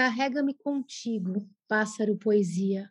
Carrega-me 0.00 0.54
contigo, 0.54 1.46
pássaro 1.68 2.16
poesia, 2.16 2.90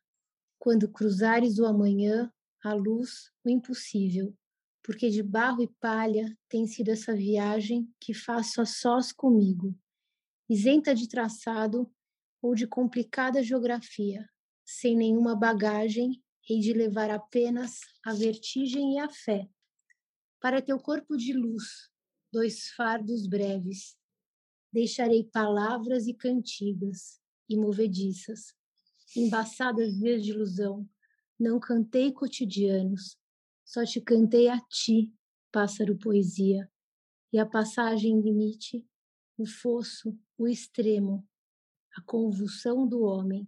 quando 0.60 0.88
cruzares 0.88 1.58
o 1.58 1.66
amanhã, 1.66 2.32
a 2.64 2.72
luz, 2.76 3.32
o 3.44 3.50
impossível, 3.50 4.38
porque 4.84 5.10
de 5.10 5.24
barro 5.24 5.64
e 5.64 5.68
palha 5.80 6.38
tem 6.48 6.68
sido 6.68 6.90
essa 6.90 7.16
viagem 7.16 7.92
que 8.00 8.14
faço 8.14 8.62
a 8.62 8.66
sós 8.68 9.12
comigo, 9.12 9.76
isenta 10.48 10.94
de 10.94 11.10
traçado 11.10 11.92
ou 12.44 12.54
de 12.54 12.68
complicada 12.68 13.42
geografia, 13.42 14.30
sem 14.64 14.96
nenhuma 14.96 15.36
bagagem, 15.36 16.24
hei 16.48 16.60
de 16.60 16.74
levar 16.74 17.10
apenas 17.10 17.80
a 18.06 18.14
vertigem 18.14 18.98
e 18.98 19.00
a 19.00 19.10
fé. 19.10 19.50
Para 20.40 20.62
teu 20.62 20.78
corpo 20.78 21.18
de 21.18 21.34
luz, 21.34 21.90
dois 22.32 22.70
fardos 22.70 23.26
breves, 23.26 23.98
deixarei 24.72 25.24
palavras 25.24 26.08
e 26.08 26.14
cantigas 26.14 27.20
e 27.50 27.58
movediças, 27.58 28.54
embaçadas 29.16 29.98
de 29.98 30.30
ilusão. 30.32 30.88
Não 31.40 31.60
cantei 31.60 32.12
cotidianos, 32.12 33.18
só 33.66 33.84
te 33.86 34.02
cantei 34.02 34.48
a 34.48 34.60
ti, 34.60 35.14
pássaro 35.52 35.98
poesia, 35.98 36.70
e 37.32 37.40
a 37.40 37.46
passagem 37.46 38.20
limite, 38.20 38.86
o 39.38 39.46
fosso, 39.46 40.18
o 40.38 40.48
extremo, 40.48 41.28
a 41.96 42.02
convulsão 42.02 42.88
do 42.88 43.02
homem. 43.02 43.48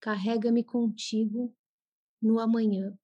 Carrega-me 0.00 0.64
contigo 0.64 1.54
no 2.20 2.38
amanhã. 2.38 2.96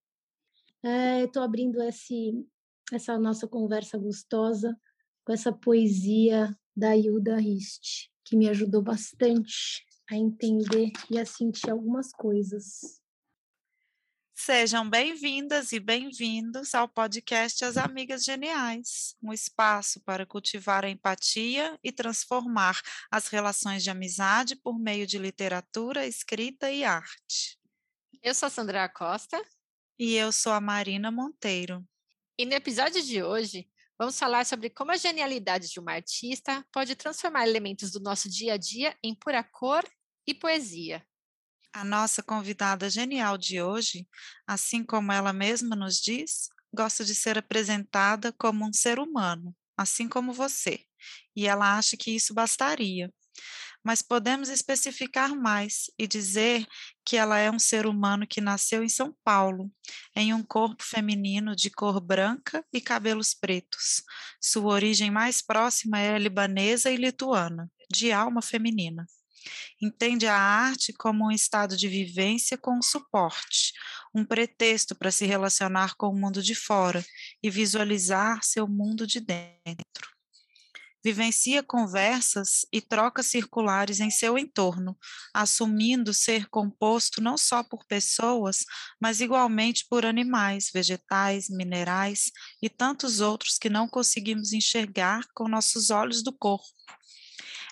É, 0.82 1.24
Estou 1.24 1.42
abrindo 1.42 1.82
esse, 1.82 2.46
essa 2.92 3.18
nossa 3.18 3.48
conversa 3.48 3.98
gostosa 3.98 4.78
com 5.24 5.32
essa 5.32 5.52
poesia 5.52 6.56
da 6.76 6.94
Hilda 6.94 7.38
Rist, 7.38 8.10
que 8.22 8.36
me 8.36 8.48
ajudou 8.50 8.82
bastante 8.82 9.82
a 10.10 10.14
entender 10.14 10.92
e 11.10 11.18
a 11.18 11.24
sentir 11.24 11.70
algumas 11.70 12.12
coisas. 12.12 13.00
Sejam 14.34 14.88
bem-vindas 14.88 15.72
e 15.72 15.80
bem-vindos 15.80 16.74
ao 16.74 16.86
podcast 16.86 17.64
As 17.64 17.78
Amigas 17.78 18.22
Geniais, 18.22 19.16
um 19.22 19.32
espaço 19.32 20.00
para 20.02 20.26
cultivar 20.26 20.84
a 20.84 20.90
empatia 20.90 21.78
e 21.82 21.90
transformar 21.90 22.78
as 23.10 23.28
relações 23.28 23.82
de 23.82 23.88
amizade 23.88 24.54
por 24.54 24.78
meio 24.78 25.06
de 25.06 25.16
literatura, 25.16 26.06
escrita 26.06 26.70
e 26.70 26.84
arte. 26.84 27.58
Eu 28.22 28.34
sou 28.34 28.48
a 28.48 28.50
Sandra 28.50 28.86
Costa. 28.88 29.42
E 29.98 30.14
eu 30.14 30.30
sou 30.30 30.52
a 30.52 30.60
Marina 30.60 31.10
Monteiro. 31.10 31.82
E 32.38 32.44
no 32.44 32.52
episódio 32.52 33.02
de 33.02 33.22
hoje, 33.22 33.66
Vamos 33.98 34.18
falar 34.18 34.44
sobre 34.44 34.68
como 34.68 34.92
a 34.92 34.96
genialidade 34.96 35.68
de 35.68 35.80
uma 35.80 35.92
artista 35.92 36.62
pode 36.70 36.94
transformar 36.94 37.48
elementos 37.48 37.90
do 37.90 37.98
nosso 37.98 38.28
dia 38.28 38.54
a 38.54 38.56
dia 38.58 38.94
em 39.02 39.14
pura 39.14 39.42
cor 39.42 39.82
e 40.26 40.34
poesia. 40.34 41.02
A 41.72 41.82
nossa 41.82 42.22
convidada 42.22 42.90
genial 42.90 43.38
de 43.38 43.62
hoje, 43.62 44.06
assim 44.46 44.84
como 44.84 45.12
ela 45.12 45.32
mesma 45.32 45.74
nos 45.74 45.96
diz, 45.96 46.48
gosta 46.74 47.04
de 47.04 47.14
ser 47.14 47.38
apresentada 47.38 48.32
como 48.32 48.66
um 48.66 48.72
ser 48.72 48.98
humano, 48.98 49.56
assim 49.76 50.08
como 50.08 50.32
você, 50.32 50.84
e 51.34 51.46
ela 51.46 51.78
acha 51.78 51.96
que 51.96 52.10
isso 52.10 52.34
bastaria 52.34 53.10
mas 53.86 54.02
podemos 54.02 54.48
especificar 54.48 55.32
mais 55.36 55.88
e 55.96 56.08
dizer 56.08 56.66
que 57.04 57.16
ela 57.16 57.38
é 57.38 57.48
um 57.48 57.58
ser 57.58 57.86
humano 57.86 58.26
que 58.26 58.40
nasceu 58.40 58.82
em 58.82 58.88
São 58.88 59.14
Paulo, 59.22 59.70
em 60.16 60.34
um 60.34 60.42
corpo 60.42 60.82
feminino 60.82 61.54
de 61.54 61.70
cor 61.70 62.00
branca 62.00 62.66
e 62.72 62.80
cabelos 62.80 63.32
pretos. 63.32 64.02
Sua 64.40 64.72
origem 64.72 65.08
mais 65.08 65.40
próxima 65.40 66.00
é 66.00 66.18
libanesa 66.18 66.90
e 66.90 66.96
lituana, 66.96 67.70
de 67.88 68.10
alma 68.10 68.42
feminina. 68.42 69.06
Entende 69.80 70.26
a 70.26 70.36
arte 70.36 70.92
como 70.92 71.24
um 71.24 71.30
estado 71.30 71.76
de 71.76 71.86
vivência 71.86 72.58
com 72.58 72.82
suporte, 72.82 73.72
um 74.12 74.24
pretexto 74.24 74.96
para 74.96 75.12
se 75.12 75.26
relacionar 75.26 75.94
com 75.94 76.08
o 76.08 76.20
mundo 76.20 76.42
de 76.42 76.56
fora 76.56 77.06
e 77.40 77.48
visualizar 77.48 78.42
seu 78.42 78.66
mundo 78.66 79.06
de 79.06 79.20
dentro 79.20 80.15
vivencia 81.06 81.62
conversas 81.62 82.66
e 82.72 82.80
trocas 82.80 83.26
circulares 83.26 84.00
em 84.00 84.10
seu 84.10 84.36
entorno, 84.36 84.98
assumindo 85.32 86.12
ser 86.12 86.48
composto 86.48 87.22
não 87.22 87.38
só 87.38 87.62
por 87.62 87.86
pessoas, 87.86 88.64
mas 89.00 89.20
igualmente 89.20 89.86
por 89.88 90.04
animais, 90.04 90.68
vegetais, 90.74 91.48
minerais 91.48 92.32
e 92.60 92.68
tantos 92.68 93.20
outros 93.20 93.56
que 93.56 93.70
não 93.70 93.86
conseguimos 93.86 94.52
enxergar 94.52 95.22
com 95.32 95.46
nossos 95.46 95.90
olhos 95.90 96.24
do 96.24 96.36
corpo. 96.36 96.66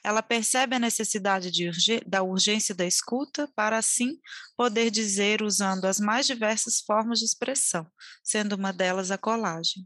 Ela 0.04 0.22
percebe 0.22 0.76
a 0.76 0.78
necessidade 0.78 1.50
de, 1.50 1.72
da 2.06 2.22
urgência 2.22 2.72
da 2.72 2.86
escuta 2.86 3.50
para, 3.56 3.76
assim, 3.76 4.16
poder 4.56 4.92
dizer 4.92 5.42
usando 5.42 5.86
as 5.86 5.98
mais 5.98 6.24
diversas 6.24 6.80
formas 6.80 7.18
de 7.18 7.24
expressão, 7.24 7.90
sendo 8.22 8.54
uma 8.54 8.72
delas 8.72 9.10
a 9.10 9.18
colagem. 9.18 9.84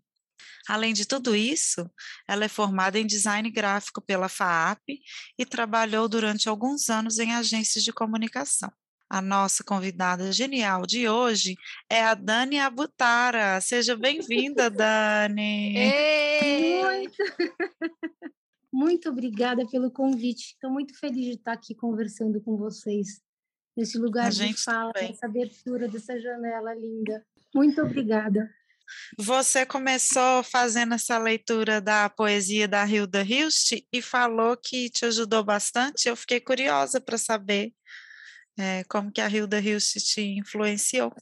Além 0.69 0.93
de 0.93 1.06
tudo 1.06 1.34
isso, 1.34 1.91
ela 2.26 2.44
é 2.44 2.49
formada 2.49 2.99
em 2.99 3.06
design 3.06 3.50
gráfico 3.50 4.00
pela 4.00 4.28
FAAP 4.28 4.82
e 5.38 5.47
trabalhou 5.47 6.09
durante 6.09 6.49
alguns 6.49 6.88
anos 6.91 7.19
em 7.19 7.34
agências 7.34 7.84
de 7.84 7.93
comunicação. 7.93 8.71
A 9.10 9.22
nossa 9.22 9.65
convidada 9.65 10.31
genial 10.32 10.82
de 10.82 11.09
hoje 11.09 11.56
é 11.88 12.04
a 12.04 12.12
Dani 12.12 12.59
Abutara. 12.59 13.59
Seja 13.59 13.97
bem-vinda, 13.97 14.69
Dani. 14.69 15.75
Muito. 16.82 17.16
muito 18.71 19.09
obrigada 19.09 19.66
pelo 19.66 19.91
convite. 19.91 20.53
Estou 20.53 20.71
muito 20.71 20.98
feliz 20.98 21.25
de 21.25 21.32
estar 21.32 21.54
aqui 21.54 21.75
conversando 21.75 22.38
com 22.43 22.59
vocês 22.59 23.22
nesse 23.75 23.97
lugar 23.97 24.27
a 24.27 24.31
de 24.31 24.53
fala, 24.62 24.93
também. 24.93 25.09
nessa 25.09 25.25
abertura 25.25 25.88
dessa 25.88 26.21
janela 26.21 26.75
linda. 26.75 27.25
Muito 27.54 27.81
obrigada. 27.81 28.50
Você 29.19 29.66
começou 29.66 30.43
fazendo 30.43 30.94
essa 30.94 31.19
leitura 31.19 31.81
da 31.81 32.09
poesia 32.09 32.69
da 32.69 32.87
Hilda 32.87 33.22
Hilst 33.22 33.72
e 33.93 34.03
falou 34.03 34.56
que 34.56 34.91
te 34.91 35.04
ajudou 35.04 35.44
bastante. 35.44 36.09
Eu 36.09 36.16
fiquei 36.16 36.41
curiosa 36.41 37.00
para 37.00 37.19
saber 37.19 37.72
é, 38.59 38.84
como 38.84 39.12
que 39.12 39.21
a 39.21 39.28
Hilda 39.28 39.60
Hilst 39.60 39.97
te 39.98 40.22
influenciou. 40.22 41.12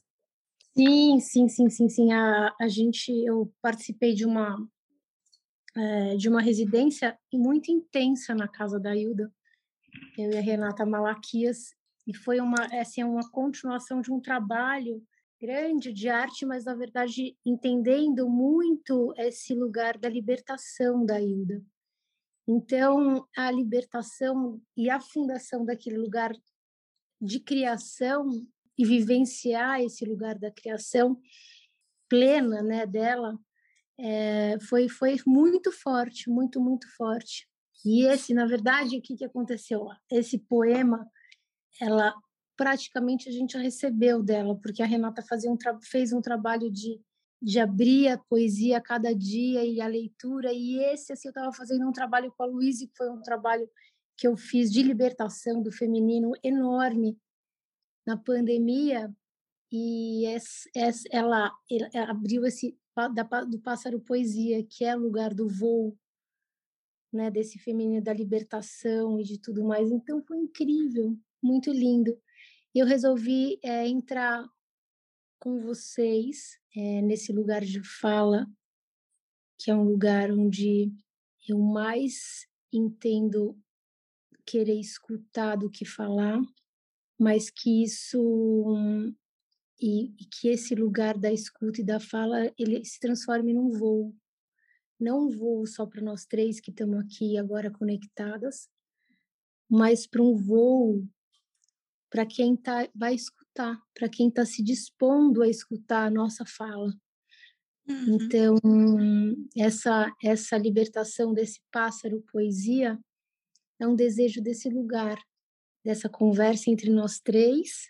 Sim, 0.75 1.19
sim, 1.19 1.49
sim, 1.49 1.69
sim, 1.69 1.89
sim. 1.89 2.13
A, 2.13 2.53
a 2.59 2.67
gente, 2.67 3.11
eu 3.25 3.51
participei 3.61 4.13
de 4.13 4.25
uma 4.25 4.57
é, 5.75 6.15
de 6.15 6.27
uma 6.27 6.41
residência 6.41 7.17
muito 7.31 7.71
intensa 7.71 8.33
na 8.33 8.47
casa 8.47 8.79
da 8.79 8.95
Hilda. 8.95 9.31
Eu 10.17 10.31
e 10.31 10.37
a 10.37 10.41
Renata 10.41 10.85
Malaquias 10.85 11.75
e 12.05 12.15
foi 12.15 12.39
uma 12.39 12.65
assim 12.79 13.03
uma 13.03 13.29
continuação 13.29 14.01
de 14.01 14.11
um 14.11 14.19
trabalho 14.19 15.03
grande 15.39 15.93
de 15.93 16.09
arte, 16.09 16.45
mas 16.45 16.65
na 16.65 16.73
verdade 16.73 17.37
entendendo 17.45 18.29
muito 18.29 19.13
esse 19.17 19.53
lugar 19.53 19.97
da 19.97 20.09
libertação 20.09 21.05
da 21.05 21.21
Hilda. 21.21 21.63
Então, 22.47 23.27
a 23.35 23.51
libertação 23.51 24.61
e 24.75 24.89
a 24.89 24.99
fundação 24.99 25.65
daquele 25.65 25.97
lugar 25.97 26.31
de 27.21 27.39
criação 27.39 28.29
e 28.77 28.85
vivenciar 28.85 29.81
esse 29.81 30.05
lugar 30.05 30.37
da 30.37 30.49
criação 30.49 31.19
plena, 32.09 32.61
né, 32.61 32.85
dela, 32.85 33.37
é, 33.99 34.57
foi 34.61 34.87
foi 34.87 35.17
muito 35.25 35.71
forte, 35.71 36.29
muito 36.29 36.61
muito 36.61 36.87
forte. 36.95 37.47
E 37.85 38.05
esse, 38.05 38.33
na 38.33 38.45
verdade, 38.45 38.97
o 38.97 39.01
que 39.01 39.15
que 39.15 39.25
aconteceu? 39.25 39.87
Esse 40.09 40.39
poema, 40.39 41.05
ela 41.81 42.13
praticamente 42.57 43.29
a 43.29 43.31
gente 43.31 43.55
recebeu 43.57 44.23
dela, 44.23 44.59
porque 44.59 44.81
a 44.81 44.85
Renata 44.85 45.21
fazia 45.21 45.49
um 45.49 45.57
fez 45.83 46.11
um 46.11 46.19
trabalho 46.19 46.71
de, 46.71 46.99
de 47.41 47.59
abrir 47.59 48.09
a 48.09 48.17
poesia 48.17 48.77
a 48.77 48.81
cada 48.81 49.13
dia 49.13 49.63
e 49.63 49.79
a 49.79 49.87
leitura, 49.87 50.51
e 50.51 50.79
esse, 50.91 51.13
assim, 51.13 51.27
eu 51.27 51.31
estava 51.31 51.53
fazendo 51.53 51.87
um 51.87 51.91
trabalho 51.91 52.33
com 52.35 52.43
a 52.43 52.47
Luísa, 52.47 52.87
que 52.87 52.97
foi 52.97 53.09
um 53.09 53.21
trabalho 53.21 53.69
que 54.17 54.27
eu 54.27 54.35
fiz 54.35 54.71
de 54.71 54.81
libertação 54.81 55.61
do 55.61 55.71
feminino 55.71 56.31
enorme 56.43 57.15
na 58.05 58.17
pandemia, 58.17 59.13
e 59.71 60.23
ela, 61.11 61.51
ela 61.69 62.09
abriu 62.09 62.45
esse 62.45 62.75
da, 63.13 63.23
do 63.43 63.59
pássaro 63.59 63.99
poesia, 63.99 64.63
que 64.63 64.83
é 64.83 64.95
o 64.95 64.99
lugar 64.99 65.33
do 65.33 65.47
voo, 65.47 65.95
né, 67.13 67.29
desse 67.29 67.59
feminino 67.59 68.01
da 68.01 68.13
libertação 68.13 69.19
e 69.19 69.23
de 69.23 69.37
tudo 69.37 69.63
mais. 69.63 69.91
Então 69.91 70.23
foi 70.23 70.37
incrível, 70.37 71.15
muito 71.43 71.71
lindo 71.71 72.17
eu 72.75 72.85
resolvi 72.85 73.59
é, 73.63 73.87
entrar 73.87 74.47
com 75.39 75.59
vocês 75.61 76.57
é, 76.75 77.01
nesse 77.01 77.31
lugar 77.31 77.61
de 77.63 77.81
fala, 77.83 78.45
que 79.57 79.71
é 79.71 79.75
um 79.75 79.83
lugar 79.83 80.31
onde 80.31 80.91
eu 81.47 81.59
mais 81.59 82.47
entendo 82.71 83.57
querer 84.45 84.79
escutar 84.79 85.55
do 85.55 85.69
que 85.69 85.85
falar, 85.85 86.39
mas 87.19 87.49
que 87.49 87.83
isso 87.83 88.75
e, 89.79 90.13
e, 90.21 90.25
que 90.25 90.47
esse 90.47 90.73
lugar 90.75 91.17
da 91.17 91.31
escuta 91.31 91.81
e 91.81 91.85
da 91.85 91.99
fala 91.99 92.51
ele 92.57 92.83
se 92.85 92.99
transforme 92.99 93.53
num 93.53 93.69
voo, 93.69 94.15
não 94.99 95.27
um 95.27 95.29
voo 95.29 95.65
só 95.65 95.85
para 95.85 96.01
nós 96.01 96.25
três 96.25 96.59
que 96.59 96.71
estamos 96.71 96.99
aqui 96.99 97.37
agora 97.37 97.71
conectadas, 97.71 98.69
mas 99.69 100.07
para 100.07 100.21
um 100.21 100.35
voo 100.35 101.07
para 102.09 102.25
quem 102.25 102.55
tá, 102.55 102.87
vai 102.95 103.15
escutar, 103.15 103.79
para 103.93 104.09
quem 104.09 104.29
está 104.29 104.45
se 104.45 104.63
dispondo 104.63 105.41
a 105.41 105.47
escutar 105.47 106.05
a 106.05 106.11
nossa 106.11 106.45
fala. 106.45 106.93
Uhum. 107.87 108.17
Então, 108.21 108.55
essa, 109.55 110.11
essa 110.23 110.57
libertação 110.57 111.33
desse 111.33 111.61
pássaro 111.71 112.21
poesia 112.31 112.99
é 113.79 113.87
um 113.87 113.95
desejo 113.95 114.41
desse 114.41 114.69
lugar, 114.69 115.17
dessa 115.83 116.09
conversa 116.09 116.69
entre 116.69 116.89
nós 116.89 117.19
três, 117.19 117.89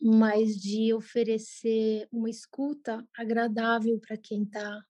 mas 0.00 0.56
de 0.56 0.92
oferecer 0.92 2.08
uma 2.10 2.28
escuta 2.28 3.06
agradável 3.16 3.98
para 4.00 4.16
quem 4.16 4.44
tá, 4.44 4.84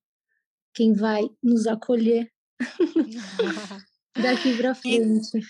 quem 0.74 0.92
vai 0.94 1.22
nos 1.42 1.66
acolher 1.66 2.32
daqui 4.14 4.56
para 4.56 4.74
frente. 4.76 5.40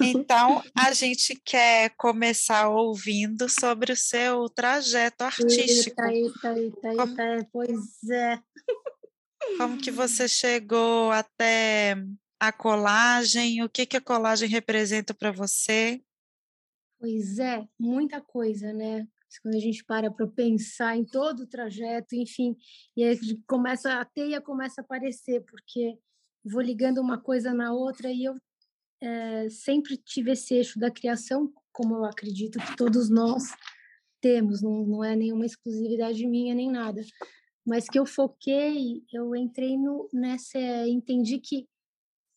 Então, 0.00 0.62
a 0.76 0.92
gente 0.92 1.40
quer 1.44 1.90
começar 1.96 2.68
ouvindo 2.68 3.48
sobre 3.48 3.92
o 3.92 3.96
seu 3.96 4.48
trajeto 4.48 5.24
artístico. 5.24 6.02
Eita, 6.02 6.58
eita, 6.58 6.88
eita, 6.88 6.96
como, 6.96 7.22
eita, 7.22 7.48
pois 7.52 8.10
é. 8.10 8.42
Como 9.56 9.78
que 9.78 9.90
você 9.90 10.28
chegou 10.28 11.10
até 11.10 11.96
a 12.40 12.52
colagem? 12.52 13.62
O 13.62 13.68
que, 13.68 13.86
que 13.86 13.96
a 13.96 14.00
colagem 14.00 14.48
representa 14.48 15.14
para 15.14 15.30
você? 15.30 16.02
Pois 16.98 17.38
é, 17.38 17.66
muita 17.78 18.20
coisa, 18.20 18.72
né? 18.72 19.06
Quando 19.42 19.54
a 19.54 19.60
gente 19.60 19.82
para 19.84 20.10
para 20.10 20.26
pensar 20.26 20.96
em 20.96 21.04
todo 21.04 21.40
o 21.40 21.46
trajeto, 21.46 22.14
enfim, 22.14 22.54
e 22.94 23.02
aí 23.02 23.18
começa 23.46 23.98
a 23.98 24.04
teia 24.04 24.42
começa 24.42 24.82
a 24.82 24.84
aparecer, 24.84 25.42
porque 25.46 25.98
vou 26.44 26.60
ligando 26.60 26.98
uma 26.98 27.20
coisa 27.20 27.52
na 27.52 27.72
outra 27.72 28.10
e 28.10 28.24
eu 28.24 28.34
é, 29.00 29.48
sempre 29.50 29.96
tive 29.96 30.32
esse 30.32 30.54
eixo 30.54 30.78
da 30.78 30.90
criação, 30.90 31.52
como 31.72 31.96
eu 31.96 32.04
acredito 32.04 32.58
que 32.58 32.76
todos 32.76 33.10
nós 33.10 33.44
temos, 34.20 34.62
não, 34.62 34.86
não 34.86 35.04
é 35.04 35.16
nenhuma 35.16 35.44
exclusividade 35.44 36.26
minha 36.26 36.54
nem 36.54 36.70
nada, 36.70 37.02
mas 37.66 37.88
que 37.88 37.98
eu 37.98 38.06
foquei, 38.06 39.02
eu 39.12 39.34
entrei 39.34 39.76
no, 39.76 40.08
nessa, 40.12 40.58
entendi 40.86 41.38
que 41.38 41.68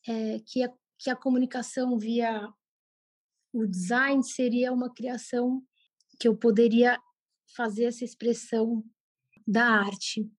é, 0.07 0.39
que, 0.45 0.63
a, 0.63 0.71
que 0.99 1.09
a 1.09 1.15
comunicação 1.15 1.97
via 1.97 2.47
o 3.51 3.65
design 3.65 4.23
seria 4.23 4.71
uma 4.71 4.93
criação 4.93 5.63
que 6.19 6.27
eu 6.27 6.35
poderia 6.35 6.99
fazer 7.55 7.85
essa 7.85 8.03
expressão 8.03 8.83
da 9.47 9.65
arte. 9.65 10.29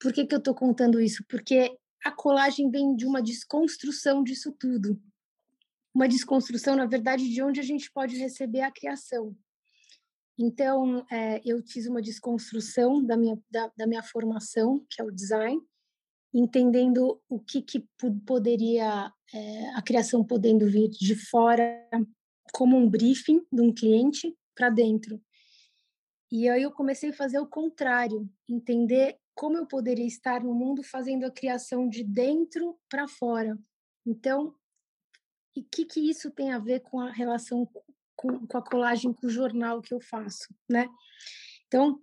Por 0.00 0.12
que, 0.12 0.26
que 0.26 0.34
eu 0.34 0.38
estou 0.38 0.54
contando 0.54 1.00
isso? 1.00 1.24
Porque 1.28 1.78
a 2.04 2.10
colagem 2.10 2.70
vem 2.70 2.96
de 2.96 3.06
uma 3.06 3.22
desconstrução 3.22 4.22
disso 4.22 4.54
tudo. 4.58 5.00
Uma 5.94 6.08
desconstrução, 6.08 6.74
na 6.74 6.86
verdade, 6.86 7.28
de 7.28 7.42
onde 7.42 7.60
a 7.60 7.62
gente 7.62 7.90
pode 7.92 8.16
receber 8.16 8.62
a 8.62 8.72
criação. 8.72 9.36
Então, 10.38 11.06
é, 11.10 11.40
eu 11.44 11.62
fiz 11.62 11.86
uma 11.86 12.00
desconstrução 12.00 13.04
da 13.04 13.16
minha, 13.16 13.38
da, 13.50 13.70
da, 13.76 13.86
minha 13.86 14.02
formação, 14.02 14.84
que 14.90 15.00
é 15.00 15.04
o 15.04 15.10
design, 15.10 15.60
entendendo 16.32 17.20
o 17.28 17.38
que, 17.38 17.60
que 17.60 17.86
poderia, 18.26 19.12
é, 19.32 19.68
a 19.74 19.82
criação 19.82 20.24
podendo 20.24 20.66
vir 20.66 20.88
de 20.88 21.14
fora, 21.14 21.88
como 22.52 22.76
um 22.76 22.88
briefing 22.88 23.44
de 23.52 23.60
um 23.60 23.72
cliente, 23.72 24.34
para 24.54 24.70
dentro. 24.70 25.20
E 26.32 26.48
aí 26.48 26.62
eu 26.62 26.72
comecei 26.72 27.10
a 27.10 27.12
fazer 27.12 27.38
o 27.38 27.46
contrário, 27.46 28.26
entender 28.48 29.18
como 29.34 29.58
eu 29.58 29.66
poderia 29.66 30.06
estar 30.06 30.42
no 30.42 30.54
mundo 30.54 30.82
fazendo 30.82 31.26
a 31.26 31.30
criação 31.30 31.86
de 31.86 32.02
dentro 32.02 32.80
para 32.88 33.06
fora. 33.06 33.58
Então, 34.06 34.54
e 35.54 35.60
o 35.60 35.66
que, 35.70 35.84
que 35.84 36.00
isso 36.00 36.30
tem 36.30 36.50
a 36.50 36.58
ver 36.58 36.80
com 36.80 36.98
a 37.00 37.12
relação 37.12 37.68
com, 38.16 38.46
com, 38.46 38.56
a 38.56 38.62
colagem 38.62 39.12
com 39.12 39.26
o 39.26 39.30
jornal 39.30 39.82
que 39.82 39.92
eu 39.92 40.00
faço, 40.00 40.48
né? 40.66 40.88
Então, 41.66 42.00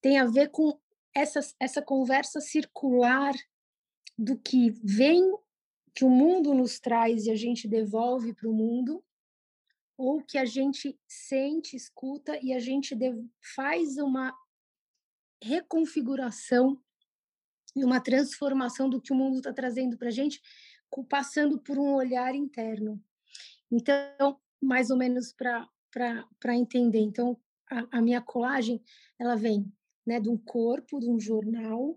tem 0.00 0.16
a 0.16 0.26
ver 0.26 0.52
com 0.52 0.78
essa, 1.12 1.40
essa 1.58 1.82
conversa 1.82 2.40
circular 2.40 3.34
do 4.16 4.38
que 4.38 4.70
vem, 4.84 5.28
que 5.92 6.04
o 6.04 6.08
mundo 6.08 6.54
nos 6.54 6.78
traz 6.78 7.26
e 7.26 7.32
a 7.32 7.36
gente 7.36 7.66
devolve 7.66 8.32
para 8.32 8.48
o 8.48 8.54
mundo, 8.54 9.04
ou 10.02 10.20
que 10.20 10.36
a 10.36 10.44
gente 10.44 10.98
sente, 11.06 11.76
escuta 11.76 12.36
e 12.42 12.52
a 12.52 12.58
gente 12.58 12.96
faz 13.54 13.98
uma 13.98 14.36
reconfiguração 15.40 16.76
e 17.76 17.84
uma 17.84 18.00
transformação 18.00 18.90
do 18.90 19.00
que 19.00 19.12
o 19.12 19.16
mundo 19.16 19.36
está 19.38 19.52
trazendo 19.52 19.96
para 19.96 20.08
a 20.08 20.12
gente, 20.12 20.42
passando 21.08 21.58
por 21.60 21.78
um 21.78 21.94
olhar 21.94 22.34
interno. 22.34 23.02
Então, 23.70 24.40
mais 24.60 24.90
ou 24.90 24.96
menos 24.96 25.32
para 25.32 26.56
entender. 26.56 27.00
Então, 27.00 27.40
a, 27.70 27.98
a, 27.98 28.02
minha 28.02 28.20
colagem, 28.20 28.82
ela 29.18 29.36
vem 29.36 29.72
né, 30.04 30.18
de 30.18 30.28
um 30.28 30.36
corpo, 30.36 30.98
de 30.98 31.08
um 31.08 31.18
jornal, 31.18 31.96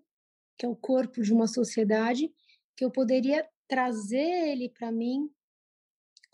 que 0.58 0.66
é 0.66 0.70
o 0.70 0.76
corpo 0.76 1.24
de 1.24 1.34
uma 1.34 1.48
sociedade, 1.48 2.32
que 2.76 2.86
eu 2.86 2.92
poderia 2.92 3.50
trazer 3.68 4.50
ele 4.50 4.70
para 4.70 4.92
mim 4.92 5.30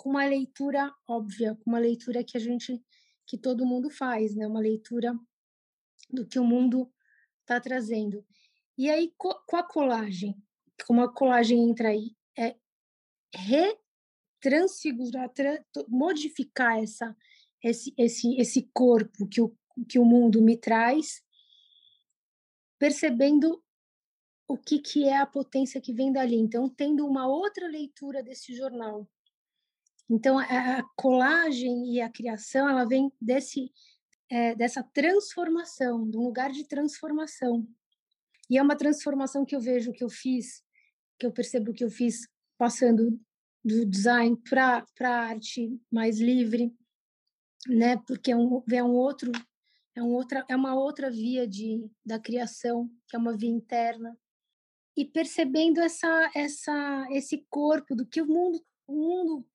com 0.02 0.10
uma 0.10 0.26
leitura 0.26 0.92
óbvia, 1.08 1.54
com 1.54 1.70
uma 1.70 1.78
leitura 1.78 2.24
que 2.24 2.36
a 2.36 2.40
gente, 2.40 2.84
que 3.28 3.38
todo 3.38 3.68
mundo 3.68 3.88
faz, 3.92 4.34
né? 4.34 4.48
Uma 4.48 4.60
leitura 4.60 5.16
do 6.10 6.26
que 6.26 6.40
o 6.40 6.44
mundo 6.44 6.92
está 7.42 7.62
trazendo. 7.62 8.26
E 8.76 8.90
aí, 8.90 9.14
com 9.16 9.56
a 9.56 9.62
colagem, 9.62 10.36
como 10.88 11.04
a 11.04 11.14
colagem 11.14 11.70
entra 11.70 11.90
aí, 11.90 12.16
é 12.36 12.56
retransfigurar, 14.42 15.32
modificar 15.88 16.82
essa, 16.82 17.16
esse, 17.64 17.94
esse, 17.96 18.36
esse 18.38 18.72
corpo 18.74 19.28
que 19.28 19.40
o, 19.40 19.56
que 19.88 20.00
o 20.00 20.06
mundo 20.06 20.42
me 20.42 20.58
traz, 20.58 21.22
percebendo 22.80 23.64
o 24.48 24.58
que, 24.58 24.80
que 24.80 25.08
é 25.08 25.18
a 25.18 25.28
potência 25.28 25.80
que 25.80 25.94
vem 25.94 26.12
dali. 26.12 26.38
Então, 26.38 26.68
tendo 26.68 27.06
uma 27.06 27.28
outra 27.28 27.68
leitura 27.68 28.24
desse 28.24 28.56
jornal. 28.56 29.08
Então, 30.14 30.38
a 30.38 30.84
colagem 30.98 31.94
e 31.94 32.02
a 32.02 32.10
criação, 32.10 32.68
ela 32.68 32.84
vem 32.84 33.10
desse, 33.20 33.72
é, 34.30 34.54
dessa 34.54 34.84
transformação, 34.84 36.06
de 36.10 36.18
um 36.18 36.24
lugar 36.24 36.52
de 36.52 36.68
transformação. 36.68 37.66
E 38.50 38.58
é 38.58 38.62
uma 38.62 38.76
transformação 38.76 39.46
que 39.46 39.56
eu 39.56 39.62
vejo 39.62 39.94
que 39.94 40.04
eu 40.04 40.10
fiz, 40.10 40.62
que 41.18 41.26
eu 41.26 41.32
percebo 41.32 41.74
que 41.74 41.86
eu 41.86 41.90
fiz 41.90 42.28
passando 42.58 43.18
do 43.64 43.86
design 43.86 44.36
para 44.50 44.86
a 45.00 45.08
arte 45.08 45.80
mais 45.90 46.20
livre, 46.20 46.76
né? 47.70 47.96
Porque 48.06 48.34
é 48.34 48.36
um, 48.36 48.62
é 48.70 48.84
um 48.84 48.92
outro 48.92 49.32
é, 49.96 50.04
um 50.04 50.12
outra, 50.14 50.46
é 50.50 50.56
uma 50.58 50.76
outra 50.76 51.10
via 51.10 51.48
de, 51.48 51.90
da 52.06 52.20
criação, 52.20 52.90
que 53.08 53.16
é 53.16 53.20
uma 53.20 53.36
via 53.36 53.50
interna. 53.50 54.18
E 54.98 55.06
percebendo 55.06 55.80
essa, 55.80 56.32
essa, 56.36 57.08
esse 57.12 57.46
corpo 57.50 57.96
do 57.96 58.06
que 58.06 58.22
o 58.22 58.28
mundo, 58.28 58.62
o 58.92 58.96
mundo 58.96 59.46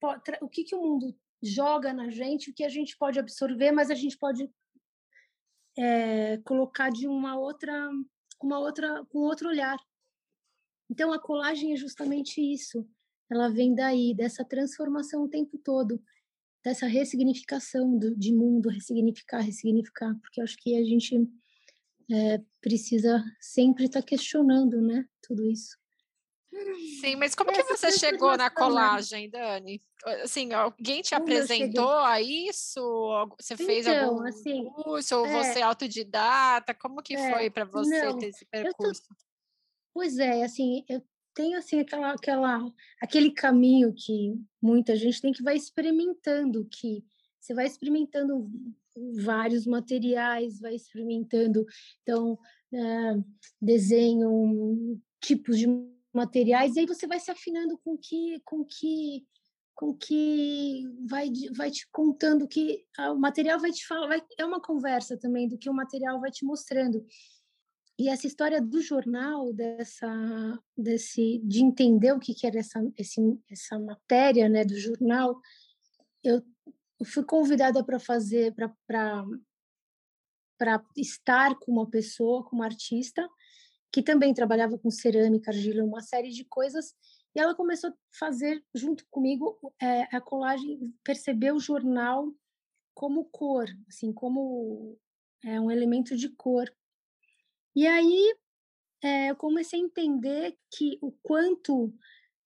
o 0.41 0.49
que, 0.49 0.65
que 0.65 0.75
o 0.75 0.83
mundo 0.83 1.15
joga 1.43 1.93
na 1.93 2.11
gente, 2.11 2.51
o 2.51 2.55
que 2.55 2.65
a 2.65 2.69
gente 2.69 2.97
pode 2.97 3.19
absorver, 3.19 3.71
mas 3.73 3.91
a 3.91 3.95
gente 3.95 4.17
pode 4.19 4.51
é, 5.79 6.39
colocar 6.39 6.91
de 6.91 7.07
uma 7.07 7.39
outra, 7.39 7.91
uma 8.43 8.59
outra, 8.59 9.05
com 9.07 9.19
outro 9.19 9.49
olhar. 9.49 9.77
Então 10.91 11.13
a 11.13 11.19
colagem 11.19 11.73
é 11.73 11.77
justamente 11.77 12.41
isso. 12.41 12.89
Ela 13.31 13.49
vem 13.49 13.75
daí 13.75 14.15
dessa 14.15 14.45
transformação 14.45 15.25
o 15.25 15.29
tempo 15.29 15.59
todo, 15.59 16.03
dessa 16.65 16.87
ressignificação 16.87 17.99
do, 17.99 18.17
de 18.17 18.33
mundo, 18.33 18.69
ressignificar, 18.69 19.41
ressignificar, 19.41 20.15
porque 20.21 20.41
eu 20.41 20.45
acho 20.45 20.57
que 20.59 20.77
a 20.77 20.85
gente 20.85 21.29
é, 22.11 22.43
precisa 22.61 23.23
sempre 23.41 23.87
estar 23.87 24.01
tá 24.01 24.07
questionando, 24.07 24.81
né, 24.81 25.07
tudo 25.23 25.45
isso. 25.45 25.77
Sim, 27.01 27.17
mas 27.17 27.35
como 27.35 27.51
Essa 27.51 27.63
que 27.63 27.69
você 27.69 27.93
chegou 27.93 28.31
na 28.37 28.45
né? 28.45 28.51
colagem, 28.51 29.29
Dani? 29.31 29.81
Assim, 30.23 30.53
alguém 30.53 31.03
te 31.03 31.15
apresentou 31.15 31.91
a 31.91 32.21
isso? 32.21 32.81
Você 33.39 33.55
então, 33.55 33.67
fez 33.67 33.87
algum 33.87 34.27
assim, 34.27 34.65
curso? 34.65 35.17
Ou 35.17 35.27
é, 35.27 35.45
você 35.45 35.59
é 35.61 35.63
autodidata? 35.63 36.75
Como 36.75 37.03
que 37.03 37.15
é, 37.15 37.33
foi 37.33 37.51
para 37.51 37.65
você 37.65 38.05
não, 38.05 38.19
ter 38.19 38.29
esse 38.29 38.45
percurso? 38.47 39.03
Tô, 39.03 39.15
pois 39.95 40.19
é, 40.19 40.45
assim, 40.45 40.85
eu 40.89 41.03
tenho 41.35 41.59
assim 41.59 41.81
aquela, 41.81 42.13
aquela, 42.13 42.73
aquele 43.01 43.31
caminho 43.31 43.93
que 43.95 44.35
muita 44.61 44.97
gente 44.97 45.21
tem 45.21 45.33
que 45.33 45.43
vai 45.43 45.57
experimentando, 45.57 46.67
que 46.71 47.05
você 47.39 47.55
vai 47.55 47.67
experimentando 47.67 48.51
vários 49.23 49.67
materiais, 49.67 50.59
vai 50.59 50.75
experimentando, 50.75 51.65
então, 52.03 52.39
é, 52.73 53.15
desenho, 53.61 55.01
tipos 55.21 55.59
de 55.59 55.67
materiais, 56.17 56.75
e 56.75 56.81
aí 56.81 56.87
você 56.87 57.07
vai 57.07 57.21
se 57.21 57.31
afinando 57.31 57.79
com 57.85 57.97
que, 57.97 58.41
com 58.45 58.65
que, 58.65 59.25
com 59.75 59.95
que 59.95 60.85
vai, 61.09 61.31
vai 61.55 61.71
te 61.71 61.89
contando 61.93 62.49
que 62.49 62.85
o 62.99 63.17
material 63.17 63.61
vai 63.61 63.71
te 63.71 63.87
falar, 63.87 64.09
vai, 64.09 64.23
é 64.39 64.45
uma 64.45 64.61
conversa 64.61 65.17
também 65.17 65.47
do 65.47 65.59
que 65.59 65.71
o 65.71 65.75
material 65.75 66.19
vai 66.21 66.31
te 66.31 66.45
mostrando. 66.45 67.05
E 67.99 68.09
essa 68.09 68.27
história 68.27 68.61
do 68.61 68.83
jornal, 68.83 69.53
dessa, 69.55 70.59
desse, 70.77 71.41
de 71.45 71.63
entender 71.63 72.13
o 72.13 72.21
que, 72.21 72.35
que 72.35 72.47
era 72.47 72.59
essa, 72.59 72.81
esse, 72.97 73.21
essa 73.51 73.79
matéria 73.79 74.49
né, 74.49 74.65
do 74.65 74.77
jornal, 74.79 75.41
eu 76.23 76.43
fui 77.05 77.25
convidada 77.25 77.83
para 77.85 77.99
fazer, 77.99 78.55
para 78.55 79.25
estar 80.97 81.59
com 81.59 81.73
uma 81.73 81.89
pessoa, 81.89 82.45
com 82.45 82.57
uma 82.57 82.67
artista, 82.67 83.27
que 83.97 84.03
também 84.03 84.35
trabalhava 84.35 84.77
com 84.77 84.91
cerâmica, 84.91 85.51
argila, 85.51 85.83
uma 85.83 86.03
série 86.03 86.29
de 86.29 86.45
coisas, 86.45 86.95
e 87.35 87.41
ela 87.41 87.55
começou 87.55 87.89
a 87.89 87.95
fazer 88.13 88.63
junto 88.75 89.07
comigo 89.11 89.59
é, 89.81 90.03
a 90.15 90.21
colagem, 90.21 90.95
perceber 91.03 91.53
o 91.53 91.59
jornal 91.59 92.31
como 92.93 93.25
cor, 93.25 93.65
assim, 93.89 94.13
como 94.13 94.99
é, 95.43 95.59
um 95.59 95.71
elemento 95.71 96.15
de 96.15 96.29
cor. 96.29 96.71
E 97.75 97.87
aí 97.87 98.37
é, 99.03 99.31
eu 99.31 99.37
comecei 99.37 99.81
a 99.81 99.85
entender 99.85 100.55
que 100.71 100.99
o 101.01 101.11
quanto 101.23 101.91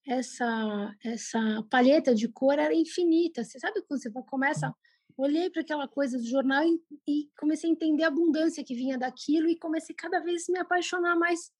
essa 0.06 0.96
essa 1.02 1.66
paleta 1.68 2.14
de 2.14 2.28
cor 2.28 2.60
era 2.60 2.72
infinita. 2.72 3.42
Você 3.42 3.58
sabe 3.58 3.82
quando 3.82 4.00
você 4.00 4.10
começa 4.28 4.72
olhei 5.20 5.50
para 5.50 5.62
aquela 5.62 5.88
coisa 5.88 6.18
do 6.18 6.26
jornal 6.26 6.62
e, 6.64 6.80
e, 7.06 7.30
comecei 7.38 7.68
a 7.68 7.72
entender 7.72 8.04
a 8.04 8.08
abundância 8.08 8.64
que 8.64 8.74
vinha 8.74 8.98
daquilo 8.98 9.48
e 9.48 9.58
comecei 9.58 9.94
cada 9.94 10.20
vez 10.20 10.48
a 10.48 10.52
me 10.52 10.58
apaixonar 10.58 11.16
mais. 11.16 11.50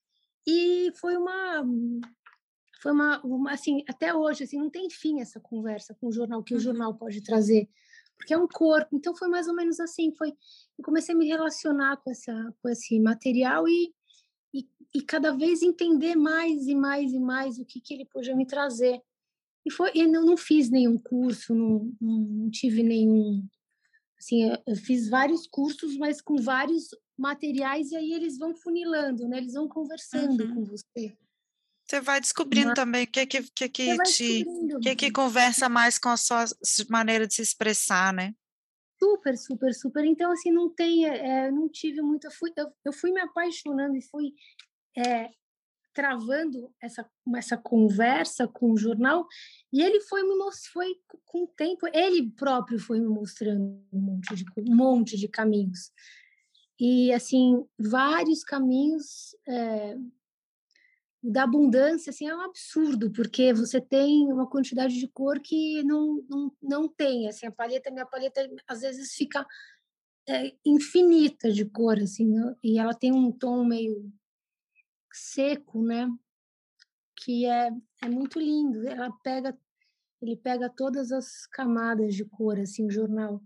E 0.47 0.91
foi 1.01 1.17
uma 1.17 1.65
foi 2.83 2.93
uma, 2.93 3.21
uma 3.23 3.53
assim 3.53 3.85
até 3.89 4.15
hoje 4.15 4.45
assim 4.45 4.59
não 4.59 4.71
tem 4.71 4.89
fim 4.89 5.21
essa 5.21 5.39
conversa 5.39 5.95
com 6.01 6.09
o 6.09 6.13
jornal 6.13 6.43
que 6.43 6.55
o 6.55 6.57
uhum. 6.57 6.63
jornal 6.63 6.95
pode 6.95 7.23
trazer 7.23 7.69
porque 8.17 8.35
é 8.35 8.39
um 8.39 8.49
corpo. 8.49 8.97
Então 8.97 9.15
foi 9.15 9.29
mais 9.29 9.49
ou 9.49 9.55
menos 9.55 9.81
assim 9.81 10.15
foi 10.17 10.31
eu 10.31 10.85
comecei 10.85 11.15
a 11.15 11.19
me 11.19 11.27
relacionar 11.27 11.99
com 11.99 12.11
essa 12.11 12.55
com 12.63 12.69
esse 12.69 12.99
material 13.01 13.69
e 13.69 13.95
e, 14.53 14.69
e 14.95 15.03
cada 15.03 15.33
vez 15.33 15.63
entender 15.63 16.17
mais 16.17 16.67
e 16.67 16.75
mais 16.75 17.13
e 17.13 17.21
mais 17.21 17.59
o 17.59 17.65
que 17.65 17.81
que 17.81 17.95
ele 17.95 18.05
podia 18.07 18.35
me 18.35 18.47
trazer 18.47 19.01
e 19.67 19.73
foi 19.73 19.91
eu 19.95 20.09
não, 20.09 20.25
não 20.25 20.37
fiz 20.37 20.71
nenhum 20.71 20.99
curso 20.99 21.55
não, 21.55 21.93
não 22.01 22.51
tive 22.51 22.83
nenhum 22.83 23.47
assim 24.19 24.51
eu 24.67 24.77
fiz 24.77 25.09
vários 25.09 25.47
cursos 25.47 25.97
mas 25.97 26.21
com 26.21 26.37
vários 26.37 26.89
materiais 27.19 27.91
e 27.91 27.97
aí 27.97 28.13
eles 28.13 28.39
vão 28.39 28.55
funilando 28.55 29.29
né 29.29 29.39
eles 29.39 29.55
vão 29.55 29.69
conversando 29.69 30.45
uhum. 30.45 30.55
com 30.55 30.65
você 30.65 31.17
você 31.91 32.01
vai 32.01 32.21
descobrindo 32.21 32.69
Mas, 32.69 32.77
também 32.77 33.03
o 33.03 33.07
que 33.09 33.27
que, 33.27 33.43
que, 33.43 33.69
que 33.69 33.97
te 34.05 34.45
que, 34.81 34.95
que 34.95 35.11
conversa 35.11 35.69
mais 35.69 35.99
com 35.99 36.09
a 36.09 36.17
sua 36.17 36.45
maneira 36.89 37.27
de 37.27 37.35
se 37.35 37.43
expressar, 37.43 38.13
né? 38.13 38.33
Super, 38.97 39.37
super, 39.37 39.75
super. 39.75 40.05
Então, 40.05 40.31
assim, 40.31 40.53
não 40.53 40.69
tem, 40.73 41.07
é, 41.07 41.51
não 41.51 41.69
tive 41.69 42.01
muito. 42.01 42.27
Eu 42.27 42.31
fui, 42.31 42.53
eu, 42.57 42.71
eu 42.85 42.93
fui 42.93 43.11
me 43.11 43.21
apaixonando 43.21 43.97
e 43.97 44.03
fui 44.03 44.35
é, 44.97 45.31
travando 46.01 46.73
essa, 46.81 47.07
essa 47.37 47.59
conversa 47.59 48.49
com 48.49 48.73
o 48.73 48.77
jornal 48.77 49.27
e 49.71 49.83
ele 49.83 50.01
foi 50.01 50.23
me 50.23 50.35
foi 50.73 50.95
com 51.27 51.45
o 51.45 51.47
tempo 51.47 51.87
ele 51.93 52.31
próprio 52.31 52.79
foi 52.79 52.99
me 52.99 53.07
mostrando 53.07 53.85
um 53.93 54.01
monte 54.01 54.35
de 54.35 54.45
um 54.61 54.75
monte 54.75 55.17
de 55.19 55.29
caminhos 55.29 55.93
e 56.81 57.13
assim 57.13 57.63
vários 57.79 58.43
caminhos 58.43 59.37
é, 59.47 59.99
da 61.23 61.43
abundância 61.43 62.09
assim 62.09 62.27
é 62.27 62.35
um 62.35 62.41
absurdo 62.41 63.13
porque 63.13 63.53
você 63.53 63.79
tem 63.79 64.33
uma 64.33 64.49
quantidade 64.49 64.99
de 64.99 65.07
cor 65.07 65.39
que 65.39 65.83
não 65.83 66.25
não, 66.31 66.53
não 66.63 66.89
tem 66.89 67.29
assim 67.29 67.47
a 67.47 67.53
paleta 67.53 67.91
minha 67.91 68.07
paleta 68.07 68.41
às 68.67 68.81
vezes 68.81 69.13
fica 69.13 69.47
é, 70.27 70.55
infinita 70.65 71.53
de 71.53 71.67
cor 71.67 71.99
assim 71.99 72.27
né? 72.27 72.57
e 72.65 72.79
ela 72.79 72.95
tem 72.95 73.13
um 73.13 73.31
tom 73.31 73.67
meio 73.67 74.11
seco 75.17 75.83
né 75.83 76.09
que 77.17 77.47
é 77.47 77.71
é 78.03 78.09
muito 78.09 78.39
lindo 78.39 78.87
ela 78.89 79.11
pega 79.23 79.57
ele 80.23 80.37
pega 80.37 80.69
todas 80.69 81.13
as 81.13 81.47
camadas 81.47 82.15
de 82.15 82.25
cor 82.25 82.59
assim 82.59 82.87
o 82.87 82.91
jornal 82.91 83.43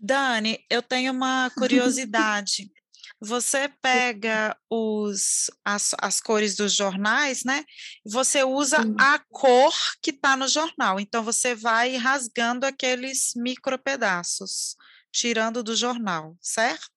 Dani 0.00 0.64
eu 0.70 0.82
tenho 0.82 1.12
uma 1.12 1.50
curiosidade 1.50 2.70
você 3.20 3.68
pega 3.82 4.56
os, 4.70 5.50
as, 5.64 5.94
as 6.00 6.20
cores 6.20 6.54
dos 6.54 6.72
jornais, 6.72 7.42
né? 7.44 7.64
Você 8.04 8.44
usa 8.44 8.82
Sim. 8.82 8.94
a 8.98 9.18
cor 9.30 9.74
que 10.02 10.10
está 10.10 10.36
no 10.36 10.46
jornal. 10.46 11.00
Então, 11.00 11.22
você 11.22 11.54
vai 11.54 11.96
rasgando 11.96 12.64
aqueles 12.64 13.32
micro 13.34 13.78
pedaços, 13.78 14.76
tirando 15.12 15.62
do 15.62 15.74
jornal, 15.74 16.36
certo? 16.40 16.90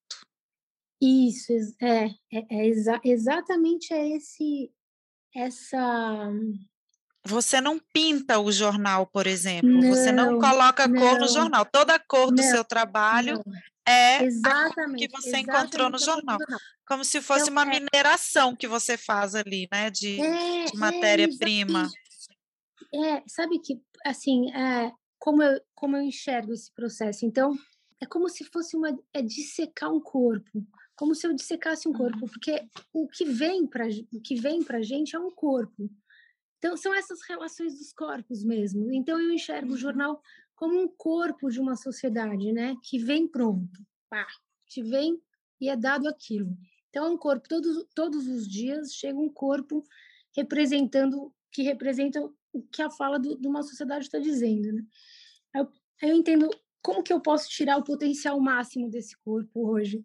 Isso, 1.02 1.52
é, 1.80 2.06
é, 2.32 2.46
é 2.48 2.66
exa 2.68 3.00
exatamente 3.02 3.92
é 3.92 4.16
esse, 4.16 4.70
essa 5.34 6.30
você 7.24 7.60
não 7.60 7.78
pinta 7.92 8.38
o 8.38 8.50
jornal, 8.50 9.06
por 9.06 9.26
exemplo. 9.26 9.68
Não, 9.68 9.88
você 9.88 10.10
não 10.10 10.38
coloca 10.38 10.86
não, 10.88 11.00
cor 11.00 11.18
no 11.18 11.28
jornal. 11.28 11.64
Toda 11.64 11.94
a 11.94 11.98
cor 11.98 12.28
não, 12.28 12.34
do 12.34 12.42
seu 12.42 12.64
trabalho 12.64 13.40
é 13.86 14.24
exatamente, 14.24 15.08
que 15.08 15.12
você 15.12 15.38
encontrou 15.38 15.88
no 15.88 15.98
jornal. 15.98 16.38
Como 16.86 17.04
se 17.04 17.20
fosse 17.20 17.48
eu, 17.48 17.52
uma 17.52 17.62
é, 17.62 17.80
mineração 17.80 18.56
que 18.56 18.66
você 18.66 18.96
faz 18.96 19.34
ali, 19.34 19.68
né? 19.72 19.88
De, 19.88 20.20
é, 20.20 20.64
de 20.64 20.76
é, 20.76 20.78
matéria-prima. 20.78 21.88
É, 22.92 23.16
é, 23.16 23.22
sabe 23.26 23.60
que, 23.60 23.80
assim, 24.04 24.50
é, 24.52 24.92
como, 25.18 25.42
eu, 25.42 25.60
como 25.74 25.96
eu 25.96 26.02
enxergo 26.02 26.52
esse 26.52 26.72
processo? 26.72 27.24
Então, 27.24 27.56
é 28.00 28.06
como 28.06 28.28
se 28.28 28.44
fosse 28.44 28.76
uma 28.76 28.98
é 29.14 29.22
dissecar 29.22 29.92
um 29.92 30.00
corpo, 30.00 30.50
como 31.02 31.16
se 31.16 31.26
eu 31.26 31.34
dissecasse 31.34 31.88
um 31.88 31.92
corpo, 31.92 32.16
uhum. 32.22 32.28
porque 32.28 32.64
o 32.92 33.08
que 33.08 33.24
vem 33.24 33.66
para 33.66 33.88
o 34.12 34.20
que 34.20 34.36
vem 34.36 34.62
para 34.62 34.80
gente 34.82 35.16
é 35.16 35.18
um 35.18 35.32
corpo. 35.32 35.90
Então 36.58 36.76
são 36.76 36.94
essas 36.94 37.18
relações 37.28 37.76
dos 37.76 37.92
corpos 37.92 38.44
mesmo. 38.44 38.92
Então 38.92 39.20
eu 39.20 39.32
enxergo 39.32 39.70
o 39.70 39.72
uhum. 39.72 39.76
jornal 39.76 40.22
como 40.54 40.80
um 40.80 40.86
corpo 40.86 41.50
de 41.50 41.58
uma 41.58 41.74
sociedade, 41.74 42.52
né? 42.52 42.76
Que 42.84 43.00
vem 43.00 43.26
pronto, 43.26 43.84
pá, 44.08 44.24
que 44.68 44.80
vem 44.80 45.20
e 45.60 45.68
é 45.68 45.76
dado 45.76 46.06
aquilo. 46.06 46.56
Então, 46.88 47.06
é 47.06 47.08
um 47.08 47.18
corpo, 47.18 47.48
todos, 47.48 47.84
todos 47.96 48.28
os 48.28 48.46
dias 48.46 48.94
chega 48.94 49.18
um 49.18 49.28
corpo 49.28 49.82
representando, 50.36 51.34
que 51.50 51.62
representa 51.62 52.20
o 52.52 52.62
que 52.62 52.80
a 52.80 52.90
fala 52.90 53.18
do, 53.18 53.36
de 53.36 53.48
uma 53.48 53.64
sociedade 53.64 54.04
está 54.04 54.20
dizendo, 54.20 54.72
né? 54.72 54.84
Eu, 55.52 55.68
eu 56.00 56.14
entendo 56.14 56.48
como 56.80 57.02
que 57.02 57.12
eu 57.12 57.20
posso 57.20 57.48
tirar 57.48 57.76
o 57.76 57.82
potencial 57.82 58.38
máximo 58.38 58.88
desse 58.88 59.16
corpo 59.24 59.68
hoje. 59.68 60.04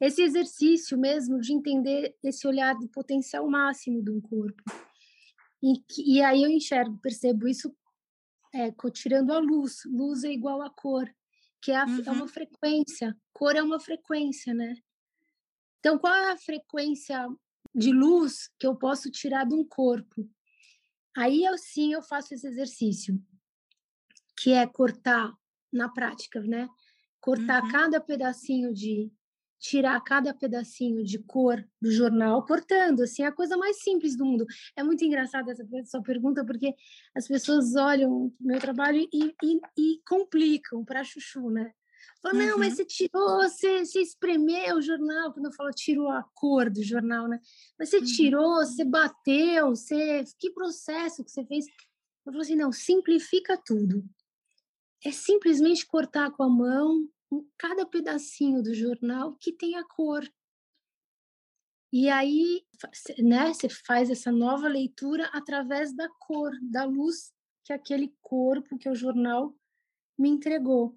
Esse 0.00 0.22
exercício 0.22 0.98
mesmo 0.98 1.40
de 1.40 1.52
entender 1.52 2.14
esse 2.22 2.46
olhar 2.46 2.74
do 2.74 2.88
potencial 2.88 3.48
máximo 3.48 4.02
de 4.02 4.10
um 4.10 4.20
corpo. 4.20 4.62
E, 5.62 5.82
e 5.98 6.22
aí 6.22 6.42
eu 6.42 6.50
enxergo, 6.50 6.98
percebo 6.98 7.48
isso 7.48 7.74
é, 8.54 8.70
tirando 8.92 9.32
a 9.32 9.38
luz. 9.38 9.82
Luz 9.86 10.24
é 10.24 10.32
igual 10.32 10.62
a 10.62 10.70
cor, 10.70 11.08
que 11.62 11.72
é, 11.72 11.76
a, 11.76 11.84
uhum. 11.84 12.02
é 12.04 12.10
uma 12.10 12.28
frequência. 12.28 13.16
Cor 13.32 13.56
é 13.56 13.62
uma 13.62 13.80
frequência, 13.80 14.52
né? 14.54 14.76
Então, 15.78 15.98
qual 15.98 16.14
é 16.14 16.32
a 16.32 16.38
frequência 16.38 17.28
de 17.74 17.92
luz 17.92 18.50
que 18.58 18.66
eu 18.66 18.74
posso 18.74 19.10
tirar 19.10 19.44
de 19.44 19.54
um 19.54 19.64
corpo? 19.64 20.28
Aí 21.16 21.44
eu 21.44 21.56
sim 21.56 21.92
eu 21.92 22.02
faço 22.02 22.34
esse 22.34 22.46
exercício, 22.46 23.18
que 24.38 24.52
é 24.52 24.66
cortar 24.66 25.32
na 25.72 25.88
prática, 25.88 26.40
né? 26.40 26.68
Cortar 27.20 27.62
uhum. 27.62 27.70
cada 27.70 28.00
pedacinho 28.00 28.72
de 28.74 29.10
tirar 29.58 30.00
cada 30.02 30.34
pedacinho 30.34 31.02
de 31.02 31.18
cor 31.18 31.64
do 31.80 31.90
jornal, 31.90 32.44
cortando, 32.44 33.02
assim, 33.02 33.22
é 33.22 33.26
a 33.26 33.32
coisa 33.32 33.56
mais 33.56 33.82
simples 33.82 34.16
do 34.16 34.24
mundo. 34.24 34.46
É 34.76 34.82
muito 34.82 35.04
engraçado 35.04 35.50
essa 35.50 35.66
sua 35.86 36.02
pergunta, 36.02 36.44
porque 36.44 36.74
as 37.14 37.26
pessoas 37.26 37.74
olham 37.74 38.32
meu 38.40 38.60
trabalho 38.60 39.08
e, 39.12 39.34
e, 39.42 39.60
e 39.76 40.00
complicam 40.06 40.84
para 40.84 41.04
chuchu, 41.04 41.50
né? 41.50 41.72
Falam, 42.22 42.40
uhum. 42.40 42.46
não, 42.50 42.58
mas 42.58 42.70
uhum. 42.70 42.76
você 42.76 42.84
tirou, 42.84 43.36
você, 43.36 43.84
você 43.84 44.00
espremeu 44.00 44.76
o 44.76 44.82
jornal, 44.82 45.32
quando 45.32 45.46
eu 45.46 45.52
falo 45.52 45.70
tirou 45.70 46.08
a 46.10 46.22
cor 46.34 46.70
do 46.70 46.82
jornal, 46.82 47.28
né? 47.28 47.40
Mas 47.78 47.90
você 47.90 47.98
uhum. 47.98 48.04
tirou, 48.04 48.56
você 48.56 48.84
bateu, 48.84 49.68
você... 49.70 50.24
que 50.38 50.50
processo 50.50 51.24
que 51.24 51.30
você 51.30 51.44
fez? 51.44 51.66
Eu 52.26 52.32
falo 52.32 52.40
assim, 52.40 52.56
não, 52.56 52.72
simplifica 52.72 53.56
tudo. 53.64 54.04
É 55.04 55.12
simplesmente 55.12 55.86
cortar 55.86 56.30
com 56.32 56.42
a 56.42 56.48
mão, 56.48 57.06
cada 57.58 57.86
pedacinho 57.86 58.62
do 58.62 58.74
jornal 58.74 59.36
que 59.40 59.52
tem 59.52 59.76
a 59.76 59.84
cor. 59.84 60.22
E 61.92 62.08
aí, 62.08 62.64
né, 63.18 63.52
você 63.52 63.68
faz 63.68 64.10
essa 64.10 64.30
nova 64.30 64.68
leitura 64.68 65.26
através 65.32 65.94
da 65.94 66.08
cor, 66.18 66.52
da 66.62 66.84
luz 66.84 67.32
que 67.64 67.72
aquele 67.72 68.14
corpo, 68.22 68.78
que 68.78 68.88
é 68.88 68.90
o 68.90 68.94
jornal, 68.94 69.54
me 70.18 70.28
entregou. 70.28 70.96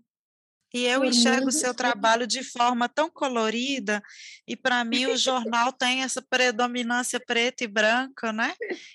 E 0.74 0.86
eu 0.86 1.04
enxergo 1.04 1.48
o 1.48 1.52
seu 1.52 1.74
trabalho 1.74 2.28
de 2.28 2.44
forma 2.44 2.88
tão 2.88 3.10
colorida, 3.10 4.04
e 4.48 4.56
para 4.56 4.84
mim 4.84 5.08
o 5.08 5.18
jornal 5.18 5.74
tem 5.74 6.04
essa 6.04 6.22
predominância 6.22 7.20
preta 7.20 7.64
e 7.64 7.68
branca, 7.68 8.32
né? 8.32 8.54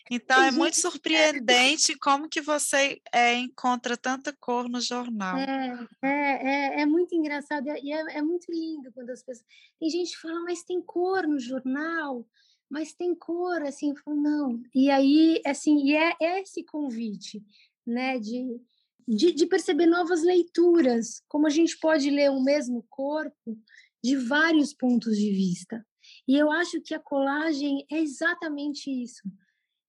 Então 0.09 0.40
é 0.43 0.52
muito 0.52 0.76
surpreendente 0.78 1.99
como 1.99 2.28
que 2.28 2.40
você 2.40 3.00
é, 3.12 3.35
encontra 3.35 3.97
tanta 3.97 4.33
cor 4.38 4.69
no 4.69 4.81
jornal. 4.81 5.37
É, 5.37 5.88
é, 6.02 6.11
é, 6.11 6.81
é 6.83 6.87
muito 6.87 7.14
engraçado 7.14 7.66
e 7.83 7.93
é, 7.93 8.19
é, 8.19 8.23
muito 8.23 8.50
lindo 8.50 8.93
quando 8.93 9.11
as 9.11 9.23
pessoas. 9.23 9.47
Tem 9.81 9.90
gente 9.90 10.12
que 10.12 10.21
fala, 10.21 10.40
mas 10.43 10.62
tem 10.62 10.81
cor 10.81 11.26
no 11.26 11.40
jornal, 11.40 12.25
mas 12.71 12.95
tem 12.95 13.14
cor, 13.14 13.62
assim, 13.62 13.90
eu 13.90 13.97
falo, 13.97 14.16
não. 14.16 14.62
E 14.75 14.90
aí, 14.90 15.40
assim, 15.45 15.87
e 15.87 15.97
é, 15.97 16.14
é 16.21 16.40
esse 16.40 16.62
convite, 16.64 17.43
né, 17.87 18.19
de 18.19 18.61
de, 19.06 19.32
de 19.32 19.46
perceber 19.46 19.87
novas 19.87 20.23
leituras, 20.23 21.23
como 21.28 21.46
a 21.46 21.50
gente 21.50 21.78
pode 21.78 22.11
ler 22.11 22.30
o 22.30 22.42
mesmo 22.42 22.84
corpo 22.88 23.58
de 24.02 24.16
vários 24.16 24.73
pontos 24.73 25.16
de 25.16 25.30
vista. 25.30 25.87
E 26.28 26.37
eu 26.37 26.50
acho 26.50 26.80
que 26.80 26.94
a 26.94 27.00
colagem 27.00 27.87
é 27.90 27.99
exatamente 27.99 28.90
isso. 28.90 29.23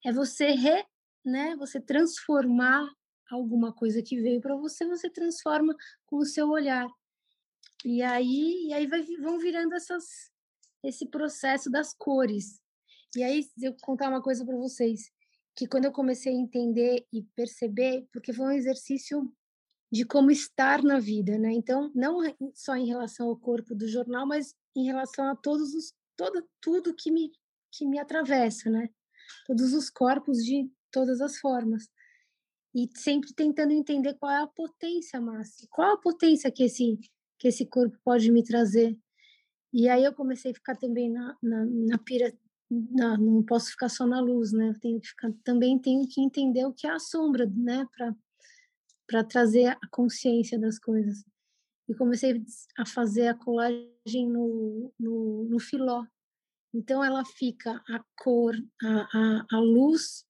É 0.06 0.12
você 0.12 0.52
re, 0.52 0.86
né, 1.26 1.56
você 1.56 1.80
transformar 1.80 2.88
alguma 3.32 3.74
coisa 3.74 4.02
que 4.02 4.22
veio 4.22 4.40
para 4.40 4.56
você, 4.56 4.86
você 4.88 5.10
transforma 5.10 5.76
com 6.06 6.18
o 6.18 6.26
seu 6.26 6.50
olhar. 6.50 6.88
E 7.84 8.02
aí, 8.02 8.68
e 8.68 8.74
aí 8.74 8.88
vai, 8.88 9.02
vão 9.22 9.38
virando 9.40 9.76
essas, 9.76 10.32
esse 10.84 11.08
processo 11.08 11.70
das 11.70 11.94
cores. 11.94 12.62
E 13.16 13.24
aí, 13.24 13.48
eu 13.62 13.76
contar 13.82 14.10
uma 14.10 14.22
coisa 14.22 14.46
para 14.46 14.58
vocês, 14.58 15.12
que 15.56 15.68
quando 15.68 15.86
eu 15.86 15.92
comecei 15.92 16.34
a 16.34 16.36
entender 16.36 17.06
e 17.14 17.24
perceber, 17.36 18.08
porque 18.12 18.34
foi 18.34 18.46
um 18.46 18.52
exercício 18.52 19.32
de 19.92 20.04
como 20.04 20.30
estar 20.30 20.84
na 20.84 21.00
vida, 21.00 21.38
né? 21.38 21.54
Então, 21.54 21.92
não 21.96 22.20
só 22.54 22.76
em 22.76 22.88
relação 22.88 23.30
ao 23.30 23.38
corpo 23.38 23.74
do 23.74 23.88
jornal, 23.88 24.28
mas 24.28 24.54
em 24.76 24.86
relação 24.86 25.30
a 25.30 25.36
todos 25.36 25.74
os 25.74 25.94
todo 26.18 26.46
tudo 26.62 26.96
que 26.96 27.12
me 27.12 27.32
que 27.72 27.86
me 27.86 28.00
atravessa, 28.00 28.70
né? 28.70 28.90
Todos 29.48 29.74
os 29.74 29.90
corpos 29.90 30.38
de 30.44 30.70
todas 30.92 31.22
as 31.22 31.38
formas. 31.38 31.90
E 32.74 32.90
sempre 32.96 33.34
tentando 33.34 33.72
entender 33.72 34.16
qual 34.16 34.32
é 34.32 34.42
a 34.42 34.48
potência 34.48 35.22
máxima, 35.22 35.68
qual 35.72 35.94
a 35.94 35.98
potência 35.98 36.52
que 36.52 36.64
esse 36.64 37.00
que 37.40 37.48
esse 37.48 37.66
corpo 37.66 37.98
pode 38.04 38.32
me 38.32 38.44
trazer. 38.44 38.98
E 39.74 39.90
aí 39.90 40.04
eu 40.04 40.14
comecei 40.14 40.52
a 40.52 40.54
ficar 40.54 40.76
também 40.76 41.12
na, 41.12 41.38
na, 41.42 41.66
na 41.66 41.98
pira 41.98 42.34
não, 42.70 43.18
não 43.18 43.44
posso 43.44 43.72
ficar 43.72 43.90
só 43.90 44.06
na 44.06 44.20
luz, 44.20 44.52
né? 44.52 44.70
Eu 44.70 44.80
tenho 44.80 45.00
que 45.00 45.08
ficar, 45.08 45.32
também 45.44 45.78
tenho 45.80 46.08
que 46.08 46.22
entender 46.22 46.66
o 46.66 46.74
que 46.74 46.88
é 46.88 46.92
a 46.92 47.00
sombra, 47.00 47.46
né? 47.46 47.86
Para 49.08 49.24
trazer 49.24 49.68
a 49.68 49.88
consciência 49.92 50.60
das 50.60 50.80
coisas. 50.80 51.24
E 51.88 51.94
comecei 51.94 52.44
a 52.78 52.86
fazer 52.86 53.28
a 53.28 53.36
colagem 53.36 54.28
no, 54.28 54.92
no, 55.00 55.44
no 55.44 55.60
filó. 55.60 56.04
Então 56.74 57.04
ela 57.04 57.24
fica 57.24 57.82
a 57.88 58.04
cor, 58.18 58.56
a, 58.82 59.18
a, 59.18 59.46
a 59.52 59.60
luz 59.60 60.26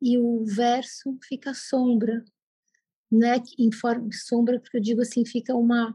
e 0.00 0.18
o 0.18 0.44
verso 0.44 1.16
fica 1.22 1.54
sombra, 1.54 2.24
né? 3.10 3.42
Em 3.58 3.70
forma 3.70 4.08
sombra, 4.12 4.58
porque 4.58 4.78
eu 4.78 4.82
digo 4.82 5.02
assim, 5.02 5.24
fica 5.24 5.54
uma 5.54 5.94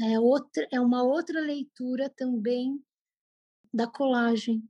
é 0.00 0.18
outra 0.18 0.66
é 0.72 0.80
uma 0.80 1.02
outra 1.02 1.40
leitura 1.40 2.10
também 2.10 2.82
da 3.72 3.86
colagem. 3.86 4.62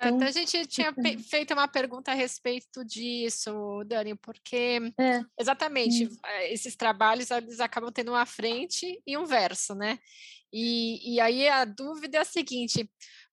Então, 0.00 0.16
Até 0.16 0.26
a 0.26 0.30
gente 0.30 0.66
tinha 0.66 0.94
feito 1.28 1.52
uma 1.52 1.66
pergunta 1.66 2.12
a 2.12 2.14
respeito 2.14 2.84
disso, 2.84 3.82
Dani, 3.84 4.14
porque 4.14 4.80
é. 4.98 5.22
exatamente 5.38 6.06
hum. 6.06 6.16
Esses 6.44 6.76
trabalhos 6.76 7.30
eles 7.32 7.58
acabam 7.58 7.90
tendo 7.90 8.12
uma 8.12 8.24
frente 8.24 9.02
e 9.04 9.16
um 9.18 9.26
verso, 9.26 9.74
né? 9.74 9.98
E, 10.52 11.14
e 11.14 11.20
aí 11.20 11.48
a 11.48 11.64
dúvida 11.64 12.18
é 12.18 12.20
a 12.20 12.24
seguinte: 12.24 12.88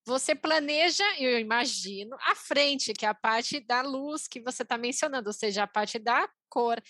você 0.06 0.34
planeja, 0.34 1.04
eu 1.20 1.40
imagino, 1.40 2.18
a 2.22 2.36
frente, 2.36 2.94
que 2.94 3.06
é 3.06 3.10
a 3.10 3.14
parte 3.14 3.60
da 3.60 3.82
luz 3.82 4.28
que 4.28 4.42
você 4.42 4.64
está 4.64 4.78
mencionando, 4.78 5.30
ou 5.30 5.34
seja, 5.34 5.64
a 5.64 5.68
parte 5.68 6.00
da 6.00 6.28
cor. 6.50 6.82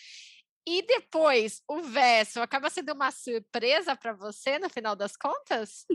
E 0.67 0.82
depois, 0.82 1.62
o 1.70 1.82
verso 1.84 2.41
acaba 2.41 2.72
sendo 2.72 2.94
uma 2.94 3.12
surpresa 3.12 3.96
para 3.96 4.13
você 4.13 4.58
no 4.58 4.67
final 4.67 4.96
das 4.96 5.15
contas? 5.15 5.86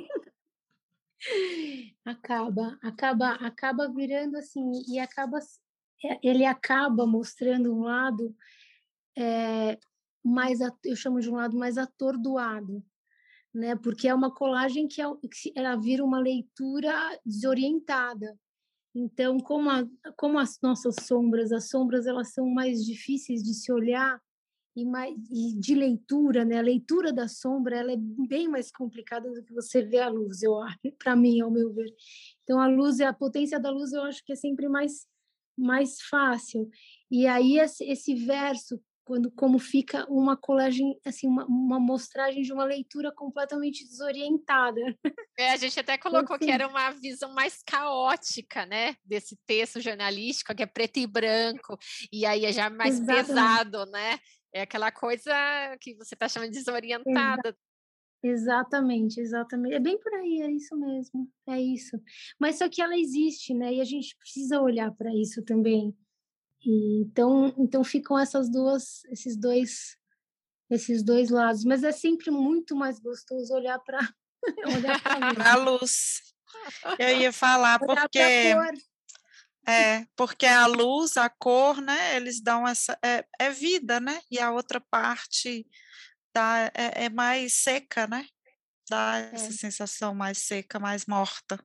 Acaba, 2.05 2.79
acaba, 2.83 3.33
acaba 3.35 3.88
virando 3.88 4.37
assim 4.37 4.71
e 4.88 4.99
acaba 4.99 5.38
é, 6.05 6.18
ele 6.23 6.44
acaba 6.44 7.07
mostrando 7.07 7.75
um 7.75 7.83
lado 7.83 8.35
é, 9.16 9.79
mais 10.25 10.61
eu 10.85 10.97
chamo 10.97 11.21
de 11.21 11.31
um 11.31 11.35
lado 11.35 11.57
mais 11.57 11.77
atordoado, 11.79 12.85
né? 13.55 13.77
Porque 13.77 14.09
é 14.09 14.14
uma 14.14 14.33
colagem 14.33 14.87
que, 14.87 15.01
é, 15.01 15.07
que 15.31 15.53
ela 15.55 15.77
vira 15.77 16.05
uma 16.05 16.18
leitura 16.18 16.92
desorientada. 17.25 18.38
Então, 18.94 19.38
como, 19.38 19.71
a, 19.71 19.85
como 20.16 20.38
as 20.38 20.59
nossas 20.62 20.97
sombras, 21.07 21.53
as 21.53 21.68
sombras 21.68 22.07
elas 22.07 22.33
são 22.33 22.49
mais 22.49 22.85
difíceis 22.85 23.42
de 23.42 23.55
se 23.55 23.73
olhar, 23.73 24.21
e, 24.81 24.85
mais, 24.85 25.14
e 25.31 25.59
de 25.59 25.75
leitura, 25.75 26.45
né? 26.45 26.59
A 26.59 26.62
leitura 26.62 27.12
da 27.12 27.29
sombra 27.29 27.77
ela 27.77 27.93
é 27.93 27.97
bem 27.99 28.49
mais 28.49 28.71
complicada 28.71 29.31
do 29.31 29.45
que 29.45 29.53
você 29.53 29.83
vê 29.83 29.99
a 29.99 30.09
luz, 30.09 30.43
eu 30.43 30.61
acho, 30.61 30.79
para 30.99 31.14
mim, 31.14 31.40
ao 31.40 31.51
meu 31.51 31.73
ver. 31.73 31.93
Então 32.43 32.61
a 32.61 32.66
luz, 32.66 33.01
a 33.01 33.12
potência 33.12 33.61
da 33.61 33.71
luz, 33.71 33.93
eu 33.93 34.03
acho 34.03 34.25
que 34.25 34.33
é 34.33 34.37
sempre 34.37 34.69
mais 34.69 35.09
mais 35.59 36.01
fácil. 36.09 36.71
E 37.11 37.27
aí 37.27 37.59
esse, 37.59 38.14
verso 38.14 38.81
quando 39.05 39.31
como 39.33 39.59
fica 39.59 40.07
uma 40.09 40.37
colagem 40.37 40.97
assim 41.05 41.27
uma, 41.27 41.45
uma 41.45 41.81
mostragem 41.81 42.43
de 42.43 42.53
uma 42.53 42.64
leitura 42.64 43.12
completamente 43.12 43.85
desorientada 43.85 44.81
é, 45.37 45.51
a 45.51 45.57
gente 45.57 45.81
até 45.81 45.99
colocou 45.99 46.37
assim, 46.37 46.45
que 46.45 46.51
era 46.53 46.69
uma 46.69 46.93
visão 46.93 47.35
mais 47.35 47.61
caótica 47.66 48.64
né 48.66 48.95
desse 49.05 49.37
texto 49.47 49.81
jornalístico 49.81 50.55
que 50.55 50.62
é 50.62 50.66
preto 50.66 50.99
e 50.99 51.09
branco 51.09 51.77
e 52.12 52.25
aí 52.25 52.45
é 52.45 52.53
já 52.53 52.71
mais 52.71 53.01
exatamente. 53.01 53.27
pesado 53.27 53.87
né 53.87 54.21
é 54.53 54.63
aquela 54.63 54.91
coisa 54.91 55.33
que 55.81 55.95
você 55.95 56.15
está 56.15 56.29
chamando 56.29 56.51
de 56.51 56.59
desorientada. 56.59 57.57
Exatamente, 58.23 59.19
exatamente. 59.19 59.75
É 59.75 59.81
bem 59.81 59.99
por 59.99 60.13
aí, 60.15 60.43
é 60.43 60.51
isso 60.51 60.77
mesmo, 60.77 61.29
é 61.49 61.61
isso. 61.61 61.99
Mas 62.39 62.59
só 62.59 62.69
que 62.69 62.83
ela 62.83 62.97
existe, 62.97 63.55
né? 63.55 63.75
E 63.75 63.81
a 63.81 63.85
gente 63.85 64.17
precisa 64.17 64.61
olhar 64.61 64.91
para 64.93 65.15
isso 65.15 65.43
também. 65.43 65.97
E, 66.65 67.01
então, 67.03 67.55
então 67.57 67.83
ficam 67.83 68.19
essas 68.19 68.51
duas, 68.51 69.05
esses 69.07 69.37
dois, 69.37 69.97
esses 70.69 71.03
dois 71.03 71.31
lados. 71.31 71.65
Mas 71.65 71.83
é 71.83 71.93
sempre 71.93 72.31
muito 72.31 72.77
mais 72.77 72.99
gostoso 72.99 73.55
olhar 73.55 73.79
para 73.79 73.99
olhar 74.67 75.01
para 75.35 75.53
a 75.53 75.57
luz. 75.57 76.21
Eu 76.99 77.17
ia 77.17 77.33
falar 77.33 77.79
porque 77.79 78.19
é, 79.66 80.07
porque 80.16 80.46
a 80.46 80.66
luz, 80.66 81.16
a 81.16 81.29
cor, 81.29 81.81
né, 81.81 82.16
eles 82.16 82.40
dão 82.40 82.66
essa, 82.66 82.99
é, 83.05 83.25
é 83.38 83.51
vida, 83.51 84.01
né, 84.01 84.20
e 84.31 84.38
a 84.38 84.51
outra 84.51 84.81
parte 84.90 85.66
dá, 86.35 86.70
é, 86.75 87.05
é 87.05 87.09
mais 87.09 87.55
seca, 87.55 88.07
né, 88.07 88.27
dá 88.88 89.18
essa 89.33 89.49
é. 89.49 89.53
sensação 89.53 90.14
mais 90.14 90.38
seca, 90.38 90.79
mais 90.79 91.07
morta. 91.07 91.59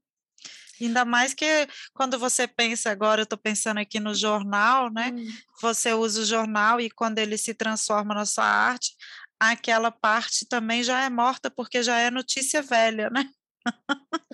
Ainda 0.79 1.05
mais 1.05 1.33
que 1.33 1.45
quando 1.93 2.19
você 2.19 2.47
pensa 2.47 2.91
agora, 2.91 3.21
eu 3.21 3.23
estou 3.23 3.39
pensando 3.39 3.79
aqui 3.79 3.97
no 3.97 4.13
jornal, 4.13 4.91
né? 4.91 5.11
Hum. 5.15 5.25
Você 5.61 5.93
usa 5.93 6.21
o 6.21 6.25
jornal 6.25 6.81
e 6.81 6.89
quando 6.89 7.17
ele 7.17 7.37
se 7.37 7.53
transforma 7.53 8.13
na 8.13 8.25
sua 8.25 8.45
arte, 8.45 8.93
aquela 9.39 9.89
parte 9.89 10.45
também 10.45 10.83
já 10.83 11.03
é 11.03 11.09
morta 11.09 11.49
porque 11.49 11.81
já 11.81 11.97
é 11.97 12.11
notícia 12.11 12.61
velha, 12.61 13.09
né? 13.09 13.29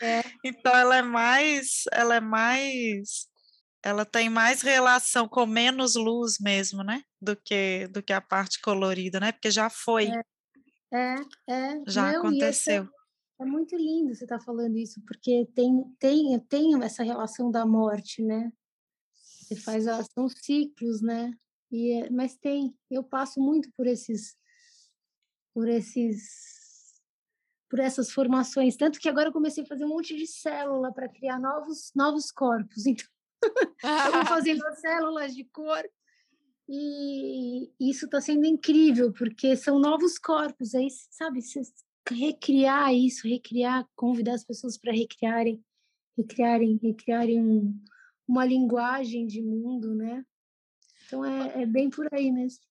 É. 0.01 0.23
então 0.43 0.75
ela 0.75 0.97
é 0.97 1.01
mais, 1.01 1.83
ela 1.91 2.15
é 2.15 2.19
mais 2.19 3.27
ela 3.83 4.05
tem 4.05 4.29
mais 4.29 4.61
relação 4.61 5.27
com 5.27 5.45
menos 5.45 5.95
luz 5.95 6.37
mesmo, 6.39 6.83
né? 6.83 7.03
Do 7.21 7.35
que, 7.35 7.87
do 7.87 8.03
que 8.03 8.13
a 8.13 8.21
parte 8.21 8.61
colorida, 8.61 9.19
né? 9.19 9.31
Porque 9.31 9.49
já 9.49 9.69
foi. 9.69 10.07
É, 10.07 10.21
é. 10.93 11.15
é. 11.49 11.83
Já 11.87 12.11
Não, 12.11 12.19
aconteceu. 12.19 12.87
É, 13.39 13.43
é, 13.43 13.45
muito 13.45 13.75
lindo 13.75 14.13
você 14.13 14.25
estar 14.25 14.37
tá 14.37 14.43
falando 14.43 14.77
isso, 14.77 15.01
porque 15.07 15.47
tem, 15.55 15.83
tem, 15.99 16.39
tem 16.47 16.83
essa 16.83 17.03
relação 17.03 17.49
da 17.49 17.65
morte, 17.65 18.21
né? 18.21 18.51
Você 19.15 19.55
faz, 19.55 19.85
são 20.13 20.29
ciclos, 20.29 21.01
né? 21.01 21.33
E, 21.71 22.03
é, 22.03 22.09
mas 22.11 22.37
tem, 22.37 22.75
eu 22.89 23.03
passo 23.03 23.39
muito 23.39 23.71
por 23.75 23.87
esses, 23.87 24.35
por 25.53 25.67
esses 25.67 26.51
por 27.69 27.79
essas 27.79 28.11
formações, 28.11 28.75
tanto 28.75 28.99
que 28.99 29.07
agora 29.07 29.29
eu 29.29 29.31
comecei 29.31 29.63
a 29.63 29.65
fazer 29.65 29.85
um 29.85 29.89
monte 29.89 30.13
de 30.17 30.27
célula 30.27 30.93
para 30.93 31.07
criar 31.07 31.39
novos 31.39 31.91
novos 31.95 32.29
corpos. 32.29 32.83
Então 32.85 33.20
vou 34.13 34.25
fazendo 34.27 34.65
as 34.65 34.79
células 34.79 35.35
de 35.35 35.43
cor 35.45 35.83
e 36.69 37.71
isso 37.79 38.05
está 38.05 38.21
sendo 38.21 38.45
incrível 38.45 39.11
porque 39.11 39.55
são 39.55 39.79
novos 39.79 40.17
corpos 40.17 40.73
aí 40.73 40.87
sabe 41.09 41.39
recriar 42.09 42.93
isso 42.93 43.27
recriar 43.27 43.87
convidar 43.95 44.33
as 44.33 44.43
pessoas 44.43 44.77
para 44.77 44.93
recriarem 44.93 45.63
recriarem 46.17 46.79
recriarem 46.81 47.41
um, 47.41 47.83
uma 48.27 48.45
linguagem 48.45 49.27
de 49.27 49.41
mundo 49.41 49.95
né? 49.95 50.23
Então 51.05 51.25
é, 51.25 51.63
é 51.63 51.65
bem 51.65 51.89
por 51.89 52.07
aí 52.13 52.31
mesmo. 52.31 52.63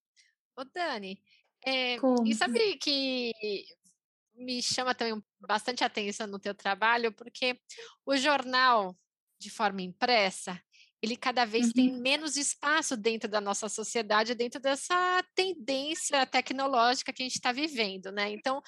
Ô 0.56 0.64
Dani 0.64 1.20
é, 1.64 1.96
e 2.24 2.34
sabe 2.34 2.76
que 2.78 3.32
me 4.34 4.62
chama 4.62 4.94
também 4.94 5.22
bastante 5.38 5.84
atenção 5.84 6.26
no 6.26 6.38
teu 6.38 6.54
trabalho 6.54 7.12
porque 7.12 7.60
o 8.06 8.16
jornal 8.16 8.96
de 9.40 9.50
forma 9.50 9.82
impressa, 9.82 10.60
ele 11.02 11.16
cada 11.16 11.44
vez 11.46 11.68
uhum. 11.68 11.72
tem 11.72 11.92
menos 11.92 12.36
espaço 12.36 12.96
dentro 12.96 13.28
da 13.28 13.40
nossa 13.40 13.68
sociedade, 13.68 14.34
dentro 14.34 14.60
dessa 14.60 15.24
tendência 15.34 16.26
tecnológica 16.26 17.12
que 17.12 17.22
a 17.22 17.26
gente 17.26 17.36
está 17.36 17.52
vivendo, 17.52 18.12
né? 18.12 18.30
Então, 18.30 18.62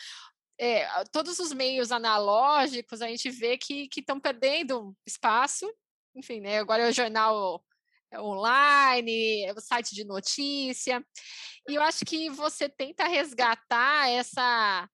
é, 0.59 0.87
todos 1.13 1.39
os 1.39 1.53
meios 1.53 1.93
analógicos 1.93 3.03
a 3.03 3.09
gente 3.09 3.31
vê 3.31 3.59
que 3.59 3.89
estão 3.97 4.19
perdendo 4.19 4.97
espaço. 5.07 5.71
Enfim, 6.15 6.41
né? 6.41 6.59
Agora 6.59 6.89
o 6.89 6.93
jornal 6.93 7.63
online, 8.15 9.51
o 9.53 9.61
site 9.61 9.95
de 9.95 10.05
notícia. 10.05 11.05
E 11.69 11.75
eu 11.75 11.83
acho 11.83 12.05
que 12.05 12.31
você 12.31 12.69
tenta 12.69 13.07
resgatar 13.07 14.09
essa, 14.09 14.89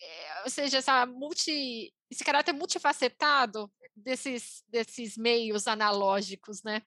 eh, 0.00 0.42
ou 0.44 0.50
seja, 0.50 0.78
essa 0.78 1.06
multi, 1.06 1.92
esse 2.10 2.24
caráter 2.24 2.52
multifacetado 2.52 3.70
desses, 3.94 4.62
desses 4.68 5.16
meios 5.16 5.66
analógicos, 5.66 6.62
né? 6.62 6.82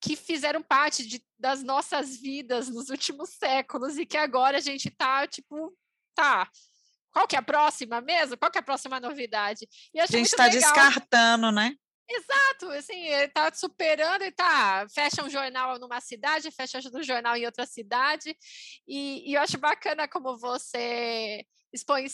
Que 0.00 0.16
fizeram 0.16 0.62
parte 0.62 1.06
de, 1.06 1.24
das 1.38 1.62
nossas 1.62 2.16
vidas 2.16 2.68
nos 2.68 2.90
últimos 2.90 3.30
séculos 3.30 3.96
e 3.96 4.04
que 4.04 4.16
agora 4.16 4.58
a 4.58 4.60
gente 4.60 4.90
tá, 4.90 5.26
tipo, 5.26 5.76
tá. 6.14 6.48
Qual 7.10 7.26
que 7.26 7.36
é 7.36 7.38
a 7.38 7.42
próxima 7.42 8.00
mesmo? 8.00 8.36
Qual 8.36 8.50
que 8.50 8.58
é 8.58 8.60
a 8.60 8.64
próxima 8.64 9.00
novidade? 9.00 9.66
a 9.96 10.06
gente 10.06 10.26
está 10.26 10.48
descartando, 10.48 11.50
né? 11.50 11.74
Exato, 12.10 12.70
assim, 12.70 13.06
ele 13.06 13.28
tá 13.28 13.52
superando 13.52 14.22
e 14.22 14.32
tá, 14.32 14.86
fecha 14.88 15.22
um 15.22 15.28
jornal 15.28 15.78
numa 15.78 16.00
cidade, 16.00 16.50
fecha 16.50 16.80
um 16.94 17.02
jornal 17.02 17.36
em 17.36 17.44
outra 17.44 17.66
cidade, 17.66 18.34
e, 18.86 19.30
e 19.30 19.34
eu 19.34 19.42
acho 19.42 19.58
bacana 19.58 20.08
como 20.08 20.38
você 20.38 21.44
expõe 21.70 22.06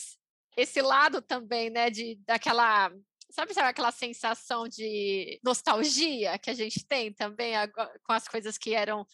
esse 0.56 0.80
lado 0.80 1.20
também, 1.20 1.70
né, 1.70 1.90
de, 1.90 2.16
daquela, 2.26 2.90
sabe, 3.30 3.54
sabe 3.54 3.68
aquela 3.68 3.92
sensação 3.92 4.68
de 4.68 5.40
nostalgia 5.44 6.38
que 6.38 6.50
a 6.50 6.54
gente 6.54 6.86
tem 6.86 7.12
também 7.12 7.56
agora, 7.56 7.92
com 8.04 8.12
as 8.12 8.28
coisas 8.28 8.56
que 8.58 8.74
eram 8.74 9.06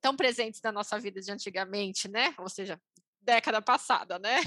tão 0.00 0.16
presentes 0.16 0.60
na 0.62 0.72
nossa 0.72 0.98
vida 0.98 1.20
de 1.20 1.30
antigamente, 1.30 2.08
né, 2.08 2.34
ou 2.38 2.48
seja, 2.48 2.80
década 3.20 3.60
passada, 3.60 4.18
né? 4.18 4.40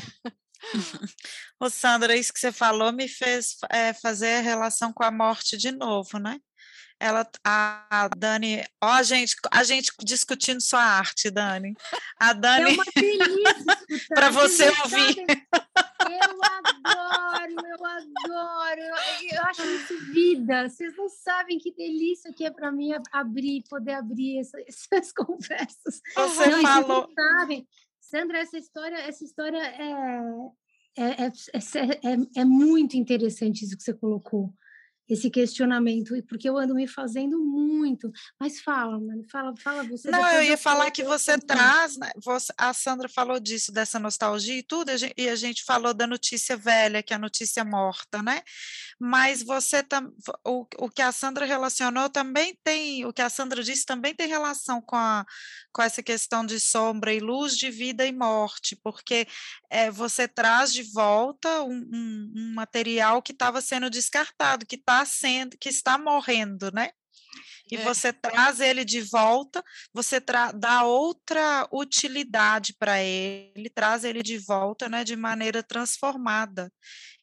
Ô, 1.59 1.69
Sandra, 1.69 2.15
isso 2.15 2.33
que 2.33 2.39
você 2.39 2.51
falou 2.51 2.91
me 2.91 3.07
fez 3.07 3.57
é, 3.69 3.93
fazer 3.93 4.35
a 4.35 4.41
relação 4.41 4.93
com 4.93 5.03
a 5.03 5.11
morte 5.11 5.57
de 5.57 5.71
novo, 5.71 6.17
né? 6.17 6.39
Ela, 6.99 7.29
a 7.43 8.09
Dani, 8.17 8.63
ó, 8.81 8.87
a 8.93 9.03
gente, 9.03 9.35
a 9.51 9.63
gente 9.63 9.91
discutindo 10.03 10.61
sua 10.61 10.81
arte, 10.81 11.29
Dani. 11.29 11.73
A 12.17 12.29
é 12.29 12.33
Dani, 12.33 12.77
é 12.77 12.77
para 14.15 14.29
você 14.29 14.69
ouvir. 14.69 15.25
Eu 16.09 16.39
adoro, 16.43 17.67
eu 17.67 17.85
adoro. 17.85 18.81
Eu, 18.81 19.37
eu, 19.37 19.43
acho 19.43 19.63
isso 19.63 20.05
vida. 20.11 20.69
Vocês 20.69 20.95
não 20.95 21.09
sabem 21.09 21.57
que 21.57 21.73
delícia 21.73 22.33
que 22.33 22.45
é 22.45 22.51
para 22.51 22.71
mim 22.71 22.91
abrir, 23.11 23.63
poder 23.69 23.93
abrir 23.93 24.39
essa, 24.39 24.57
essas 24.67 25.11
conversas. 25.11 26.01
Você 26.15 26.47
não, 26.49 26.61
falou. 26.61 27.03
Vocês 27.03 27.15
não 27.15 27.39
sabem. 27.39 27.67
Sandra, 27.99 28.37
essa 28.39 28.57
história, 28.57 28.97
essa 28.97 29.23
história 29.23 29.57
é, 29.57 29.91
é, 30.97 31.23
é, 31.23 31.27
é, 31.27 32.41
é 32.41 32.45
muito 32.45 32.95
interessante 32.95 33.63
isso 33.63 33.77
que 33.77 33.83
você 33.83 33.93
colocou 33.93 34.53
esse 35.07 35.29
questionamento, 35.29 36.13
porque 36.27 36.47
eu 36.47 36.57
ando 36.57 36.73
me 36.73 36.87
fazendo 36.87 37.37
muito. 37.39 38.11
Mas 38.39 38.61
fala, 38.61 38.99
mano, 38.99 39.23
fala, 39.29 39.53
fala 39.57 39.83
você. 39.83 40.09
Não, 40.09 40.25
eu 40.31 40.43
ia 40.43 40.57
falar 40.57 40.91
que 40.91 41.03
você 41.03 41.37
traz, 41.37 41.97
né? 41.97 42.11
Você, 42.23 42.53
a 42.57 42.73
Sandra 42.73 43.09
falou 43.09 43.39
disso, 43.39 43.71
dessa 43.71 43.99
nostalgia 43.99 44.57
e 44.57 44.63
tudo, 44.63 44.91
e 45.17 45.29
a 45.29 45.35
gente 45.35 45.63
falou 45.63 45.93
da 45.93 46.07
notícia 46.07 46.55
velha, 46.55 47.03
que 47.03 47.13
é 47.13 47.15
a 47.15 47.19
notícia 47.19 47.65
morta, 47.65 48.23
né? 48.23 48.41
Mas 48.99 49.43
você 49.43 49.83
o, 50.45 50.65
o 50.77 50.89
que 50.89 51.01
a 51.01 51.11
Sandra 51.11 51.45
relacionou 51.45 52.09
também 52.09 52.57
tem, 52.63 53.05
o 53.05 53.11
que 53.11 53.21
a 53.21 53.29
Sandra 53.29 53.61
disse 53.61 53.85
também 53.85 54.15
tem 54.15 54.27
relação 54.27 54.81
com, 54.81 54.95
a, 54.95 55.25
com 55.73 55.81
essa 55.81 56.01
questão 56.01 56.45
de 56.45 56.59
sombra 56.59 57.13
e 57.13 57.19
luz, 57.19 57.57
de 57.57 57.69
vida 57.69 58.05
e 58.05 58.11
morte, 58.11 58.75
porque 58.81 59.27
é, 59.69 59.91
você 59.91 60.27
traz 60.27 60.71
de 60.71 60.83
volta 60.83 61.63
um, 61.63 61.89
um, 61.93 62.33
um 62.35 62.53
material 62.53 63.21
que 63.21 63.33
estava 63.33 63.59
sendo 63.59 63.89
descartado, 63.89 64.65
que 64.65 64.75
está 64.75 64.92
está 64.93 65.05
sendo, 65.05 65.57
que 65.57 65.69
está 65.69 65.97
morrendo, 65.97 66.71
né? 66.71 66.91
E 67.71 67.75
é. 67.75 67.83
você 67.83 68.13
traz 68.13 68.59
ele 68.59 68.85
de 68.85 69.01
volta, 69.01 69.63
você 69.93 70.19
dá 70.19 70.83
outra 70.83 71.67
utilidade 71.71 72.73
para 72.77 73.01
ele, 73.01 73.69
traz 73.73 74.03
ele 74.03 74.21
de 74.21 74.37
volta, 74.37 74.87
né, 74.89 75.03
de 75.03 75.15
maneira 75.15 75.63
transformada. 75.63 76.71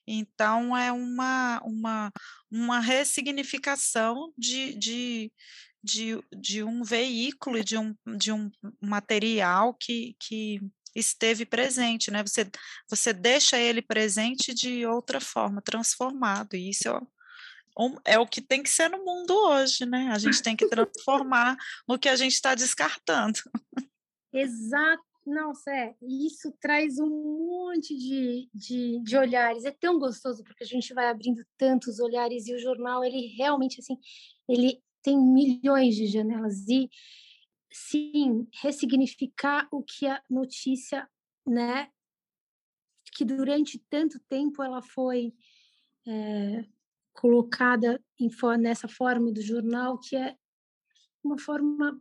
Então, 0.06 0.76
é 0.76 0.90
uma, 0.90 1.60
uma, 1.62 2.12
uma 2.50 2.80
ressignificação 2.80 4.32
de, 4.36 4.74
de, 4.74 5.32
de, 5.84 6.18
de 6.36 6.64
um 6.64 6.82
veículo, 6.82 7.62
de 7.62 7.78
um, 7.78 7.94
de 8.18 8.32
um 8.32 8.50
material 8.80 9.74
que, 9.74 10.16
que 10.18 10.60
esteve 10.96 11.46
presente, 11.46 12.10
né? 12.10 12.24
Você, 12.24 12.50
você 12.88 13.12
deixa 13.12 13.56
ele 13.56 13.80
presente 13.80 14.52
de 14.52 14.84
outra 14.84 15.20
forma, 15.20 15.62
transformado, 15.62 16.56
e 16.56 16.70
isso 16.70 16.88
é 16.88 17.00
é 18.04 18.18
o 18.18 18.26
que 18.26 18.40
tem 18.40 18.62
que 18.62 18.68
ser 18.68 18.88
no 18.88 19.04
mundo 19.04 19.30
hoje, 19.30 19.86
né? 19.86 20.10
A 20.12 20.18
gente 20.18 20.42
tem 20.42 20.56
que 20.56 20.66
transformar 20.68 21.56
no 21.88 21.98
que 21.98 22.08
a 22.08 22.16
gente 22.16 22.32
está 22.32 22.54
descartando. 22.54 23.38
Exato. 24.32 25.02
Nossa, 25.26 25.70
é, 25.70 25.94
isso 26.02 26.50
traz 26.60 26.98
um 26.98 27.08
monte 27.08 27.96
de, 27.96 28.48
de, 28.54 29.00
de, 29.00 29.16
olhares. 29.16 29.64
É 29.64 29.70
tão 29.70 29.98
gostoso 29.98 30.42
porque 30.42 30.64
a 30.64 30.66
gente 30.66 30.94
vai 30.94 31.08
abrindo 31.08 31.44
tantos 31.58 32.00
olhares 32.00 32.46
e 32.46 32.54
o 32.54 32.58
jornal, 32.58 33.04
ele 33.04 33.26
realmente, 33.36 33.80
assim, 33.80 33.96
ele 34.48 34.82
tem 35.02 35.18
milhões 35.18 35.94
de 35.94 36.06
janelas 36.06 36.66
e, 36.68 36.88
sim, 37.70 38.48
ressignificar 38.62 39.68
o 39.70 39.82
que 39.82 40.06
a 40.06 40.20
notícia, 40.28 41.08
né, 41.46 41.88
que 43.12 43.24
durante 43.24 43.78
tanto 43.90 44.18
tempo 44.28 44.62
ela 44.62 44.82
foi 44.82 45.32
é, 46.06 46.64
colocada 47.12 48.02
em, 48.18 48.30
nessa 48.58 48.88
forma 48.88 49.32
do 49.32 49.40
jornal, 49.40 49.98
que 49.98 50.16
é 50.16 50.36
uma 51.22 51.38
forma, 51.38 52.00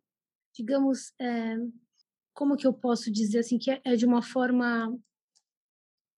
digamos, 0.53 1.13
é, 1.19 1.57
como 2.33 2.55
que 2.55 2.65
eu 2.65 2.73
posso 2.73 3.11
dizer 3.11 3.39
assim, 3.39 3.57
que 3.57 3.71
é, 3.71 3.81
é 3.83 3.95
de 3.95 4.05
uma 4.05 4.21
forma 4.21 4.97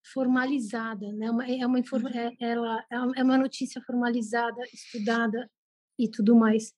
formalizada, 0.04 1.12
né? 1.14 1.30
Uma, 1.30 1.48
é 1.48 1.66
uma 1.66 1.80
uhum. 1.80 2.08
é, 2.08 2.36
ela 2.40 2.86
é 3.16 3.24
uma 3.24 3.38
notícia 3.38 3.82
formalizada, 3.82 4.62
estudada 4.74 5.50
e 5.98 6.10
tudo 6.10 6.36
mais. 6.36 6.74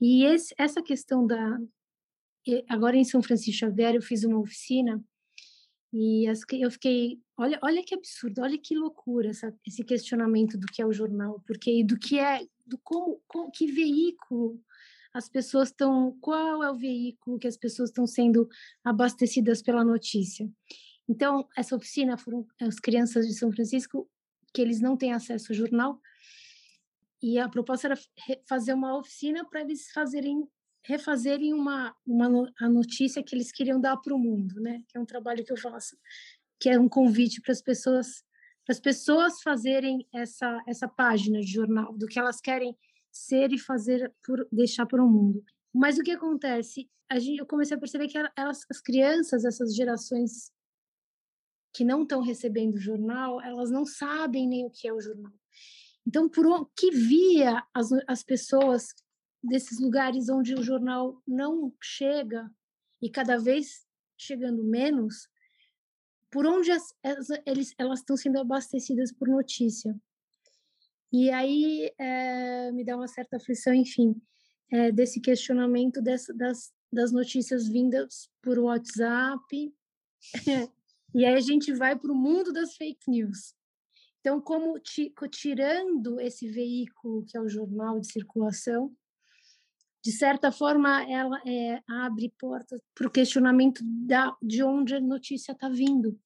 E 0.00 0.24
esse, 0.24 0.54
essa 0.58 0.82
questão 0.82 1.26
da 1.26 1.58
agora 2.68 2.96
em 2.96 3.04
São 3.04 3.22
Francisco 3.22 3.58
Xavier 3.60 3.94
eu 3.94 4.02
fiz 4.02 4.24
uma 4.24 4.38
oficina 4.38 5.02
e 5.92 6.26
eu 6.26 6.70
fiquei, 6.70 7.20
olha, 7.36 7.58
olha 7.62 7.82
que 7.82 7.94
absurdo, 7.94 8.42
olha 8.42 8.58
que 8.58 8.76
loucura 8.76 9.30
essa, 9.30 9.54
esse 9.66 9.82
questionamento 9.82 10.58
do 10.58 10.66
que 10.66 10.82
é 10.82 10.86
o 10.86 10.92
jornal, 10.92 11.42
porque 11.46 11.82
do 11.82 11.98
que 11.98 12.18
é, 12.18 12.46
do 12.66 12.78
como, 12.78 13.20
como 13.26 13.50
que 13.50 13.66
veículo 13.66 14.60
as 15.14 15.28
pessoas 15.28 15.68
estão, 15.68 16.16
qual 16.20 16.62
é 16.62 16.70
o 16.70 16.76
veículo 16.76 17.38
que 17.38 17.48
as 17.48 17.56
pessoas 17.56 17.88
estão 17.88 18.06
sendo 18.06 18.48
abastecidas 18.84 19.62
pela 19.62 19.82
notícia. 19.82 20.48
Então, 21.08 21.48
essa 21.56 21.74
oficina 21.74 22.18
foram 22.18 22.46
as 22.60 22.78
crianças 22.78 23.26
de 23.26 23.34
São 23.34 23.50
Francisco 23.50 24.08
que 24.52 24.60
eles 24.60 24.80
não 24.80 24.96
têm 24.96 25.12
acesso 25.12 25.52
ao 25.52 25.56
jornal, 25.56 26.00
e 27.22 27.38
a 27.38 27.48
proposta 27.48 27.88
era 27.88 27.98
fazer 28.48 28.74
uma 28.74 28.96
oficina 28.96 29.44
para 29.44 29.60
eles 29.60 29.90
fazerem 29.90 30.48
refazerem 30.88 31.52
uma, 31.52 31.94
uma 32.06 32.50
a 32.58 32.68
notícia 32.68 33.22
que 33.22 33.36
eles 33.36 33.52
queriam 33.52 33.78
dar 33.78 33.98
para 33.98 34.14
o 34.14 34.18
mundo, 34.18 34.58
né? 34.58 34.82
Que 34.88 34.96
é 34.96 35.00
um 35.00 35.04
trabalho 35.04 35.44
que 35.44 35.52
eu 35.52 35.56
faço, 35.56 35.94
que 36.58 36.70
é 36.70 36.80
um 36.80 36.88
convite 36.88 37.42
para 37.42 37.52
as 37.52 37.60
pessoas 37.60 38.24
para 38.64 38.74
as 38.74 38.80
pessoas 38.80 39.40
fazerem 39.42 40.06
essa 40.12 40.62
essa 40.66 40.88
página 40.88 41.40
de 41.40 41.52
jornal 41.52 41.92
do 41.96 42.06
que 42.06 42.18
elas 42.18 42.40
querem 42.40 42.74
ser 43.12 43.52
e 43.52 43.58
fazer 43.58 44.12
por 44.24 44.48
deixar 44.50 44.86
para 44.86 45.04
o 45.04 45.08
mundo. 45.08 45.44
Mas 45.74 45.98
o 45.98 46.02
que 46.02 46.12
acontece? 46.12 46.90
A 47.10 47.18
gente, 47.18 47.38
eu 47.38 47.46
comecei 47.46 47.76
a 47.76 47.80
perceber 47.80 48.08
que 48.08 48.18
elas, 48.36 48.64
as 48.70 48.80
crianças, 48.80 49.44
essas 49.44 49.74
gerações 49.74 50.50
que 51.74 51.84
não 51.84 52.02
estão 52.02 52.22
recebendo 52.22 52.78
jornal, 52.78 53.40
elas 53.42 53.70
não 53.70 53.84
sabem 53.84 54.48
nem 54.48 54.66
o 54.66 54.70
que 54.70 54.88
é 54.88 54.92
o 54.92 55.00
jornal. 55.00 55.32
Então, 56.06 56.28
por 56.28 56.70
que 56.74 56.90
via 56.90 57.62
as, 57.74 57.90
as 58.06 58.22
pessoas 58.22 58.94
desses 59.42 59.80
lugares 59.80 60.28
onde 60.28 60.54
o 60.54 60.62
jornal 60.62 61.22
não 61.26 61.72
chega 61.80 62.50
e 63.00 63.10
cada 63.10 63.38
vez 63.38 63.86
chegando 64.16 64.64
menos, 64.64 65.28
por 66.30 66.44
onde 66.46 66.70
as, 66.70 66.94
elas, 67.02 67.28
eles, 67.46 67.74
elas 67.78 68.00
estão 68.00 68.16
sendo 68.16 68.38
abastecidas 68.38 69.12
por 69.12 69.28
notícia. 69.28 69.94
E 71.12 71.30
aí 71.30 71.90
é, 71.98 72.70
me 72.72 72.84
dá 72.84 72.96
uma 72.96 73.08
certa 73.08 73.36
aflição, 73.36 73.72
enfim, 73.72 74.20
é, 74.70 74.92
desse 74.92 75.20
questionamento 75.20 76.02
dessa, 76.02 76.34
das, 76.34 76.72
das 76.92 77.12
notícias 77.12 77.66
vindas 77.66 78.28
por 78.42 78.58
WhatsApp. 78.58 79.74
e 81.14 81.24
aí 81.24 81.34
a 81.34 81.40
gente 81.40 81.72
vai 81.72 81.96
para 81.96 82.12
o 82.12 82.16
mundo 82.16 82.52
das 82.52 82.76
fake 82.76 83.08
news. 83.08 83.54
Então, 84.20 84.40
como 84.40 84.78
tirando 85.30 86.20
esse 86.20 86.48
veículo 86.48 87.24
que 87.24 87.38
é 87.38 87.40
o 87.40 87.48
jornal 87.48 88.00
de 88.00 88.12
circulação, 88.12 88.94
de 90.08 90.12
certa 90.12 90.50
forma, 90.50 91.02
ela 91.02 91.38
é, 91.46 91.82
abre 91.86 92.32
portas 92.38 92.80
para 92.94 93.06
o 93.06 93.10
questionamento 93.10 93.82
da, 93.84 94.34
de 94.40 94.62
onde 94.62 94.94
a 94.94 95.00
notícia 95.02 95.52
está 95.52 95.68
vindo. 95.68 96.18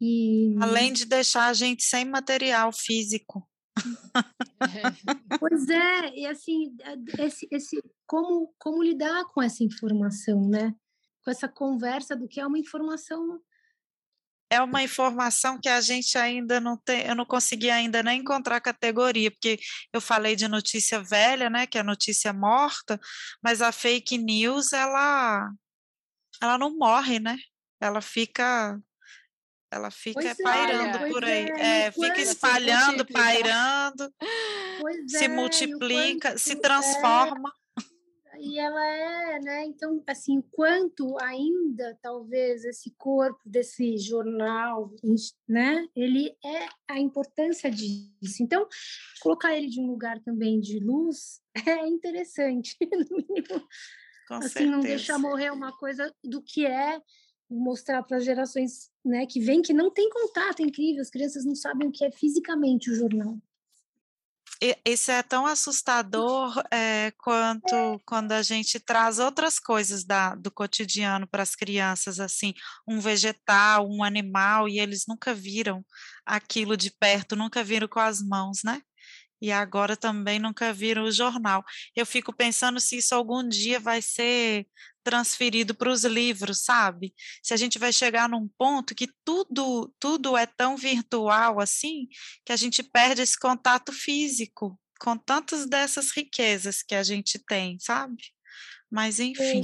E... 0.00 0.56
Além 0.60 0.92
de 0.92 1.06
deixar 1.06 1.46
a 1.46 1.52
gente 1.52 1.84
sem 1.84 2.04
material 2.04 2.72
físico. 2.72 3.48
pois 5.38 5.68
é, 5.68 6.16
e 6.16 6.26
assim, 6.26 6.76
esse, 7.16 7.46
esse, 7.48 7.80
como, 8.04 8.52
como 8.58 8.82
lidar 8.82 9.24
com 9.26 9.40
essa 9.40 9.62
informação, 9.62 10.48
né? 10.48 10.74
Com 11.24 11.30
essa 11.30 11.46
conversa 11.46 12.16
do 12.16 12.26
que 12.26 12.40
é 12.40 12.46
uma 12.46 12.58
informação 12.58 13.40
é 14.52 14.60
uma 14.60 14.82
informação 14.82 15.58
que 15.58 15.68
a 15.68 15.80
gente 15.80 16.18
ainda 16.18 16.60
não 16.60 16.76
tem, 16.76 17.06
eu 17.06 17.14
não 17.14 17.24
consegui 17.24 17.70
ainda 17.70 18.02
nem 18.02 18.20
encontrar 18.20 18.60
categoria, 18.60 19.30
porque 19.30 19.58
eu 19.90 19.98
falei 19.98 20.36
de 20.36 20.46
notícia 20.46 21.02
velha, 21.02 21.48
né, 21.48 21.66
que 21.66 21.78
é 21.78 21.82
notícia 21.82 22.34
morta, 22.34 23.00
mas 23.42 23.62
a 23.62 23.72
fake 23.72 24.18
news 24.18 24.74
ela 24.74 25.50
ela 26.42 26.58
não 26.58 26.76
morre, 26.76 27.18
né? 27.18 27.38
Ela 27.80 28.02
fica 28.02 28.78
ela 29.70 29.90
fica 29.90 30.20
pois 30.20 30.38
é, 30.38 30.42
pairando 30.42 30.98
é, 30.98 31.08
por 31.08 31.24
aí, 31.24 31.46
é, 31.56 31.86
é 31.86 31.92
fica 31.92 32.20
espalhando, 32.20 33.06
pairando, 33.06 34.12
se 35.08 35.28
multiplica, 35.28 36.36
se 36.36 36.56
transforma 36.56 37.50
e 38.38 38.58
ela 38.58 38.84
é, 38.86 39.40
né? 39.40 39.64
Então, 39.66 40.02
assim, 40.06 40.38
o 40.38 40.42
quanto 40.42 41.16
ainda 41.20 41.98
talvez 42.02 42.64
esse 42.64 42.90
corpo 42.96 43.40
desse 43.44 43.98
jornal, 43.98 44.90
né? 45.48 45.86
Ele 45.94 46.34
é 46.44 46.68
a 46.88 46.98
importância 46.98 47.70
disso. 47.70 48.40
Então, 48.40 48.66
colocar 49.20 49.56
ele 49.56 49.68
de 49.68 49.80
um 49.80 49.86
lugar 49.86 50.20
também 50.20 50.60
de 50.60 50.78
luz 50.78 51.40
é 51.66 51.86
interessante, 51.86 52.76
no 52.80 53.16
mínimo. 53.16 53.68
Com 54.28 54.34
assim, 54.34 54.48
certeza. 54.48 54.70
não 54.70 54.80
deixar 54.80 55.18
morrer 55.18 55.50
uma 55.50 55.76
coisa 55.76 56.14
do 56.24 56.42
que 56.42 56.64
é 56.64 57.00
mostrar 57.50 58.02
para 58.02 58.16
as 58.16 58.24
gerações, 58.24 58.90
né, 59.04 59.26
que 59.26 59.38
vem 59.38 59.60
que 59.60 59.74
não 59.74 59.90
tem 59.90 60.08
contato, 60.08 60.60
é 60.60 60.62
incrível, 60.62 61.02
as 61.02 61.10
crianças 61.10 61.44
não 61.44 61.54
sabem 61.54 61.86
o 61.86 61.92
que 61.92 62.02
é 62.02 62.10
fisicamente 62.10 62.90
o 62.90 62.94
jornal 62.94 63.36
isso 64.84 65.10
é 65.10 65.22
tão 65.22 65.44
assustador 65.44 66.62
é, 66.70 67.12
quanto 67.18 68.00
quando 68.06 68.32
a 68.32 68.42
gente 68.42 68.78
traz 68.78 69.18
outras 69.18 69.58
coisas 69.58 70.04
da, 70.04 70.34
do 70.36 70.52
cotidiano 70.52 71.26
para 71.26 71.42
as 71.42 71.56
crianças, 71.56 72.20
assim, 72.20 72.54
um 72.86 73.00
vegetal, 73.00 73.88
um 73.88 74.04
animal, 74.04 74.68
e 74.68 74.78
eles 74.78 75.04
nunca 75.08 75.34
viram 75.34 75.84
aquilo 76.24 76.76
de 76.76 76.90
perto, 76.90 77.34
nunca 77.34 77.64
viram 77.64 77.88
com 77.88 77.98
as 77.98 78.20
mãos, 78.22 78.60
né? 78.64 78.80
E 79.42 79.50
agora 79.50 79.96
também 79.96 80.38
nunca 80.38 80.72
viram 80.72 81.02
o 81.02 81.10
jornal. 81.10 81.64
Eu 81.96 82.06
fico 82.06 82.32
pensando 82.32 82.78
se 82.78 82.98
isso 82.98 83.12
algum 83.12 83.46
dia 83.46 83.80
vai 83.80 84.00
ser 84.00 84.68
transferido 85.02 85.74
para 85.74 85.90
os 85.90 86.04
livros, 86.04 86.60
sabe? 86.62 87.12
Se 87.42 87.52
a 87.52 87.56
gente 87.56 87.76
vai 87.76 87.92
chegar 87.92 88.28
num 88.28 88.48
ponto 88.56 88.94
que 88.94 89.08
tudo 89.24 89.92
tudo 89.98 90.36
é 90.36 90.46
tão 90.46 90.76
virtual 90.76 91.58
assim, 91.58 92.06
que 92.46 92.52
a 92.52 92.56
gente 92.56 92.84
perde 92.84 93.22
esse 93.22 93.36
contato 93.36 93.92
físico 93.92 94.78
com 95.00 95.18
tantas 95.18 95.66
dessas 95.66 96.12
riquezas 96.12 96.80
que 96.80 96.94
a 96.94 97.02
gente 97.02 97.36
tem, 97.44 97.76
sabe? 97.80 98.22
Mas 98.88 99.18
enfim. 99.18 99.62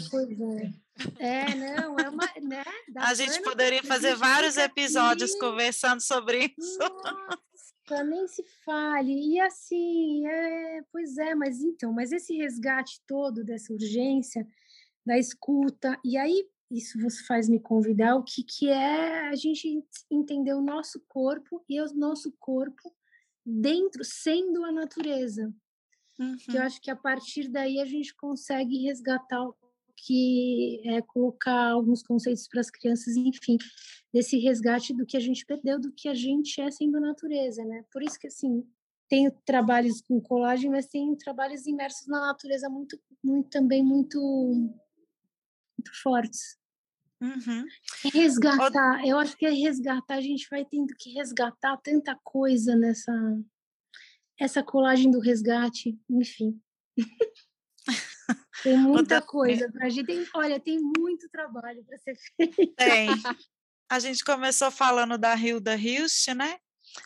É, 1.20 1.54
não, 1.54 1.96
é 2.00 2.08
uma, 2.08 2.28
né? 2.42 2.64
a 2.96 3.14
gente 3.14 3.40
poderia 3.42 3.84
fazer 3.84 4.16
vários 4.16 4.56
episódios 4.56 5.30
aqui. 5.30 5.38
conversando 5.38 6.00
sobre 6.00 6.52
isso. 6.58 6.78
Nossa, 6.78 7.38
nem 8.04 8.26
se 8.26 8.42
fale. 8.64 9.12
E 9.12 9.40
assim, 9.40 10.26
é, 10.26 10.82
pois 10.92 11.16
é, 11.18 11.34
mas 11.34 11.60
então, 11.60 11.92
mas 11.92 12.12
esse 12.12 12.36
resgate 12.36 13.00
todo 13.06 13.44
dessa 13.44 13.72
urgência, 13.72 14.46
da 15.04 15.18
escuta. 15.18 15.98
E 16.04 16.16
aí, 16.16 16.46
isso 16.70 17.00
você 17.00 17.24
faz 17.24 17.48
me 17.48 17.58
convidar 17.58 18.16
o 18.16 18.22
que, 18.22 18.42
que 18.42 18.68
é 18.68 19.28
a 19.28 19.34
gente 19.34 19.82
entender 20.10 20.54
o 20.54 20.60
nosso 20.60 21.02
corpo 21.08 21.64
e 21.68 21.80
o 21.80 21.94
nosso 21.94 22.32
corpo 22.38 22.94
dentro, 23.44 24.04
sendo 24.04 24.64
a 24.64 24.72
natureza. 24.72 25.52
Uhum. 26.18 26.36
Que 26.36 26.50
eu 26.50 26.60
uhum. 26.60 26.66
acho 26.66 26.80
que 26.80 26.90
a 26.90 26.96
partir 26.96 27.48
daí 27.48 27.80
a 27.80 27.86
gente 27.86 28.14
consegue 28.14 28.84
resgatar 28.84 29.42
o 29.42 29.54
que 30.06 30.80
é 30.84 31.02
colocar 31.02 31.70
alguns 31.70 32.02
conceitos 32.02 32.46
para 32.48 32.60
as 32.60 32.70
crianças, 32.70 33.16
enfim, 33.16 33.56
desse 34.12 34.38
resgate 34.38 34.94
do 34.94 35.06
que 35.06 35.16
a 35.16 35.20
gente 35.20 35.44
perdeu, 35.44 35.80
do 35.80 35.92
que 35.92 36.08
a 36.08 36.14
gente 36.14 36.60
é 36.60 36.70
sendo 36.70 37.00
natureza, 37.00 37.64
né? 37.64 37.84
Por 37.92 38.02
isso 38.02 38.18
que 38.18 38.26
assim, 38.26 38.64
tenho 39.08 39.30
trabalhos 39.44 40.00
com 40.00 40.20
colagem, 40.20 40.70
mas 40.70 40.86
tenho 40.86 41.16
trabalhos 41.16 41.66
imersos 41.66 42.06
na 42.06 42.20
natureza 42.20 42.68
muito, 42.68 42.98
muito 43.22 43.48
também 43.48 43.82
muito 43.82 44.18
muito 45.78 46.02
fortes. 46.02 46.58
Uhum. 47.20 47.64
Resgatar, 48.12 49.04
eu 49.04 49.18
acho 49.18 49.36
que 49.36 49.44
é 49.44 49.50
resgatar, 49.50 50.14
a 50.14 50.20
gente 50.20 50.46
vai 50.48 50.64
tendo 50.64 50.94
que 50.96 51.12
resgatar 51.12 51.76
tanta 51.78 52.16
coisa 52.22 52.76
nessa 52.76 53.12
essa 54.38 54.62
colagem 54.62 55.10
do 55.10 55.18
resgate, 55.18 55.98
enfim. 56.08 56.60
tem 58.62 58.76
muita 58.76 59.20
coisa 59.22 59.70
para 59.70 59.86
a 59.86 59.88
gente. 59.88 60.06
Tem, 60.06 60.26
olha, 60.34 60.60
tem 60.60 60.78
muito 60.80 61.28
trabalho 61.28 61.84
para 61.84 61.98
ser 61.98 62.16
feito. 62.36 62.74
Tem. 62.76 63.08
A 63.90 63.98
gente 63.98 64.24
começou 64.24 64.70
falando 64.70 65.16
da 65.16 65.34
Hilda 65.34 65.76
Hilst, 65.76 66.28
né? 66.28 66.58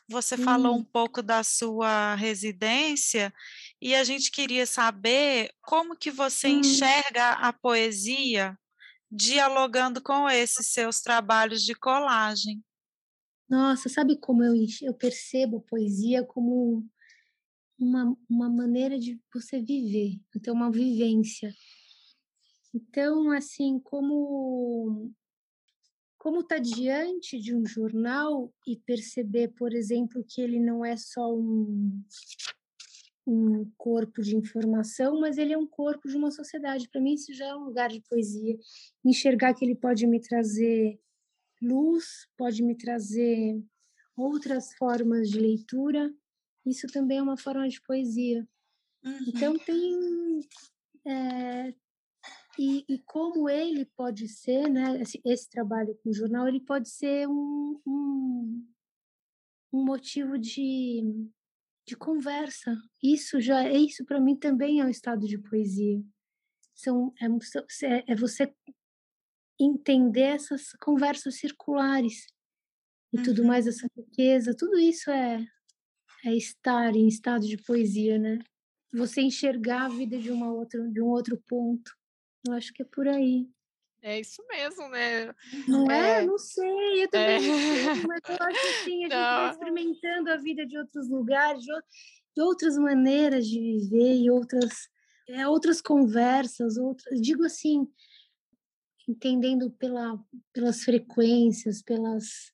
Você 0.08 0.34
hum. 0.36 0.44
falou 0.44 0.76
um 0.76 0.84
pouco 0.84 1.22
da 1.22 1.42
sua 1.42 2.14
residência 2.14 3.32
e 3.80 3.94
a 3.94 4.04
gente 4.04 4.30
queria 4.30 4.66
saber 4.66 5.50
como 5.60 5.96
que 5.96 6.10
você 6.10 6.48
hum. 6.48 6.60
enxerga 6.60 7.32
a 7.32 7.52
poesia 7.52 8.58
dialogando 9.10 10.00
com 10.00 10.28
esses 10.28 10.68
seus 10.68 11.00
trabalhos 11.00 11.62
de 11.62 11.74
colagem. 11.74 12.64
Nossa, 13.48 13.88
sabe 13.90 14.16
como 14.16 14.42
eu, 14.42 14.54
eu 14.80 14.94
percebo 14.94 15.60
poesia 15.60 16.24
como 16.24 16.88
uma, 17.82 18.16
uma 18.28 18.48
maneira 18.48 18.98
de 18.98 19.20
você 19.32 19.60
viver, 19.60 20.20
ter 20.40 20.50
uma 20.50 20.70
vivência. 20.70 21.52
Então, 22.74 23.30
assim, 23.30 23.78
como 23.80 25.12
como 26.16 26.40
estar 26.40 26.56
tá 26.56 26.62
diante 26.62 27.36
de 27.40 27.52
um 27.52 27.66
jornal 27.66 28.54
e 28.64 28.76
perceber, 28.76 29.48
por 29.48 29.74
exemplo, 29.74 30.24
que 30.24 30.40
ele 30.40 30.60
não 30.60 30.84
é 30.84 30.96
só 30.96 31.34
um, 31.34 32.00
um 33.26 33.68
corpo 33.76 34.22
de 34.22 34.36
informação, 34.36 35.18
mas 35.18 35.36
ele 35.36 35.52
é 35.52 35.58
um 35.58 35.66
corpo 35.66 36.08
de 36.08 36.16
uma 36.16 36.30
sociedade. 36.30 36.88
Para 36.88 37.00
mim, 37.00 37.14
isso 37.14 37.34
já 37.34 37.46
é 37.46 37.56
um 37.56 37.64
lugar 37.64 37.90
de 37.90 38.00
poesia. 38.02 38.56
Enxergar 39.04 39.52
que 39.52 39.64
ele 39.64 39.74
pode 39.74 40.06
me 40.06 40.20
trazer 40.20 41.00
luz, 41.60 42.28
pode 42.38 42.62
me 42.62 42.76
trazer 42.76 43.60
outras 44.16 44.72
formas 44.74 45.28
de 45.28 45.40
leitura, 45.40 46.14
isso 46.64 46.86
também 46.88 47.18
é 47.18 47.22
uma 47.22 47.36
forma 47.36 47.68
de 47.68 47.80
poesia. 47.80 48.46
Uhum. 49.04 49.18
Então, 49.28 49.58
tem. 49.58 50.40
É, 51.04 51.74
e, 52.58 52.84
e, 52.88 52.98
como 53.00 53.48
ele 53.48 53.84
pode 53.96 54.28
ser, 54.28 54.68
né, 54.68 55.00
esse, 55.00 55.20
esse, 55.24 55.48
trabalho 55.48 55.98
com 56.02 56.10
o 56.10 56.14
jornal, 56.14 56.46
ele 56.46 56.60
pode 56.60 56.88
ser 56.88 57.26
um, 57.28 57.80
um, 57.86 58.66
um 59.72 59.84
motivo 59.84 60.38
de 60.38 61.02
de 61.86 61.96
conversa. 61.96 62.76
Isso 63.02 63.40
já 63.40 63.64
é 63.64 63.76
isso 63.76 64.04
para 64.04 64.20
mim 64.20 64.36
também 64.36 64.80
é 64.80 64.84
um 64.84 64.88
estado 64.88 65.26
de 65.26 65.38
poesia. 65.38 66.02
São 66.74 67.12
é, 67.20 68.12
é 68.12 68.14
você 68.14 68.54
entender 69.60 70.22
essas 70.22 70.72
conversas 70.80 71.36
circulares 71.36 72.26
e 73.12 73.18
uhum. 73.18 73.22
tudo 73.22 73.44
mais 73.44 73.66
essa 73.66 73.86
riqueza, 73.96 74.56
tudo 74.56 74.78
isso 74.78 75.10
é 75.10 75.44
é 76.24 76.34
estar 76.34 76.94
em 76.94 77.08
estado 77.08 77.46
de 77.46 77.56
poesia, 77.56 78.18
né? 78.18 78.38
Você 78.92 79.22
enxergar 79.22 79.86
a 79.86 79.88
vida 79.88 80.18
de 80.18 80.30
uma 80.30 80.52
outra 80.52 80.86
de 80.88 81.00
um 81.00 81.06
outro 81.06 81.42
ponto. 81.48 81.92
Eu 82.46 82.54
acho 82.54 82.72
que 82.72 82.82
é 82.82 82.84
por 82.84 83.08
aí. 83.08 83.48
É 84.02 84.18
isso 84.18 84.44
mesmo, 84.48 84.88
né? 84.88 85.32
Não 85.68 85.88
é? 85.90 86.22
é 86.22 86.26
não 86.26 86.36
sei, 86.36 87.04
eu 87.04 87.08
também 87.08 87.36
é. 87.36 87.40
não 87.40 87.56
sei, 87.56 87.84
mas 88.08 88.20
eu 88.28 88.46
acho 88.46 88.66
assim, 88.66 89.04
a 89.04 89.08
gente 89.08 89.14
vai 89.14 89.50
experimentando 89.50 90.30
a 90.30 90.36
vida 90.36 90.66
de 90.66 90.76
outros 90.76 91.08
lugares, 91.08 91.62
de 91.62 92.42
outras 92.42 92.76
maneiras 92.76 93.46
de 93.46 93.60
viver 93.60 94.16
e 94.16 94.28
outras, 94.28 94.88
é, 95.28 95.46
outras 95.46 95.80
conversas, 95.80 96.76
outras, 96.76 97.20
digo 97.20 97.44
assim, 97.44 97.86
entendendo 99.08 99.70
pela, 99.70 100.18
pelas 100.52 100.82
frequências, 100.82 101.80
pelas 101.80 102.52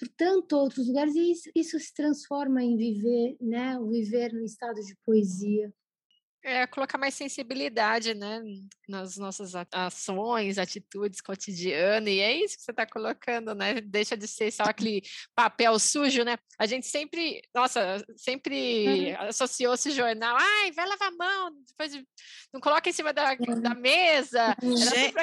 por 0.00 0.08
tanto 0.16 0.56
outros 0.56 0.88
lugares 0.88 1.14
e 1.14 1.30
isso, 1.30 1.50
isso 1.54 1.78
se 1.78 1.92
transforma 1.92 2.62
em 2.62 2.74
viver, 2.74 3.36
né, 3.38 3.78
o 3.78 3.90
viver 3.90 4.32
no 4.32 4.42
estado 4.42 4.80
de 4.80 4.96
poesia. 5.04 5.70
É, 6.42 6.66
colocar 6.66 6.96
mais 6.96 7.12
sensibilidade, 7.12 8.14
né, 8.14 8.42
nas 8.88 9.18
nossas 9.18 9.52
ações, 9.70 10.56
atitudes 10.56 11.20
cotidianas, 11.20 12.08
e 12.08 12.18
é 12.18 12.34
isso 12.34 12.56
que 12.56 12.62
você 12.62 12.70
está 12.70 12.86
colocando, 12.86 13.54
né, 13.54 13.78
deixa 13.82 14.16
de 14.16 14.26
ser 14.26 14.50
só 14.50 14.62
aquele 14.62 15.02
papel 15.34 15.78
sujo, 15.78 16.24
né, 16.24 16.38
a 16.58 16.64
gente 16.64 16.86
sempre, 16.86 17.42
nossa, 17.54 18.02
sempre 18.16 18.86
uhum. 18.88 19.28
associou 19.28 19.74
esse 19.74 19.90
jornal, 19.90 20.34
ai, 20.40 20.72
vai 20.72 20.88
lavar 20.88 21.08
a 21.08 21.16
mão, 21.16 21.52
depois 21.68 21.92
não 22.54 22.60
coloca 22.62 22.88
em 22.88 22.92
cima 22.94 23.12
da, 23.12 23.34
da 23.34 23.74
mesa. 23.74 24.56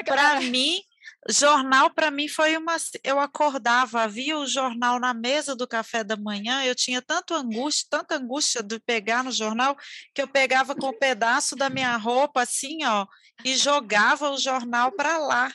Para 0.06 0.40
mim, 0.42 0.80
jornal 1.28 1.90
para 1.90 2.10
mim 2.10 2.28
foi 2.28 2.56
uma. 2.56 2.76
Eu 3.04 3.20
acordava, 3.20 4.02
havia 4.02 4.38
o 4.38 4.46
jornal 4.46 4.98
na 4.98 5.12
mesa 5.12 5.54
do 5.54 5.66
café 5.66 6.02
da 6.02 6.16
manhã, 6.16 6.64
eu 6.64 6.74
tinha 6.74 7.02
tanto 7.02 7.34
angústia, 7.34 7.86
tanta 7.90 8.16
angústia 8.16 8.62
de 8.62 8.78
pegar 8.80 9.22
no 9.24 9.32
jornal, 9.32 9.76
que 10.14 10.22
eu 10.22 10.28
pegava 10.28 10.74
com 10.74 10.88
um 10.88 10.98
pedaço 10.98 11.56
da 11.56 11.68
minha 11.68 11.96
roupa, 11.96 12.42
assim, 12.42 12.84
ó, 12.84 13.06
e 13.44 13.56
jogava 13.56 14.30
o 14.30 14.38
jornal 14.38 14.92
para 14.92 15.18
lá. 15.18 15.52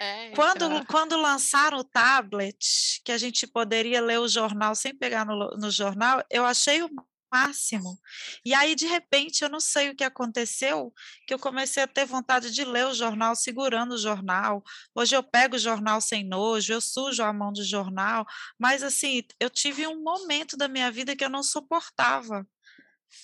É, 0.00 0.30
quando, 0.30 0.64
então... 0.64 0.84
quando 0.86 1.16
lançaram 1.16 1.78
o 1.78 1.84
tablet, 1.84 3.00
que 3.04 3.12
a 3.12 3.18
gente 3.18 3.46
poderia 3.46 4.00
ler 4.00 4.18
o 4.18 4.28
jornal 4.28 4.74
sem 4.74 4.94
pegar 4.94 5.24
no, 5.24 5.56
no 5.56 5.70
jornal, 5.70 6.22
eu 6.30 6.44
achei 6.44 6.82
o 6.82 6.90
máximo. 7.34 7.98
E 8.44 8.54
aí, 8.54 8.76
de 8.76 8.86
repente, 8.86 9.42
eu 9.42 9.48
não 9.48 9.58
sei 9.58 9.90
o 9.90 9.96
que 9.96 10.04
aconteceu, 10.04 10.94
que 11.26 11.34
eu 11.34 11.38
comecei 11.38 11.82
a 11.82 11.86
ter 11.88 12.06
vontade 12.06 12.52
de 12.52 12.64
ler 12.64 12.86
o 12.86 12.94
jornal 12.94 13.34
segurando 13.34 13.94
o 13.94 13.98
jornal. 13.98 14.62
Hoje 14.94 15.16
eu 15.16 15.22
pego 15.22 15.56
o 15.56 15.58
jornal 15.58 16.00
sem 16.00 16.22
nojo, 16.24 16.72
eu 16.72 16.80
sujo 16.80 17.24
a 17.24 17.32
mão 17.32 17.52
do 17.52 17.64
jornal, 17.64 18.24
mas 18.56 18.84
assim, 18.84 19.22
eu 19.40 19.50
tive 19.50 19.84
um 19.84 20.00
momento 20.00 20.56
da 20.56 20.68
minha 20.68 20.92
vida 20.92 21.16
que 21.16 21.24
eu 21.24 21.30
não 21.30 21.42
suportava. 21.42 22.46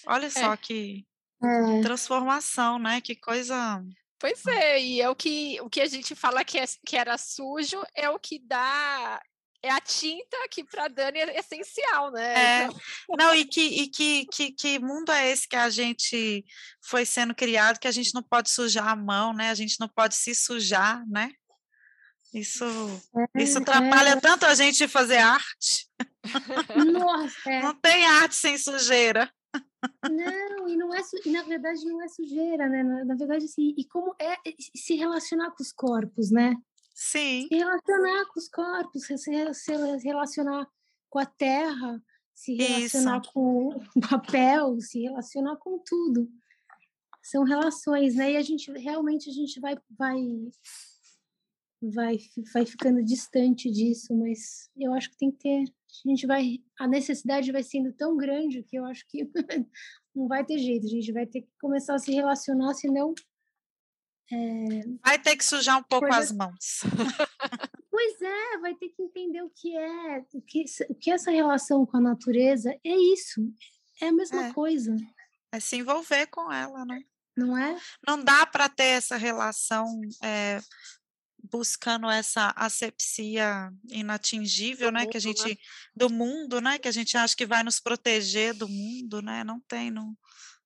Olha 0.06 0.26
é. 0.26 0.30
só 0.30 0.56
que 0.56 1.06
é. 1.42 1.80
transformação, 1.82 2.80
né? 2.80 3.00
Que 3.00 3.14
coisa 3.14 3.80
Pois 4.18 4.44
é, 4.46 4.78
e 4.78 5.00
é 5.00 5.08
o 5.08 5.16
que, 5.16 5.58
o 5.62 5.70
que 5.70 5.80
a 5.80 5.86
gente 5.86 6.14
fala 6.14 6.44
que, 6.44 6.58
é, 6.58 6.64
que 6.84 6.94
era 6.94 7.16
sujo, 7.16 7.82
é 7.94 8.10
o 8.10 8.18
que 8.18 8.38
dá 8.38 9.18
é 9.62 9.70
a 9.70 9.80
tinta 9.80 10.36
que 10.50 10.64
para 10.64 10.88
Dani 10.88 11.18
é 11.18 11.38
essencial, 11.38 12.10
né? 12.10 12.34
É. 12.34 12.64
Então... 12.64 12.80
Não, 13.18 13.34
e, 13.34 13.44
que, 13.44 13.60
e 13.60 13.88
que, 13.88 14.26
que, 14.26 14.52
que 14.52 14.78
mundo 14.78 15.12
é 15.12 15.30
esse 15.30 15.48
que 15.48 15.56
a 15.56 15.68
gente 15.68 16.44
foi 16.82 17.04
sendo 17.04 17.34
criado, 17.34 17.78
que 17.78 17.88
a 17.88 17.92
gente 17.92 18.14
não 18.14 18.22
pode 18.22 18.50
sujar 18.50 18.88
a 18.88 18.96
mão, 18.96 19.32
né? 19.32 19.50
A 19.50 19.54
gente 19.54 19.78
não 19.78 19.88
pode 19.88 20.14
se 20.14 20.34
sujar, 20.34 21.06
né? 21.08 21.30
Isso, 22.32 22.64
é, 23.34 23.42
isso 23.42 23.58
atrapalha 23.58 24.10
é. 24.10 24.20
tanto 24.20 24.46
a 24.46 24.54
gente 24.54 24.86
fazer 24.86 25.18
arte. 25.18 25.88
Nossa, 26.92 27.50
é. 27.50 27.62
Não 27.62 27.74
tem 27.74 28.06
arte 28.06 28.36
sem 28.36 28.56
sujeira. 28.56 29.30
Não, 30.08 30.68
e 30.68 30.76
não 30.76 30.94
é 30.94 31.00
na 31.26 31.42
verdade 31.42 31.84
não 31.84 32.00
é 32.02 32.08
sujeira, 32.08 32.68
né? 32.68 32.82
Na, 32.82 33.04
na 33.04 33.14
verdade, 33.14 33.46
assim, 33.46 33.74
e 33.76 33.84
como 33.84 34.14
é 34.18 34.36
se 34.76 34.94
relacionar 34.94 35.50
com 35.50 35.62
os 35.62 35.72
corpos, 35.72 36.30
né? 36.30 36.54
Sim. 36.94 37.46
Se 37.48 37.54
relacionar 37.54 38.26
com 38.26 38.40
os 38.40 38.48
corpos, 38.48 39.06
se, 39.06 39.70
relacionar 40.02 40.68
com 41.08 41.18
a 41.18 41.26
terra, 41.26 42.02
se 42.34 42.54
relacionar 42.54 43.20
Isso. 43.20 43.32
com 43.32 43.68
o 43.96 44.00
papel, 44.08 44.80
se 44.80 45.02
relacionar 45.02 45.56
com 45.56 45.78
tudo. 45.84 46.28
São 47.22 47.44
relações, 47.44 48.14
né? 48.14 48.32
E 48.32 48.36
a 48.36 48.42
gente 48.42 48.70
realmente 48.72 49.28
a 49.28 49.32
gente 49.32 49.60
vai 49.60 49.76
vai 49.90 50.16
vai 51.82 52.18
vai 52.52 52.66
ficando 52.66 53.02
distante 53.02 53.70
disso, 53.70 54.14
mas 54.14 54.70
eu 54.76 54.92
acho 54.92 55.10
que 55.10 55.18
tem 55.18 55.30
que 55.30 55.38
ter, 55.38 55.64
a 56.04 56.08
gente 56.08 56.26
vai 56.26 56.58
a 56.78 56.86
necessidade 56.86 57.52
vai 57.52 57.62
sendo 57.62 57.92
tão 57.92 58.16
grande 58.16 58.62
que 58.62 58.76
eu 58.76 58.84
acho 58.84 59.06
que 59.08 59.30
não 60.14 60.28
vai 60.28 60.44
ter 60.44 60.58
jeito, 60.58 60.86
a 60.86 60.90
gente 60.90 61.12
vai 61.12 61.26
ter 61.26 61.42
que 61.42 61.50
começar 61.60 61.94
a 61.94 61.98
se 61.98 62.12
relacionar, 62.12 62.74
senão 62.74 63.14
é... 64.32 64.80
Vai 65.04 65.18
ter 65.18 65.36
que 65.36 65.44
sujar 65.44 65.78
um 65.78 65.82
pouco 65.82 66.06
Coisa... 66.06 66.22
as 66.22 66.32
mãos. 66.32 66.80
pois 67.90 68.22
é, 68.22 68.58
vai 68.58 68.74
ter 68.74 68.88
que 68.90 69.02
entender 69.02 69.42
o 69.42 69.50
que 69.50 69.76
é, 69.76 70.24
o 70.32 70.40
que, 70.42 70.64
o 70.88 70.94
que 70.94 71.10
essa 71.10 71.30
relação 71.30 71.84
com 71.84 71.96
a 71.96 72.00
natureza 72.00 72.70
é 72.84 72.96
isso, 73.14 73.40
é 74.00 74.08
a 74.08 74.12
mesma 74.12 74.46
é. 74.46 74.52
coisa. 74.52 74.96
É 75.52 75.58
se 75.58 75.76
envolver 75.76 76.26
com 76.28 76.52
ela, 76.52 76.84
né? 76.84 77.02
Não 77.36 77.56
é? 77.56 77.78
Não 78.06 78.22
dá 78.22 78.46
para 78.46 78.68
ter 78.68 78.84
essa 78.84 79.16
relação 79.16 80.00
é, 80.22 80.60
buscando 81.50 82.08
essa 82.08 82.52
asepsia 82.56 83.72
inatingível, 83.88 84.88
do 84.88 84.94
né? 84.94 85.00
Mundo, 85.00 85.10
que 85.10 85.16
a 85.16 85.20
gente 85.20 85.48
né? 85.48 85.56
do 85.94 86.10
mundo, 86.10 86.60
né? 86.60 86.78
Que 86.78 86.88
a 86.88 86.92
gente 86.92 87.16
acha 87.16 87.34
que 87.34 87.46
vai 87.46 87.62
nos 87.62 87.80
proteger 87.80 88.54
do 88.54 88.68
mundo, 88.68 89.22
né? 89.22 89.42
Não 89.42 89.60
tem, 89.60 89.90
não, 89.90 90.16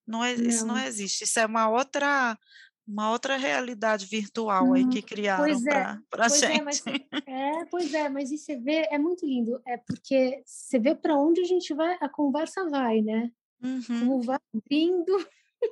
não, 0.06 0.24
é, 0.24 0.36
não. 0.36 0.48
isso 0.48 0.66
não 0.66 0.78
existe. 0.78 1.24
Isso 1.24 1.38
é 1.38 1.46
uma 1.46 1.68
outra 1.68 2.38
uma 2.86 3.10
outra 3.10 3.36
realidade 3.36 4.06
virtual 4.06 4.74
aí 4.74 4.86
que 4.88 5.00
criaram 5.00 5.46
é, 5.46 5.98
para 6.10 6.26
a 6.26 6.28
gente. 6.28 6.60
É, 6.60 6.62
mas, 6.62 6.82
é, 6.86 7.64
pois 7.70 7.94
é, 7.94 8.08
mas 8.08 8.30
e 8.30 8.38
você 8.38 8.56
vê, 8.56 8.86
é 8.90 8.98
muito 8.98 9.26
lindo, 9.26 9.60
é 9.66 9.76
porque 9.78 10.42
você 10.44 10.78
vê 10.78 10.94
para 10.94 11.16
onde 11.16 11.40
a 11.40 11.44
gente 11.44 11.72
vai, 11.72 11.96
a 12.00 12.08
conversa 12.08 12.68
vai, 12.68 13.00
né? 13.00 13.30
Uhum. 13.62 14.00
Como 14.00 14.22
vai 14.22 14.38
abrindo, 14.54 15.28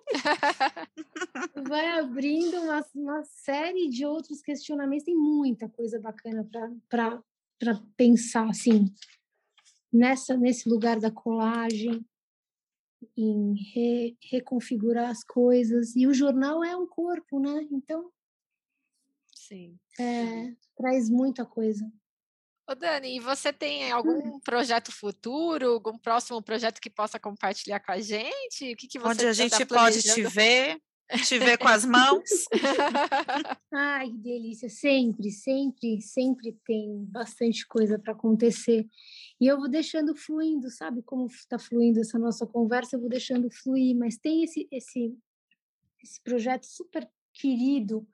vai 1.68 1.98
abrindo 1.98 2.57
uma, 2.62 2.85
uma 2.94 3.25
série 3.25 3.88
de 3.90 4.07
outros 4.07 4.40
questionamentos, 4.40 5.05
tem 5.05 5.14
muita 5.14 5.68
coisa 5.68 6.01
bacana 6.01 6.48
para 6.88 7.22
pensar, 7.96 8.48
assim, 8.48 8.92
nessa, 9.92 10.37
nesse 10.37 10.68
lugar 10.68 10.98
da 10.98 11.11
colagem, 11.11 12.03
em 13.17 13.55
re, 13.55 14.17
reconfigurar 14.31 15.11
as 15.11 15.25
coisas. 15.25 15.95
E 15.97 16.07
o 16.07 16.15
jornal 16.15 16.62
é 16.62 16.77
um 16.77 16.87
corpo, 16.87 17.41
né? 17.41 17.67
Então, 17.71 18.11
Sim. 19.35 19.77
É, 19.99 20.53
traz 20.77 21.11
muita 21.11 21.45
coisa. 21.45 21.91
Ô 22.69 22.75
Dani, 22.75 23.17
e 23.17 23.21
você 23.21 23.53
tem 23.53 23.91
algum 23.91 24.38
projeto 24.41 24.93
futuro, 24.93 25.73
algum 25.73 25.99
próximo 25.99 26.41
projeto 26.41 26.81
que 26.81 26.88
possa 26.88 27.19
compartilhar 27.19 27.81
com 27.81 27.93
a 27.93 28.01
gente? 28.01 28.73
O 28.73 28.77
que, 28.77 28.87
que 28.87 28.99
você 28.99 29.09
Onde 29.09 29.27
a 29.27 29.33
gente 29.33 29.67
pode 29.67 30.01
te 30.03 30.23
ver, 30.23 30.81
te 31.27 31.38
ver 31.38 31.59
com 31.59 31.69
as 31.69 31.85
mãos. 31.85 32.23
Ai, 33.75 34.11
que 34.11 34.19
delícia! 34.19 34.71
Sempre, 34.71 35.31
sempre, 35.31 36.01
sempre 36.01 36.57
tem 36.65 37.05
bastante 37.07 37.67
coisa 37.67 37.99
para 37.99 38.12
acontecer. 38.12 38.87
E 39.43 39.47
eu 39.49 39.59
vou 39.59 39.69
deixando 39.69 40.15
fluindo, 40.15 40.71
sabe 40.71 41.03
como 41.03 41.27
está 41.27 41.59
fluindo 41.59 41.99
essa 41.99 42.17
nossa 42.17 42.47
conversa? 42.47 42.95
Eu 42.95 43.01
vou 43.01 43.09
deixando 43.09 43.51
fluir, 43.51 43.97
mas 43.97 44.17
tem 44.17 44.45
esse, 44.45 44.69
esse, 44.71 45.19
esse 46.01 46.21
projeto 46.23 46.65
super 46.65 47.11
querido 47.35 48.07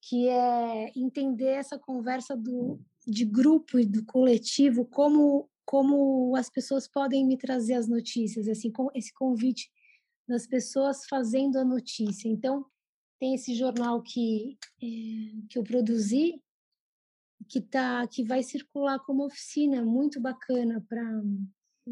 que 0.00 0.26
é 0.26 0.90
entender 0.96 1.50
essa 1.50 1.78
conversa 1.78 2.34
do, 2.34 2.80
de 3.06 3.26
grupo 3.26 3.78
e 3.78 3.84
do 3.84 4.06
coletivo, 4.06 4.86
como, 4.86 5.50
como 5.66 6.34
as 6.34 6.48
pessoas 6.48 6.88
podem 6.88 7.26
me 7.26 7.36
trazer 7.36 7.74
as 7.74 7.86
notícias, 7.86 8.48
assim, 8.48 8.72
com 8.72 8.88
esse 8.94 9.12
convite 9.12 9.70
das 10.26 10.46
pessoas 10.46 11.04
fazendo 11.06 11.58
a 11.58 11.64
notícia. 11.64 12.26
Então, 12.26 12.64
tem 13.20 13.34
esse 13.34 13.54
jornal 13.54 14.02
que, 14.02 14.56
é, 14.82 14.86
que 15.50 15.58
eu 15.58 15.62
produzi, 15.62 16.42
que 17.48 17.60
tá 17.60 18.06
que 18.06 18.24
vai 18.24 18.42
circular 18.42 18.98
como 19.00 19.26
oficina 19.26 19.84
muito 19.84 20.20
bacana 20.20 20.84
para 20.88 21.22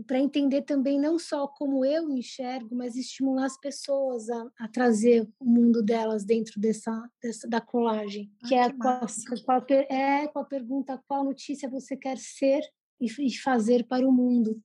para 0.06 0.18
entender 0.18 0.62
também 0.62 0.98
não 0.98 1.18
só 1.20 1.46
como 1.46 1.84
eu 1.84 2.10
enxergo, 2.10 2.74
mas 2.74 2.96
estimular 2.96 3.46
as 3.46 3.56
pessoas 3.56 4.28
a, 4.28 4.50
a 4.58 4.68
trazer 4.68 5.28
o 5.38 5.44
mundo 5.44 5.82
delas 5.82 6.24
dentro 6.24 6.60
dessa, 6.60 7.08
dessa 7.22 7.48
da 7.48 7.60
colagem, 7.60 8.28
que, 8.48 8.54
é, 8.56 8.70
que 8.70 8.76
qual, 8.76 9.06
qual, 9.44 9.64
é 9.70 10.26
com 10.26 10.40
a 10.40 10.44
pergunta 10.44 11.00
qual 11.06 11.22
notícia 11.22 11.70
você 11.70 11.96
quer 11.96 12.18
ser 12.18 12.60
e, 13.00 13.06
e 13.06 13.38
fazer 13.38 13.86
para 13.86 14.06
o 14.06 14.12
mundo. 14.12 14.60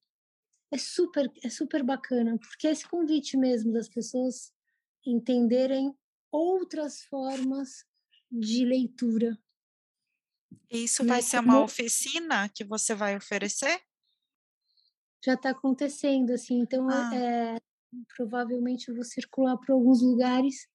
É 0.71 0.77
super 0.77 1.31
é 1.43 1.49
super 1.49 1.83
bacana, 1.83 2.37
porque 2.39 2.67
é 2.67 2.71
esse 2.71 2.87
convite 2.87 3.37
mesmo 3.37 3.71
das 3.71 3.87
pessoas 3.87 4.51
entenderem 5.05 5.93
outras 6.31 7.03
formas 7.03 7.85
de 8.31 8.65
leitura 8.65 9.37
isso 10.69 11.05
vai 11.05 11.21
ser 11.21 11.39
uma 11.39 11.61
oficina 11.61 12.47
que 12.49 12.63
você 12.63 12.93
vai 12.93 13.15
oferecer? 13.15 13.81
Já 15.25 15.33
está 15.33 15.49
acontecendo, 15.49 16.31
assim. 16.31 16.59
Então, 16.59 16.87
ah. 16.89 17.15
é, 17.15 17.57
provavelmente 18.15 18.89
eu 18.89 18.95
vou 18.95 19.03
circular 19.03 19.57
para 19.57 19.73
alguns 19.73 20.01
lugares 20.01 20.67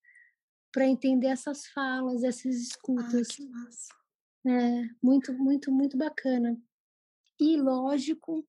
para 0.73 0.87
entender 0.87 1.29
essas 1.29 1.67
falas, 1.67 2.25
essas 2.25 2.57
escutas. 2.57 3.29
Ah, 3.31 3.35
que 3.35 3.49
massa. 3.49 3.95
É, 4.47 4.89
muito, 5.03 5.33
muito, 5.33 5.73
muito 5.73 5.97
bacana. 5.97 6.61
E, 7.41 7.57
lógico, 7.57 8.47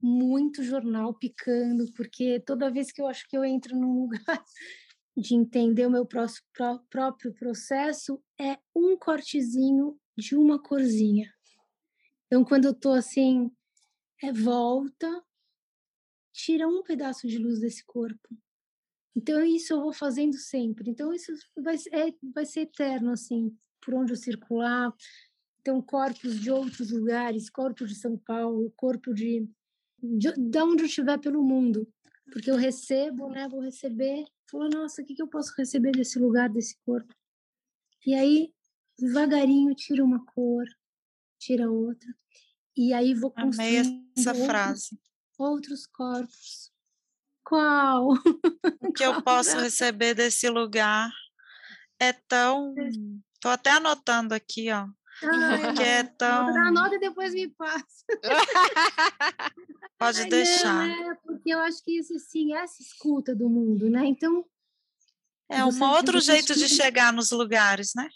muito 0.00 0.62
jornal 0.62 1.12
picando, 1.12 1.92
porque 1.94 2.40
toda 2.40 2.70
vez 2.70 2.92
que 2.92 3.02
eu 3.02 3.06
acho 3.06 3.28
que 3.28 3.36
eu 3.36 3.44
entro 3.44 3.76
num 3.76 4.02
lugar 4.02 4.44
de 5.16 5.34
entender 5.34 5.86
o 5.86 5.90
meu 5.90 6.06
próprio 6.06 7.34
processo, 7.34 8.22
é 8.40 8.56
um 8.74 8.96
cortezinho 8.96 9.98
de 10.18 10.34
uma 10.34 10.60
corzinha. 10.60 11.32
Então, 12.26 12.44
quando 12.44 12.64
eu 12.64 12.74
tô 12.74 12.90
assim, 12.90 13.50
é 14.20 14.32
volta, 14.32 15.24
tira 16.32 16.66
um 16.66 16.82
pedaço 16.82 17.28
de 17.28 17.38
luz 17.38 17.60
desse 17.60 17.84
corpo. 17.86 18.36
Então, 19.16 19.42
isso 19.44 19.72
eu 19.72 19.80
vou 19.80 19.92
fazendo 19.92 20.34
sempre. 20.34 20.90
Então, 20.90 21.12
isso 21.12 21.32
vai, 21.56 21.76
é, 21.92 22.12
vai 22.34 22.44
ser 22.44 22.62
eterno, 22.62 23.12
assim, 23.12 23.56
por 23.80 23.94
onde 23.94 24.12
eu 24.12 24.16
circular. 24.16 24.92
Então, 25.60 25.80
corpos 25.80 26.40
de 26.40 26.50
outros 26.50 26.90
lugares, 26.90 27.48
corpo 27.48 27.86
de 27.86 27.94
São 27.94 28.18
Paulo, 28.18 28.72
corpo 28.76 29.14
de, 29.14 29.48
de, 30.02 30.32
de 30.32 30.58
onde 30.58 30.82
eu 30.82 30.86
estiver 30.86 31.18
pelo 31.18 31.42
mundo. 31.42 31.88
Porque 32.32 32.50
eu 32.50 32.56
recebo, 32.56 33.28
né? 33.28 33.48
Vou 33.48 33.60
receber. 33.60 34.24
Falo, 34.50 34.68
nossa, 34.68 35.00
o 35.00 35.04
que, 35.04 35.14
que 35.14 35.22
eu 35.22 35.28
posso 35.28 35.54
receber 35.56 35.92
desse 35.92 36.18
lugar, 36.18 36.48
desse 36.48 36.76
corpo? 36.84 37.14
E 38.04 38.14
aí, 38.14 38.52
devagarinho 38.98 39.74
tira 39.74 40.04
uma 40.04 40.24
cor, 40.24 40.66
tira 41.38 41.70
outra, 41.70 42.08
e 42.76 42.92
aí 42.92 43.14
vou 43.14 43.30
construindo 43.30 43.86
Amei 43.86 44.04
essa 44.16 44.30
outros, 44.30 44.46
frase. 44.46 45.00
outros 45.38 45.86
corpos. 45.86 46.72
Qual? 47.44 48.12
O 48.80 48.92
que 48.92 49.04
eu 49.04 49.22
posso 49.22 49.56
receber 49.58 50.14
desse 50.14 50.48
lugar 50.50 51.10
é 51.98 52.12
tão. 52.12 52.74
Estou 53.34 53.50
até 53.50 53.70
anotando 53.70 54.34
aqui, 54.34 54.70
ó. 54.70 54.86
porque 55.18 55.82
é 55.82 56.04
tão. 56.04 56.48
Anota 56.56 56.96
e 56.96 57.00
depois 57.00 57.32
me 57.32 57.48
passa. 57.48 58.04
Pode 59.98 60.20
Ai, 60.20 60.28
deixar. 60.28 60.86
Não, 60.86 61.10
é, 61.10 61.14
porque 61.16 61.50
eu 61.50 61.58
acho 61.60 61.82
que 61.82 61.98
isso, 61.98 62.16
sim, 62.18 62.54
é 62.54 62.58
essa 62.58 62.80
escuta 62.80 63.34
do 63.34 63.48
mundo, 63.48 63.90
né? 63.90 64.06
Então. 64.06 64.44
É 65.50 65.64
um 65.64 65.82
outro 65.82 66.20
jeito 66.20 66.54
de 66.54 66.68
chegar 66.68 67.12
nos 67.12 67.30
lugares, 67.30 67.92
né? 67.96 68.08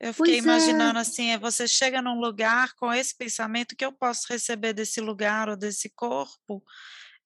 Eu 0.00 0.14
fiquei 0.14 0.34
pois 0.34 0.46
é. 0.46 0.48
imaginando 0.48 0.98
é. 0.98 1.02
assim, 1.02 1.30
é 1.30 1.38
você 1.38 1.66
chega 1.66 2.00
num 2.00 2.20
lugar 2.20 2.74
com 2.74 2.92
esse 2.92 3.16
pensamento 3.16 3.74
que 3.76 3.84
eu 3.84 3.92
posso 3.92 4.26
receber 4.28 4.72
desse 4.72 5.00
lugar 5.00 5.48
ou 5.48 5.56
desse 5.56 5.90
corpo, 5.90 6.62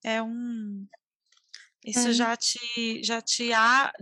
é 0.02 0.22
um 0.22 0.86
isso 1.84 2.08
é. 2.08 2.12
já 2.12 2.36
te 2.36 3.02
já 3.02 3.20
te, 3.20 3.52
a, 3.52 3.92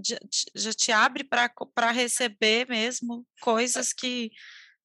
já, 0.55 0.73
te 0.73 0.93
abre 0.93 1.25
para 1.25 1.91
receber 1.91 2.68
mesmo 2.68 3.27
coisas 3.41 3.93
que 3.93 4.31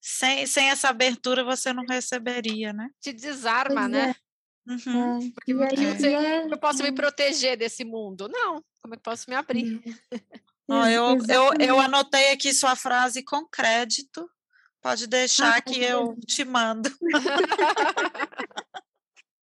sem, 0.02 0.46
sem 0.46 0.70
essa 0.70 0.90
abertura 0.90 1.44
você 1.44 1.74
não 1.74 1.84
receberia, 1.86 2.72
né? 2.72 2.90
Te 3.02 3.12
desarma, 3.12 3.82
pois 3.82 3.92
né? 3.92 4.10
É. 4.12 4.26
Uhum. 4.68 5.32
Porque 5.32 5.52
aí, 5.52 6.14
é. 6.14 6.46
eu 6.46 6.58
posso 6.58 6.82
me 6.82 6.92
proteger 6.92 7.58
desse 7.58 7.84
mundo? 7.84 8.28
Não. 8.28 8.64
Como 8.82 8.94
é 8.94 8.98
que 8.98 9.04
posso 9.04 9.30
me 9.30 9.36
abrir? 9.36 9.82
Oh, 10.68 10.86
eu, 10.86 11.18
eu, 11.30 11.53
eu 11.59 11.80
anotei 11.80 12.32
aqui 12.32 12.53
sua 12.53 12.76
frase 12.76 13.24
com 13.24 13.45
crédito. 13.45 14.28
Pode 14.82 15.07
deixar 15.07 15.57
ah, 15.57 15.61
que 15.61 15.82
eu 15.82 16.16
te 16.26 16.43
mando. 16.45 16.89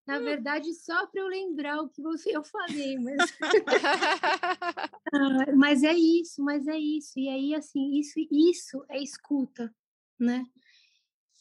Na 0.06 0.18
verdade, 0.18 0.74
só 0.74 1.06
para 1.06 1.20
eu 1.20 1.28
lembrar 1.28 1.80
o 1.80 1.88
que 1.88 2.02
você, 2.02 2.36
eu 2.36 2.42
falei, 2.44 2.98
mas... 2.98 3.16
ah, 5.14 5.56
mas 5.56 5.82
é 5.84 5.94
isso, 5.94 6.42
mas 6.42 6.66
é 6.66 6.76
isso. 6.76 7.12
E 7.16 7.28
aí, 7.28 7.54
assim, 7.54 7.98
isso, 7.98 8.14
isso 8.30 8.84
é 8.90 9.00
escuta, 9.00 9.72
né? 10.18 10.44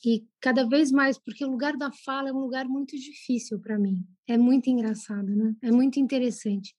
E 0.05 0.27
cada 0.39 0.67
vez 0.67 0.91
mais, 0.91 1.17
porque 1.17 1.45
o 1.45 1.49
lugar 1.49 1.75
da 1.75 1.91
fala 1.91 2.29
é 2.29 2.33
um 2.33 2.39
lugar 2.39 2.65
muito 2.65 2.95
difícil 2.95 3.59
para 3.59 3.77
mim. 3.77 4.03
É 4.27 4.37
muito 4.37 4.69
engraçado, 4.69 5.27
né? 5.27 5.55
É 5.61 5.71
muito 5.71 5.99
interessante. 5.99 6.75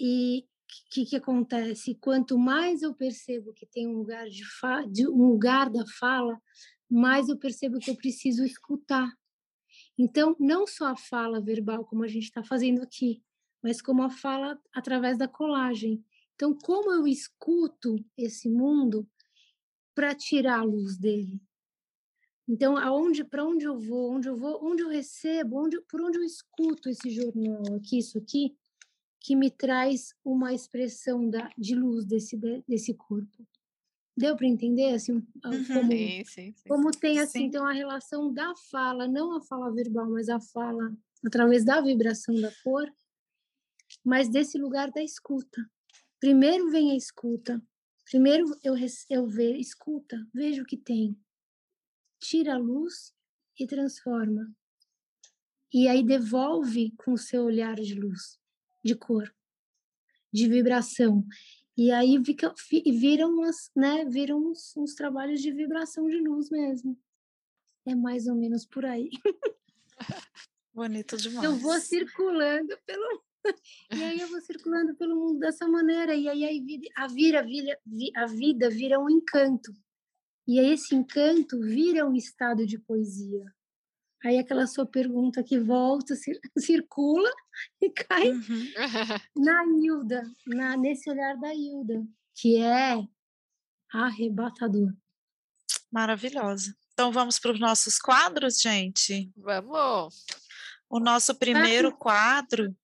E 0.00 0.44
que, 0.90 1.04
que 1.04 1.16
acontece? 1.16 1.94
Quanto 1.94 2.38
mais 2.38 2.82
eu 2.82 2.94
percebo 2.94 3.52
que 3.52 3.66
tem 3.66 3.86
um 3.86 3.98
lugar 3.98 4.28
de, 4.28 4.42
de 4.90 5.08
um 5.08 5.28
lugar 5.28 5.70
da 5.70 5.84
fala, 5.98 6.40
mais 6.90 7.28
eu 7.28 7.36
percebo 7.38 7.78
que 7.78 7.90
eu 7.90 7.96
preciso 7.96 8.44
escutar. 8.44 9.12
Então, 9.96 10.36
não 10.38 10.66
só 10.66 10.86
a 10.86 10.96
fala 10.96 11.40
verbal, 11.40 11.84
como 11.84 12.04
a 12.04 12.08
gente 12.08 12.24
está 12.24 12.42
fazendo 12.42 12.82
aqui, 12.82 13.22
mas 13.62 13.82
como 13.82 14.02
a 14.02 14.10
fala 14.10 14.60
através 14.72 15.18
da 15.18 15.26
colagem. 15.26 16.04
Então, 16.34 16.54
como 16.54 16.92
eu 16.92 17.06
escuto 17.06 17.96
esse 18.16 18.48
mundo 18.48 19.08
para 19.94 20.14
tirar 20.14 20.60
a 20.60 20.64
luz 20.64 20.96
dele? 20.96 21.40
Então, 22.48 22.78
aonde, 22.78 23.24
para 23.24 23.44
onde 23.44 23.66
eu 23.66 23.78
vou, 23.78 24.12
onde 24.12 24.28
eu 24.28 24.36
vou, 24.36 24.64
onde 24.64 24.82
eu 24.82 24.88
recebo, 24.88 25.62
onde, 25.62 25.80
por 25.82 26.00
onde 26.00 26.16
eu 26.16 26.24
escuto 26.24 26.88
esse 26.88 27.10
jornal 27.10 27.62
aqui, 27.74 27.98
isso 27.98 28.16
aqui, 28.16 28.56
que 29.20 29.34
me 29.34 29.50
traz 29.50 30.14
uma 30.24 30.54
expressão 30.54 31.28
da, 31.28 31.50
de 31.56 31.74
luz 31.74 32.04
desse, 32.04 32.36
desse 32.66 32.94
corpo. 32.94 33.46
Deu 34.16 34.36
para 34.36 34.46
entender 34.46 34.94
assim 34.94 35.12
uhum. 35.12 35.24
como, 35.44 35.92
sim, 35.92 36.24
sim, 36.24 36.52
sim. 36.52 36.68
como 36.68 36.90
tem 36.90 37.20
assim 37.20 37.44
então 37.44 37.64
a 37.64 37.72
relação 37.72 38.32
da 38.32 38.52
fala, 38.70 39.06
não 39.06 39.36
a 39.36 39.40
fala 39.40 39.72
verbal, 39.72 40.10
mas 40.10 40.28
a 40.28 40.40
fala 40.40 40.92
através 41.24 41.64
da 41.64 41.80
vibração 41.80 42.34
da 42.40 42.50
cor, 42.62 42.90
mas 44.04 44.28
desse 44.28 44.58
lugar 44.58 44.90
da 44.90 45.02
escuta. 45.02 45.68
Primeiro 46.20 46.70
vem 46.70 46.90
a 46.90 46.96
escuta. 46.96 47.62
Primeiro 48.04 48.46
eu 48.64 48.74
eu 49.08 49.26
ver, 49.26 49.56
escuta, 49.56 50.16
vejo 50.34 50.62
o 50.62 50.66
que 50.66 50.76
tem. 50.76 51.16
Tira 52.20 52.54
a 52.54 52.58
luz 52.58 53.14
e 53.58 53.66
transforma. 53.66 54.52
E 55.72 55.86
aí 55.86 56.02
devolve 56.02 56.92
com 56.96 57.12
o 57.12 57.18
seu 57.18 57.44
olhar 57.44 57.76
de 57.76 57.94
luz 57.94 58.38
de 58.84 58.94
cor, 58.94 59.32
de 60.32 60.48
vibração. 60.48 61.24
E 61.76 61.90
aí 61.92 62.22
fica, 62.24 62.52
viram, 62.86 63.30
umas, 63.30 63.70
né, 63.76 64.04
viram 64.04 64.38
uns, 64.38 64.76
uns 64.76 64.94
trabalhos 64.94 65.40
de 65.40 65.52
vibração 65.52 66.08
de 66.08 66.18
luz 66.18 66.50
mesmo. 66.50 66.98
É 67.86 67.94
mais 67.94 68.26
ou 68.26 68.34
menos 68.34 68.66
por 68.66 68.84
aí. 68.84 69.10
Bonito 70.74 71.16
demais. 71.16 71.44
Eu 71.44 71.56
vou 71.56 71.78
circulando 71.80 72.76
pelo 72.84 73.22
e 73.92 74.02
aí 74.02 74.20
eu 74.20 74.28
vou 74.28 74.40
circulando 74.40 74.94
pelo 74.96 75.16
mundo 75.16 75.38
dessa 75.38 75.66
maneira 75.68 76.14
e 76.14 76.28
aí 76.28 76.44
a 76.44 76.64
vida, 76.64 76.88
a, 76.96 77.06
vira, 77.06 77.46
a 78.16 78.26
vida 78.26 78.70
vira 78.70 78.98
um 78.98 79.08
encanto. 79.08 79.72
E 80.46 80.58
aí 80.58 80.72
esse 80.72 80.94
encanto 80.94 81.60
vira 81.60 82.06
um 82.06 82.14
estado 82.14 82.66
de 82.66 82.78
poesia. 82.78 83.44
Aí 84.24 84.38
aquela 84.38 84.66
sua 84.66 84.84
pergunta 84.84 85.42
que 85.44 85.58
volta, 85.58 86.14
circula 86.58 87.30
e 87.80 87.90
cai 87.90 88.30
uhum. 88.30 88.72
na 89.36 89.64
Hilda, 89.64 90.22
na, 90.46 90.76
nesse 90.76 91.08
olhar 91.10 91.36
da 91.36 91.54
Hilda, 91.54 92.04
que 92.34 92.56
é 92.56 93.06
arrebatador. 93.92 94.92
Maravilhosa. 95.90 96.74
Então 96.92 97.12
vamos 97.12 97.38
para 97.38 97.52
os 97.52 97.60
nossos 97.60 97.98
quadros, 97.98 98.60
gente? 98.60 99.30
Vamos! 99.36 100.26
O 100.90 100.98
nosso 100.98 101.34
primeiro 101.34 101.96
quadro 101.96 102.74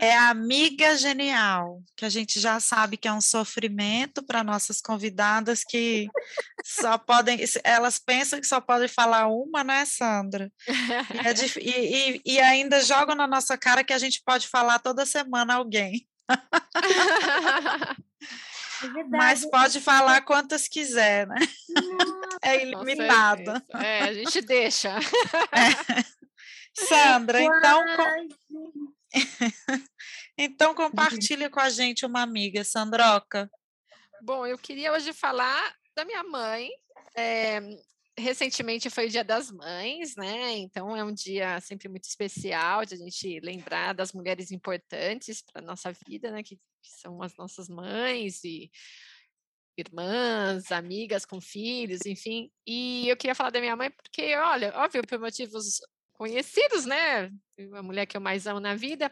é 0.00 0.16
a 0.16 0.30
amiga 0.30 0.96
genial, 0.96 1.82
que 1.96 2.04
a 2.04 2.08
gente 2.08 2.40
já 2.40 2.58
sabe 2.60 2.96
que 2.96 3.08
é 3.08 3.12
um 3.12 3.20
sofrimento 3.20 4.22
para 4.22 4.44
nossas 4.44 4.80
convidadas 4.80 5.62
que 5.62 6.08
só 6.64 6.96
podem, 6.96 7.38
elas 7.64 7.98
pensam 7.98 8.40
que 8.40 8.46
só 8.46 8.60
podem 8.60 8.88
falar 8.88 9.28
uma, 9.28 9.62
né, 9.64 9.84
Sandra? 9.84 10.50
E, 10.68 10.72
é 11.26 11.32
e, 11.60 12.22
e, 12.24 12.40
ainda 12.40 12.82
jogam 12.82 13.14
na 13.14 13.26
nossa 13.26 13.58
cara 13.58 13.84
que 13.84 13.92
a 13.92 13.98
gente 13.98 14.22
pode 14.24 14.48
falar 14.48 14.78
toda 14.78 15.06
semana 15.06 15.54
alguém. 15.54 16.06
É 18.82 19.04
Mas 19.04 19.44
pode 19.44 19.78
falar 19.78 20.22
quantas 20.22 20.66
quiser, 20.66 21.26
né? 21.26 21.36
É 22.42 22.62
ilimitado. 22.62 23.62
É, 23.74 24.00
a 24.04 24.14
gente 24.14 24.40
deixa. 24.40 24.96
É. 25.52 26.02
Sandra, 26.86 27.42
então. 27.42 27.84
Com... 27.96 28.92
então 30.36 30.74
compartilha 30.74 31.50
com 31.50 31.60
a 31.60 31.68
gente 31.68 32.06
uma 32.06 32.22
amiga, 32.22 32.64
Sandroca. 32.64 33.50
Bom, 34.22 34.46
eu 34.46 34.58
queria 34.58 34.92
hoje 34.92 35.12
falar 35.12 35.74
da 35.94 36.04
minha 36.04 36.22
mãe. 36.22 36.70
É, 37.16 37.60
recentemente 38.16 38.90
foi 38.90 39.06
o 39.06 39.10
Dia 39.10 39.24
das 39.24 39.50
Mães, 39.50 40.14
né? 40.16 40.52
Então 40.58 40.96
é 40.96 41.02
um 41.02 41.12
dia 41.12 41.60
sempre 41.60 41.88
muito 41.88 42.04
especial 42.04 42.84
de 42.84 42.94
a 42.94 42.96
gente 42.98 43.40
lembrar 43.40 43.94
das 43.94 44.12
mulheres 44.12 44.50
importantes 44.50 45.42
para 45.42 45.62
nossa 45.62 45.92
vida, 46.06 46.30
né? 46.30 46.42
Que, 46.42 46.56
que, 46.56 46.90
são 47.00 47.22
as 47.22 47.34
nossas 47.36 47.68
mães 47.68 48.44
e 48.44 48.70
irmãs, 49.76 50.70
amigas 50.70 51.24
com 51.24 51.40
filhos, 51.40 52.04
enfim. 52.04 52.50
E 52.66 53.08
eu 53.08 53.16
queria 53.16 53.34
falar 53.34 53.50
da 53.50 53.60
minha 53.60 53.76
mãe 53.76 53.90
porque, 53.90 54.36
olha, 54.36 54.72
óbvio, 54.76 55.06
por 55.06 55.18
motivos 55.18 55.80
conhecidos, 56.20 56.84
né? 56.84 57.32
A 57.72 57.82
mulher 57.82 58.04
que 58.04 58.14
eu 58.14 58.20
mais 58.20 58.46
amo 58.46 58.60
na 58.60 58.74
vida. 58.74 59.10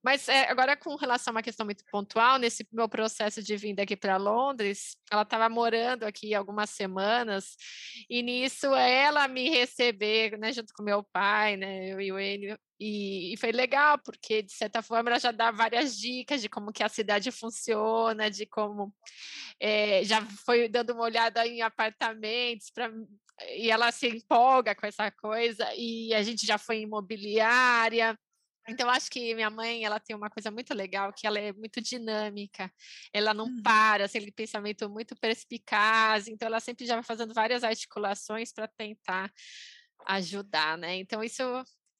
Mas 0.00 0.28
é, 0.28 0.48
agora, 0.48 0.76
com 0.76 0.94
relação 0.94 1.32
a 1.32 1.34
uma 1.34 1.42
questão 1.42 1.66
muito 1.66 1.84
pontual, 1.90 2.38
nesse 2.38 2.64
meu 2.72 2.88
processo 2.88 3.42
de 3.42 3.56
vinda 3.56 3.82
aqui 3.82 3.96
para 3.96 4.16
Londres, 4.16 4.96
ela 5.10 5.22
estava 5.22 5.48
morando 5.48 6.04
aqui 6.04 6.32
algumas 6.32 6.70
semanas, 6.70 7.56
e 8.08 8.22
nisso 8.22 8.72
ela 8.72 9.26
me 9.26 9.50
receber, 9.50 10.38
né, 10.38 10.52
junto 10.52 10.72
com 10.74 10.84
meu 10.84 11.02
pai, 11.02 11.56
né, 11.56 11.92
eu 11.92 12.00
e 12.00 12.12
o 12.12 12.20
Enio, 12.20 12.56
e, 12.78 13.32
e, 13.32 13.36
foi 13.36 13.50
legal, 13.50 13.98
porque, 14.04 14.42
de 14.42 14.52
certa 14.52 14.82
forma, 14.82 15.10
ela 15.10 15.18
já 15.18 15.30
dá 15.30 15.50
várias 15.50 15.96
dicas 15.96 16.42
de 16.42 16.48
como 16.48 16.72
que 16.72 16.82
a 16.82 16.88
cidade 16.88 17.30
funciona, 17.32 18.30
de 18.30 18.46
como 18.46 18.92
é, 19.60 20.04
já 20.04 20.20
foi 20.44 20.68
dando 20.68 20.92
uma 20.92 21.04
olhada 21.04 21.46
em 21.46 21.62
apartamentos 21.62 22.70
para 22.70 22.92
e 23.56 23.70
ela 23.70 23.90
se 23.90 24.08
empolga 24.08 24.74
com 24.74 24.86
essa 24.86 25.10
coisa 25.10 25.68
e 25.76 26.14
a 26.14 26.22
gente 26.22 26.46
já 26.46 26.58
foi 26.58 26.76
em 26.76 26.82
imobiliária. 26.82 28.18
Então 28.66 28.88
acho 28.88 29.10
que 29.10 29.34
minha 29.34 29.50
mãe 29.50 29.84
ela 29.84 30.00
tem 30.00 30.16
uma 30.16 30.30
coisa 30.30 30.50
muito 30.50 30.72
legal 30.72 31.12
que 31.12 31.26
ela 31.26 31.38
é 31.38 31.52
muito 31.52 31.80
dinâmica. 31.80 32.72
Ela 33.12 33.34
não 33.34 33.46
uhum. 33.46 33.62
para, 33.62 34.04
assim, 34.04 34.18
aquele 34.18 34.32
pensamento 34.32 34.88
muito 34.88 35.14
perspicaz. 35.16 36.28
Então 36.28 36.46
ela 36.46 36.60
sempre 36.60 36.86
já 36.86 36.94
vai 36.94 37.02
fazendo 37.02 37.34
várias 37.34 37.62
articulações 37.62 38.52
para 38.52 38.68
tentar 38.68 39.30
ajudar, 40.06 40.78
né? 40.78 40.96
Então 40.96 41.22
isso 41.22 41.42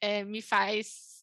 é, 0.00 0.24
me 0.24 0.40
faz 0.40 1.14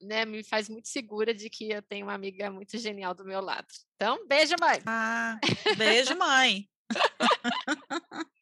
né, 0.00 0.24
me 0.24 0.42
faz 0.42 0.68
muito 0.68 0.88
segura 0.88 1.34
de 1.34 1.50
que 1.50 1.70
eu 1.70 1.82
tenho 1.82 2.06
uma 2.06 2.14
amiga 2.14 2.50
muito 2.50 2.78
genial 2.78 3.14
do 3.14 3.24
meu 3.24 3.40
lado. 3.40 3.66
Então, 3.96 4.26
beijo, 4.26 4.54
mãe. 4.58 4.80
Ah, 4.86 5.38
beijo, 5.76 6.16
mãe. 6.16 6.68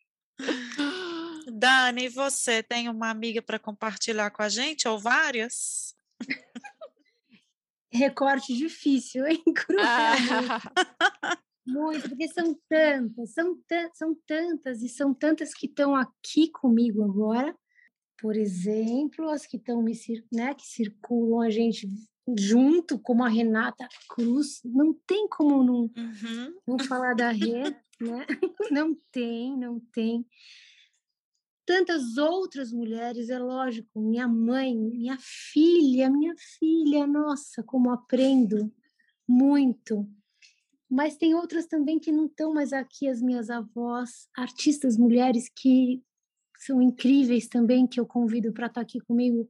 Dani, 1.53 2.09
você 2.09 2.63
tem 2.63 2.89
uma 2.89 3.11
amiga 3.11 3.41
para 3.41 3.59
compartilhar 3.59 4.31
com 4.31 4.43
a 4.43 4.49
gente 4.49 4.89
ou 4.89 4.99
várias? 4.99 5.95
Recorte 7.93 8.55
difícil, 8.55 9.27
hein? 9.27 9.43
Ah. 9.81 11.41
Muito, 11.67 12.11
porque 12.11 12.29
são 12.29 12.55
tantas, 12.69 13.33
são, 13.33 13.59
são 13.95 14.15
tantas 14.27 14.83
e 14.83 14.89
são 14.89 15.15
tantas 15.15 15.55
que 15.55 15.67
estão 15.67 15.95
aqui 15.95 16.51
comigo 16.51 17.03
agora. 17.03 17.57
Por 18.21 18.37
exemplo, 18.37 19.31
as 19.31 19.47
que 19.47 19.57
estão 19.57 19.83
me 19.83 19.95
né, 20.33 20.55
que 20.55 20.67
circulam 20.67 21.41
a 21.41 21.51
gente 21.51 21.89
junto, 22.39 22.99
como 22.99 23.23
a 23.25 23.29
Renata 23.29 23.87
Cruz, 24.09 24.61
não 24.65 24.95
tem 25.07 25.29
como 25.29 25.63
não, 25.63 25.81
uhum. 25.97 26.55
não 26.67 26.79
falar 26.79 27.15
da 27.15 27.31
Rê, 27.31 27.71
né? 28.01 28.27
Não 28.73 28.97
tem, 29.13 29.57
não 29.57 29.79
tem. 29.93 30.27
Tantas 31.65 32.17
outras 32.17 32.73
mulheres, 32.73 33.31
é 33.31 33.39
lógico, 33.39 34.01
minha 34.01 34.27
mãe, 34.27 34.77
minha 34.77 35.17
filha, 35.21 36.11
minha 36.11 36.35
filha, 36.59 37.07
nossa, 37.07 37.63
como 37.63 37.93
aprendo 37.93 38.73
muito 39.29 40.09
mas 40.95 41.17
tem 41.17 41.35
outras 41.35 41.67
também 41.67 41.99
que 41.99 42.13
não 42.13 42.27
estão 42.27 42.55
mais 42.55 42.73
aqui, 42.73 43.09
as 43.09 43.21
minhas 43.21 43.51
avós, 43.51 44.29
artistas 44.37 44.97
mulheres 44.97 45.49
que 45.49 46.01
são 46.59 46.81
incríveis 46.81 47.49
também, 47.49 47.85
que 47.85 47.99
eu 47.99 48.07
convido 48.07 48.53
para 48.53 48.67
estar 48.67 48.81
tá 48.81 48.83
aqui 48.83 49.01
comigo. 49.01 49.49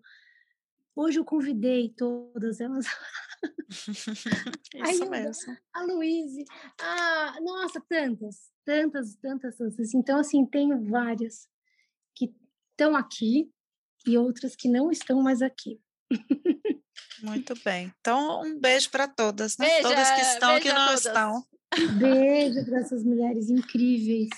Hoje 0.96 1.18
eu 1.18 1.24
convidei 1.24 1.88
todas 1.88 2.60
elas. 2.60 2.86
Isso 4.90 5.10
mesmo. 5.10 5.56
A 5.72 5.82
Luíse. 5.82 6.44
Ah, 6.80 7.36
nossa, 7.40 7.82
tantas, 7.88 8.50
tantas, 8.64 9.16
tantas, 9.16 9.56
tantas. 9.56 9.94
Então, 9.94 10.18
assim, 10.18 10.44
tenho 10.46 10.82
várias 10.84 11.48
que 12.14 12.32
estão 12.70 12.94
aqui 12.94 13.50
e 14.06 14.16
outras 14.16 14.54
que 14.54 14.68
não 14.68 14.90
estão 14.90 15.22
mais 15.22 15.42
aqui. 15.42 15.80
Muito 17.22 17.54
bem. 17.64 17.92
Então, 18.00 18.42
um 18.42 18.58
beijo 18.58 18.90
para 18.90 19.08
todas, 19.08 19.56
né? 19.56 19.66
Beija, 19.66 19.82
todas 19.82 20.10
que 20.10 20.20
estão 20.20 20.56
e 20.56 20.60
que 20.60 20.72
não 20.72 20.94
estão. 20.94 21.46
Beijo 21.98 22.64
para 22.64 22.80
essas 22.80 23.02
mulheres 23.02 23.48
incríveis. 23.48 24.28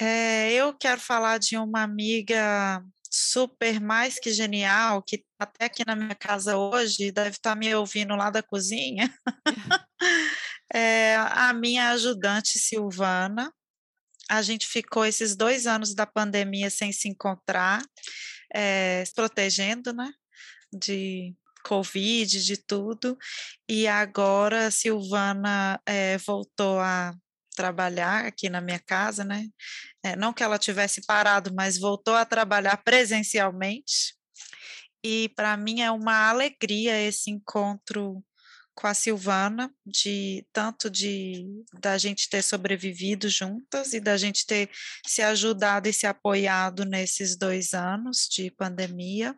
É, 0.00 0.52
eu 0.52 0.72
quero 0.74 1.00
falar 1.00 1.38
de 1.38 1.56
uma 1.56 1.82
amiga 1.82 2.82
super 3.10 3.80
mais 3.80 4.18
que 4.18 4.30
genial, 4.32 5.02
que 5.02 5.18
tá 5.18 5.24
até 5.40 5.64
aqui 5.66 5.84
na 5.86 5.96
minha 5.96 6.14
casa 6.14 6.56
hoje, 6.56 7.10
deve 7.12 7.30
estar 7.30 7.50
tá 7.50 7.56
me 7.56 7.74
ouvindo 7.74 8.14
lá 8.14 8.30
da 8.30 8.42
cozinha. 8.42 9.12
é, 10.72 11.16
a 11.16 11.52
minha 11.52 11.90
ajudante 11.90 12.58
Silvana. 12.58 13.52
A 14.30 14.42
gente 14.42 14.66
ficou 14.66 15.06
esses 15.06 15.34
dois 15.34 15.66
anos 15.66 15.94
da 15.94 16.06
pandemia 16.06 16.68
sem 16.68 16.92
se 16.92 17.08
encontrar, 17.08 17.82
é, 18.54 19.02
se 19.04 19.14
protegendo, 19.14 19.92
né? 19.92 20.12
De 20.70 21.34
Covid, 21.64 22.44
de 22.44 22.56
tudo, 22.56 23.16
e 23.68 23.86
agora 23.86 24.66
a 24.66 24.70
Silvana 24.70 25.80
é, 25.86 26.18
voltou 26.18 26.78
a 26.78 27.14
trabalhar 27.58 28.24
aqui 28.24 28.48
na 28.48 28.60
minha 28.60 28.78
casa, 28.78 29.24
né? 29.24 29.48
É, 30.00 30.14
não 30.14 30.32
que 30.32 30.44
ela 30.44 30.60
tivesse 30.60 31.04
parado, 31.04 31.52
mas 31.52 31.76
voltou 31.76 32.14
a 32.14 32.24
trabalhar 32.24 32.76
presencialmente. 32.84 34.14
E 35.02 35.28
para 35.34 35.56
mim 35.56 35.80
é 35.80 35.90
uma 35.90 36.28
alegria 36.28 37.00
esse 37.00 37.32
encontro 37.32 38.24
com 38.76 38.86
a 38.86 38.94
Silvana, 38.94 39.74
de 39.84 40.46
tanto 40.52 40.88
de 40.88 41.44
da 41.80 41.98
gente 41.98 42.28
ter 42.30 42.42
sobrevivido 42.42 43.28
juntas 43.28 43.92
e 43.92 43.98
da 43.98 44.16
gente 44.16 44.46
ter 44.46 44.70
se 45.04 45.20
ajudado 45.20 45.88
e 45.88 45.92
se 45.92 46.06
apoiado 46.06 46.84
nesses 46.84 47.36
dois 47.36 47.74
anos 47.74 48.28
de 48.30 48.52
pandemia 48.52 49.36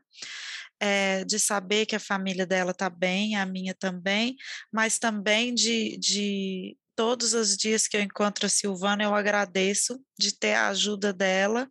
é, 0.81 1.25
de 1.25 1.39
saber 1.39 1.85
que 1.85 1.95
a 1.95 2.01
família 2.01 2.47
dela 2.47 2.71
está 2.71 2.89
bem, 2.89 3.37
a 3.37 3.45
minha 3.45 3.75
também, 3.75 4.37
mas 4.73 4.99
também 4.99 5.55
de, 5.55 5.99
de 5.99 6.77
todos 7.01 7.33
os 7.33 7.57
dias 7.57 7.89
que 7.89 7.97
eu 7.97 8.03
encontro 8.03 8.45
a 8.45 8.49
Silvana, 8.51 9.05
eu 9.05 9.15
agradeço 9.15 9.99
de 10.19 10.39
ter 10.39 10.53
a 10.53 10.69
ajuda 10.69 11.15
dela, 11.15 11.67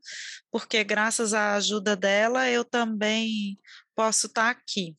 porque 0.51 0.83
graças 0.83 1.35
à 1.35 1.53
ajuda 1.53 1.95
dela 1.95 2.49
eu 2.49 2.65
também 2.65 3.59
posso 3.95 4.25
estar 4.25 4.55
tá 4.55 4.59
aqui. 4.59 4.97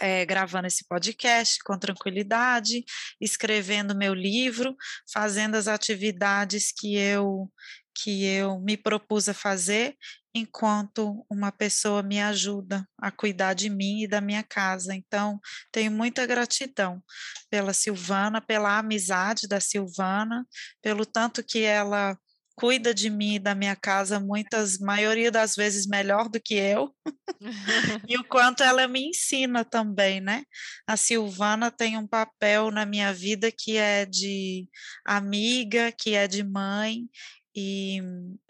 É, 0.00 0.24
gravando 0.24 0.68
esse 0.68 0.86
podcast 0.86 1.58
com 1.64 1.76
tranquilidade, 1.76 2.84
escrevendo 3.20 3.96
meu 3.96 4.14
livro, 4.14 4.76
fazendo 5.12 5.56
as 5.56 5.66
atividades 5.66 6.70
que 6.70 6.94
eu 6.96 7.50
que 7.94 8.24
eu 8.24 8.60
me 8.60 8.76
propus 8.76 9.28
a 9.28 9.34
fazer 9.34 9.96
enquanto 10.34 11.24
uma 11.30 11.52
pessoa 11.52 12.02
me 12.02 12.20
ajuda 12.20 12.88
a 12.98 13.10
cuidar 13.10 13.54
de 13.54 13.68
mim 13.68 14.02
e 14.02 14.08
da 14.08 14.20
minha 14.20 14.42
casa. 14.42 14.94
Então, 14.94 15.38
tenho 15.70 15.90
muita 15.90 16.26
gratidão 16.26 17.02
pela 17.50 17.72
Silvana, 17.72 18.40
pela 18.40 18.78
amizade 18.78 19.46
da 19.46 19.60
Silvana, 19.60 20.46
pelo 20.80 21.04
tanto 21.04 21.44
que 21.44 21.60
ela 21.60 22.16
cuida 22.54 22.94
de 22.94 23.08
mim 23.08 23.36
e 23.36 23.38
da 23.38 23.54
minha 23.54 23.74
casa 23.74 24.20
muitas 24.20 24.78
maioria 24.78 25.30
das 25.30 25.56
vezes 25.56 25.86
melhor 25.86 26.28
do 26.28 26.40
que 26.40 26.54
eu 26.54 26.94
e 28.08 28.16
o 28.18 28.24
quanto 28.24 28.62
ela 28.62 28.86
me 28.86 29.08
ensina 29.08 29.64
também 29.64 30.20
né 30.20 30.44
a 30.86 30.96
Silvana 30.96 31.70
tem 31.70 31.96
um 31.96 32.06
papel 32.06 32.70
na 32.70 32.84
minha 32.84 33.12
vida 33.12 33.50
que 33.50 33.76
é 33.76 34.04
de 34.04 34.68
amiga 35.04 35.90
que 35.92 36.14
é 36.14 36.28
de 36.28 36.44
mãe 36.44 37.08
e 37.54 38.00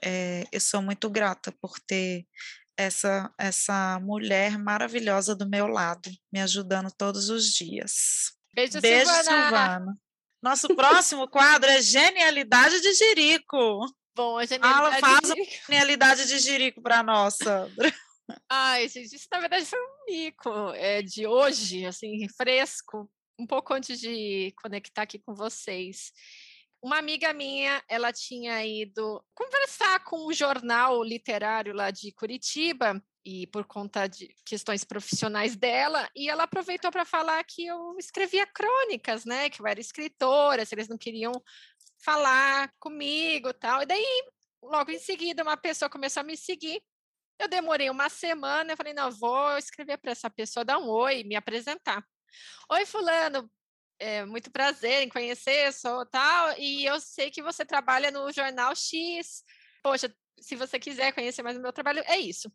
é, 0.02 0.44
eu 0.52 0.60
sou 0.60 0.82
muito 0.82 1.10
grata 1.10 1.52
por 1.60 1.78
ter 1.80 2.26
essa, 2.76 3.32
essa 3.38 3.98
mulher 4.00 4.58
maravilhosa 4.58 5.34
do 5.34 5.48
meu 5.48 5.66
lado, 5.66 6.10
me 6.32 6.40
ajudando 6.40 6.90
todos 6.96 7.28
os 7.28 7.52
dias. 7.52 8.32
Beijo, 8.54 8.80
Beijo 8.80 9.10
Silvana. 9.10 9.48
Silvana. 9.48 9.98
Nosso 10.42 10.68
próximo 10.74 11.28
quadro 11.28 11.70
é 11.70 11.80
Genialidade 11.80 12.80
de 12.80 12.92
Jerico. 12.94 13.86
Bom, 14.14 14.36
a 14.36 14.44
genialidade 14.44 15.00
Fala, 15.00 15.16
faz 15.16 15.34
de 15.34 15.40
a 15.40 15.44
genialidade 15.66 16.26
de 16.26 16.38
Jerico 16.38 16.82
para 16.82 17.02
nós, 17.02 17.36
Sandra. 17.36 17.92
Ai, 18.48 18.88
gente, 18.88 19.14
isso 19.14 19.26
na 19.30 19.40
verdade 19.40 19.64
foi 19.64 19.78
um 19.78 20.04
mico 20.06 20.70
é, 20.74 21.02
de 21.02 21.26
hoje, 21.26 21.84
assim, 21.86 22.26
fresco, 22.36 23.10
um 23.38 23.46
pouco 23.46 23.74
antes 23.74 23.98
de 23.98 24.52
conectar 24.62 25.02
aqui 25.02 25.18
com 25.18 25.34
vocês. 25.34 26.12
Uma 26.82 26.98
amiga 26.98 27.32
minha, 27.32 27.82
ela 27.88 28.12
tinha 28.12 28.64
ido 28.66 29.24
conversar 29.34 30.02
com 30.04 30.26
um 30.26 30.32
jornal 30.32 31.02
literário 31.02 31.72
lá 31.72 31.92
de 31.92 32.12
Curitiba, 32.12 33.00
e 33.24 33.46
por 33.46 33.64
conta 33.64 34.08
de 34.08 34.34
questões 34.44 34.82
profissionais 34.82 35.54
dela, 35.54 36.10
e 36.14 36.28
ela 36.28 36.42
aproveitou 36.42 36.90
para 36.90 37.04
falar 37.04 37.42
que 37.44 37.64
eu 37.64 37.96
escrevia 37.98 38.46
crônicas, 38.46 39.24
né? 39.24 39.48
Que 39.48 39.62
eu 39.62 39.66
era 39.66 39.80
escritora, 39.80 40.64
se 40.66 40.74
eles 40.74 40.88
não 40.88 40.98
queriam 40.98 41.32
falar 42.04 42.72
comigo 42.80 43.54
tal. 43.54 43.82
E 43.82 43.86
daí, 43.86 44.24
logo 44.62 44.90
em 44.90 44.98
seguida, 44.98 45.42
uma 45.42 45.56
pessoa 45.56 45.88
começou 45.88 46.20
a 46.20 46.24
me 46.24 46.36
seguir. 46.36 46.82
Eu 47.38 47.48
demorei 47.48 47.90
uma 47.90 48.08
semana, 48.08 48.72
eu 48.72 48.76
falei, 48.76 48.92
não, 48.92 49.10
vou 49.10 49.56
escrever 49.56 49.98
para 49.98 50.12
essa 50.12 50.28
pessoa, 50.28 50.64
dar 50.64 50.78
um 50.78 50.88
oi, 50.88 51.24
me 51.24 51.36
apresentar. 51.36 52.04
Oi, 52.70 52.84
fulano, 52.86 53.48
é, 54.02 54.24
muito 54.24 54.50
prazer 54.50 55.02
em 55.02 55.08
conhecer, 55.08 55.72
sou 55.72 56.04
tal, 56.04 56.58
e 56.58 56.84
eu 56.84 56.98
sei 57.00 57.30
que 57.30 57.40
você 57.40 57.64
trabalha 57.64 58.10
no 58.10 58.32
jornal 58.32 58.74
X. 58.74 59.44
Poxa, 59.80 60.12
se 60.40 60.56
você 60.56 60.78
quiser 60.78 61.12
conhecer 61.12 61.42
mais 61.42 61.56
o 61.56 61.60
meu 61.60 61.72
trabalho, 61.72 62.02
é 62.06 62.18
isso. 62.18 62.52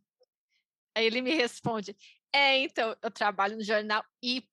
Aí 0.93 1.05
ele 1.05 1.21
me 1.21 1.33
responde: 1.33 1.95
É, 2.33 2.57
então, 2.57 2.95
eu 3.01 3.09
trabalho 3.09 3.55
no 3.55 3.63
jornal 3.63 4.03
Y. 4.21 4.43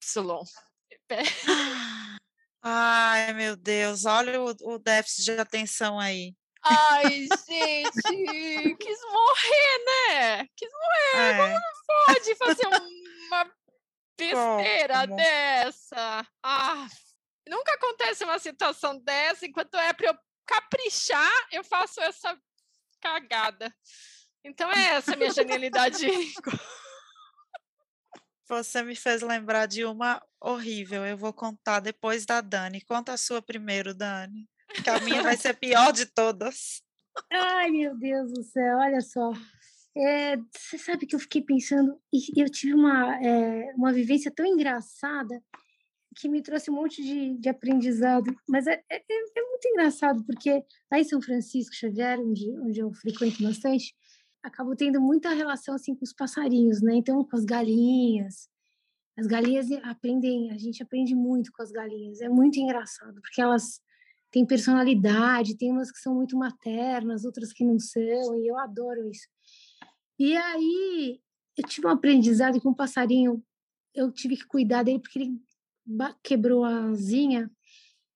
Ai, 2.63 3.33
meu 3.33 3.57
Deus, 3.57 4.05
olha 4.05 4.41
o, 4.41 4.55
o 4.63 4.79
déficit 4.79 5.25
de 5.25 5.41
atenção 5.41 5.99
aí. 5.99 6.33
Ai, 6.63 7.27
gente, 7.49 8.77
quis 8.77 9.01
morrer, 9.11 9.85
né? 9.85 10.49
Quis 10.57 10.71
morrer. 10.71 11.27
É. 11.27 11.37
Como 11.37 11.55
não 11.55 12.07
pode 12.07 12.35
fazer 12.37 12.67
uma 12.69 13.53
besteira 14.17 15.07
dessa? 15.07 16.27
Ah, 16.43 16.87
nunca 17.49 17.75
acontece 17.75 18.25
uma 18.25 18.39
situação 18.39 18.99
dessa, 18.99 19.47
enquanto 19.47 19.77
é 19.77 19.93
para 19.93 20.09
eu 20.09 20.19
caprichar, 20.47 21.49
eu 21.53 21.65
faço 21.65 22.01
essa 22.01 22.39
cagada. 23.01 23.75
Então 24.45 24.71
é 24.71 24.97
essa 24.97 25.17
minha 25.17 25.31
genialidade. 25.31 26.07
Você 28.47 28.83
me 28.83 28.95
fez 28.95 29.23
lembrar 29.23 29.67
de 29.67 29.87
uma 29.87 30.23
horrível. 30.39 31.05
Eu 31.07 31.17
vou 31.17 31.33
contar 31.33 31.81
depois 31.81 32.27
da 32.27 32.43
Dani. 32.43 32.83
Conta 32.83 33.15
a 33.15 33.17
sua 33.17 33.41
primeiro, 33.41 33.95
Dani. 33.95 34.47
Que 34.83 34.91
a 34.91 35.01
minha 35.01 35.23
vai 35.23 35.37
ser 35.37 35.55
pior 35.55 35.93
de 35.93 36.05
todas. 36.05 36.83
Ai, 37.33 37.71
meu 37.71 37.97
Deus 37.97 38.33
do 38.33 38.43
céu, 38.43 38.79
olha 38.79 39.01
só. 39.01 39.33
É, 39.97 40.37
você 40.37 40.77
sabe 40.77 41.07
que 41.07 41.15
eu 41.15 41.21
fiquei 41.21 41.41
pensando, 41.43 42.01
e 42.13 42.43
eu 42.43 42.51
tive 42.51 42.75
uma, 42.75 43.17
é, 43.25 43.73
uma 43.77 43.93
vivência 43.93 44.31
tão 44.31 44.45
engraçada 44.45 45.41
que 46.17 46.29
me 46.29 46.43
trouxe 46.43 46.71
um 46.71 46.75
monte 46.75 47.03
de, 47.03 47.37
de 47.39 47.49
aprendizado. 47.49 48.35
Mas 48.49 48.67
é, 48.67 48.83
é, 48.91 48.97
é, 48.97 49.43
muito 49.43 49.69
engraçado, 49.69 50.25
porque 50.25 50.63
lá 50.91 50.99
em 50.99 51.05
São 51.05 51.21
Francisco 51.21 51.75
Xavier, 51.75 52.19
onde, 52.21 52.51
onde 52.61 52.81
eu 52.81 52.93
frequento 52.93 53.43
bastante, 53.43 53.95
acabo 54.43 54.77
tendo 54.77 55.01
muita 55.01 55.31
relação 55.31 55.75
assim 55.75 55.95
com 55.95 56.05
os 56.05 56.13
passarinhos, 56.13 56.81
né? 56.83 56.95
Então, 56.95 57.25
com 57.25 57.37
as 57.37 57.45
galinhas. 57.45 58.49
As 59.17 59.27
galinhas 59.27 59.71
aprendem, 59.85 60.51
a 60.51 60.59
gente 60.59 60.83
aprende 60.83 61.15
muito 61.15 61.53
com 61.53 61.63
as 61.63 61.71
galinhas. 61.71 62.21
É 62.21 62.29
muito 62.29 62.59
engraçado, 62.59 63.21
porque 63.21 63.41
elas 63.41 63.81
têm 64.31 64.45
personalidade, 64.45 65.57
tem 65.57 65.71
umas 65.71 65.93
que 65.93 65.99
são 65.99 66.15
muito 66.15 66.37
maternas, 66.37 67.25
outras 67.25 67.53
que 67.53 67.65
não 67.65 67.79
são, 67.79 68.37
e 68.37 68.49
eu 68.49 68.59
adoro 68.59 69.09
isso. 69.09 69.29
E 70.19 70.37
aí, 70.37 71.21
eu 71.57 71.67
tive 71.67 71.87
um 71.87 71.91
aprendizado 71.91 72.61
com 72.61 72.71
um 72.71 72.75
passarinho, 72.75 73.43
eu 73.95 74.13
tive 74.13 74.37
que 74.37 74.47
cuidar 74.47 74.83
dele 74.83 75.01
porque 75.01 75.19
ele 75.19 75.41
quebrou 76.23 76.65
a 76.65 76.87
asinha, 76.87 77.51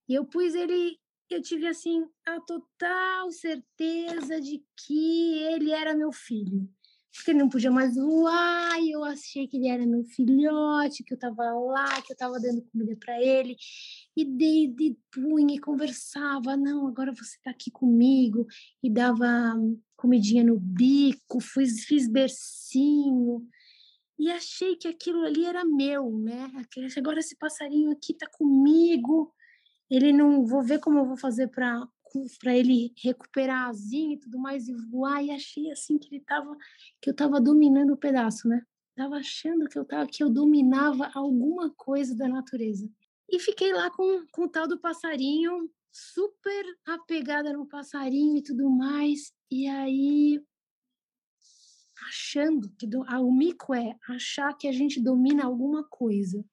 e 0.08 0.14
eu 0.14 0.24
pus 0.24 0.54
ele, 0.54 0.98
eu 1.28 1.42
tive 1.42 1.66
assim 1.66 2.06
a 2.26 2.40
total 2.40 3.30
certeza 3.30 4.40
de 4.40 4.64
que 4.76 5.38
ele 5.42 5.70
era 5.70 5.94
meu 5.94 6.12
filho. 6.12 6.68
Porque 7.14 7.32
ele 7.32 7.40
não 7.40 7.48
podia 7.48 7.70
mais 7.70 7.96
voar, 7.96 8.80
e 8.80 8.92
eu 8.92 9.02
achei 9.02 9.48
que 9.48 9.56
ele 9.56 9.66
era 9.68 9.84
meu 9.84 10.04
filhote, 10.04 11.02
que 11.02 11.12
eu 11.12 11.16
estava 11.16 11.42
lá, 11.42 12.00
que 12.02 12.12
eu 12.12 12.14
estava 12.14 12.38
dando 12.38 12.62
comida 12.70 12.96
para 12.96 13.20
ele, 13.20 13.56
e 14.16 14.24
dei 14.24 14.68
de 14.68 14.96
punha 15.10 15.56
e 15.56 15.58
conversava, 15.58 16.56
não, 16.56 16.86
agora 16.86 17.12
você 17.12 17.36
está 17.36 17.50
aqui 17.50 17.70
comigo, 17.72 18.46
e 18.82 18.88
dava 18.88 19.26
comidinha 19.98 20.44
no 20.44 20.58
bico, 20.58 21.40
fiz, 21.40 21.84
fiz 21.84 22.08
bercinho, 22.08 23.46
e 24.18 24.30
achei 24.30 24.76
que 24.76 24.88
aquilo 24.88 25.24
ali 25.24 25.44
era 25.44 25.64
meu, 25.64 26.10
né? 26.18 26.50
Agora 26.96 27.20
esse 27.20 27.36
passarinho 27.36 27.90
aqui 27.92 28.14
tá 28.14 28.26
comigo, 28.32 29.32
ele 29.90 30.12
não 30.12 30.46
vou 30.46 30.62
ver 30.62 30.80
como 30.80 30.98
eu 30.98 31.04
vou 31.04 31.16
fazer 31.16 31.48
para 31.48 31.86
para 32.40 32.56
ele 32.56 32.90
recuperar 33.04 33.68
asinha 33.68 34.14
e 34.14 34.18
tudo 34.18 34.38
mais 34.38 34.66
e 34.66 34.72
voar 34.90 35.22
e 35.22 35.30
achei 35.30 35.70
assim 35.70 35.98
que 35.98 36.08
ele 36.08 36.24
tava 36.24 36.56
que 37.02 37.10
eu 37.10 37.14
tava 37.14 37.38
dominando 37.38 37.92
o 37.92 37.98
pedaço, 37.98 38.48
né? 38.48 38.62
Tava 38.96 39.16
achando 39.16 39.68
que 39.68 39.78
eu 39.78 39.84
tava 39.84 40.08
que 40.08 40.24
eu 40.24 40.30
dominava 40.30 41.10
alguma 41.14 41.70
coisa 41.76 42.16
da 42.16 42.26
natureza. 42.26 42.90
E 43.28 43.38
fiquei 43.38 43.74
lá 43.74 43.90
com, 43.90 44.24
com 44.32 44.44
o 44.44 44.48
tal 44.48 44.66
do 44.66 44.80
passarinho, 44.80 45.70
super 45.98 46.64
apegada 46.86 47.52
no 47.52 47.66
passarinho 47.66 48.36
e 48.36 48.42
tudo 48.42 48.70
mais. 48.70 49.32
E 49.50 49.66
aí 49.66 50.40
achando 52.08 52.70
que 52.78 52.86
do, 52.86 53.02
ah, 53.06 53.20
o 53.20 53.32
mico 53.32 53.74
é 53.74 53.96
achar 54.08 54.56
que 54.56 54.68
a 54.68 54.72
gente 54.72 55.00
domina 55.00 55.44
alguma 55.44 55.84
coisa 55.84 56.44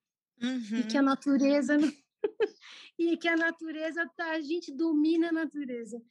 uhum. 0.41 0.79
e 0.79 0.83
que 0.83 0.97
a 0.97 1.01
uhum. 1.01 1.05
natureza 1.05 1.77
e 2.97 3.15
que 3.17 3.27
a 3.27 3.35
natureza 3.35 4.09
tá, 4.17 4.31
a 4.31 4.41
gente 4.41 4.71
domina 4.71 5.29
a 5.29 5.31
natureza. 5.31 6.01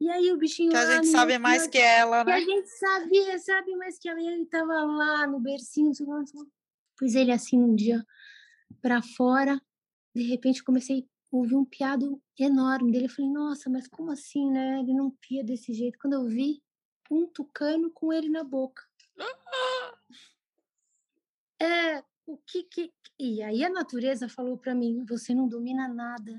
E 0.00 0.08
aí 0.08 0.30
o 0.30 0.38
bichinho 0.38 0.70
que 0.70 0.76
a 0.76 0.96
gente 0.96 1.08
sabe 1.08 1.38
mais 1.38 1.66
que 1.66 1.78
ela, 1.78 2.22
né? 2.22 2.36
Que 2.36 2.42
a 2.42 2.54
gente 2.54 2.68
sabia, 2.68 3.38
sabe 3.38 3.74
mais 3.76 3.98
que 3.98 4.08
ela. 4.08 4.20
Ele 4.20 4.42
estava 4.42 4.84
lá 4.84 5.26
no 5.26 5.40
bercinho, 5.40 5.90
pus 6.96 7.14
ele 7.14 7.32
assim 7.32 7.58
um 7.58 7.74
dia 7.74 8.04
para 8.80 9.02
fora. 9.02 9.60
De 10.14 10.22
repente 10.22 10.62
comecei 10.62 11.06
a 11.36 11.40
ouvir 11.40 11.56
um 11.56 11.64
piado 11.64 12.20
enorme 12.38 12.90
dele. 12.92 13.06
Eu 13.06 13.10
falei, 13.10 13.30
nossa, 13.30 13.70
mas 13.70 13.86
como 13.88 14.10
assim, 14.10 14.50
né? 14.50 14.80
Ele 14.80 14.94
não 14.94 15.10
pia 15.10 15.44
desse 15.44 15.72
jeito. 15.72 15.98
Quando 15.98 16.14
eu 16.14 16.26
vi, 16.26 16.62
um 17.10 17.26
tucano 17.26 17.90
com 17.90 18.12
ele 18.12 18.28
na 18.28 18.44
boca. 18.44 18.82
É, 21.58 22.04
o 22.26 22.36
que 22.36 22.64
que. 22.64 22.92
E 23.18 23.42
aí 23.42 23.64
a 23.64 23.70
natureza 23.70 24.28
falou 24.28 24.58
para 24.58 24.74
mim: 24.74 25.06
você 25.08 25.34
não 25.34 25.48
domina 25.48 25.88
nada. 25.88 26.38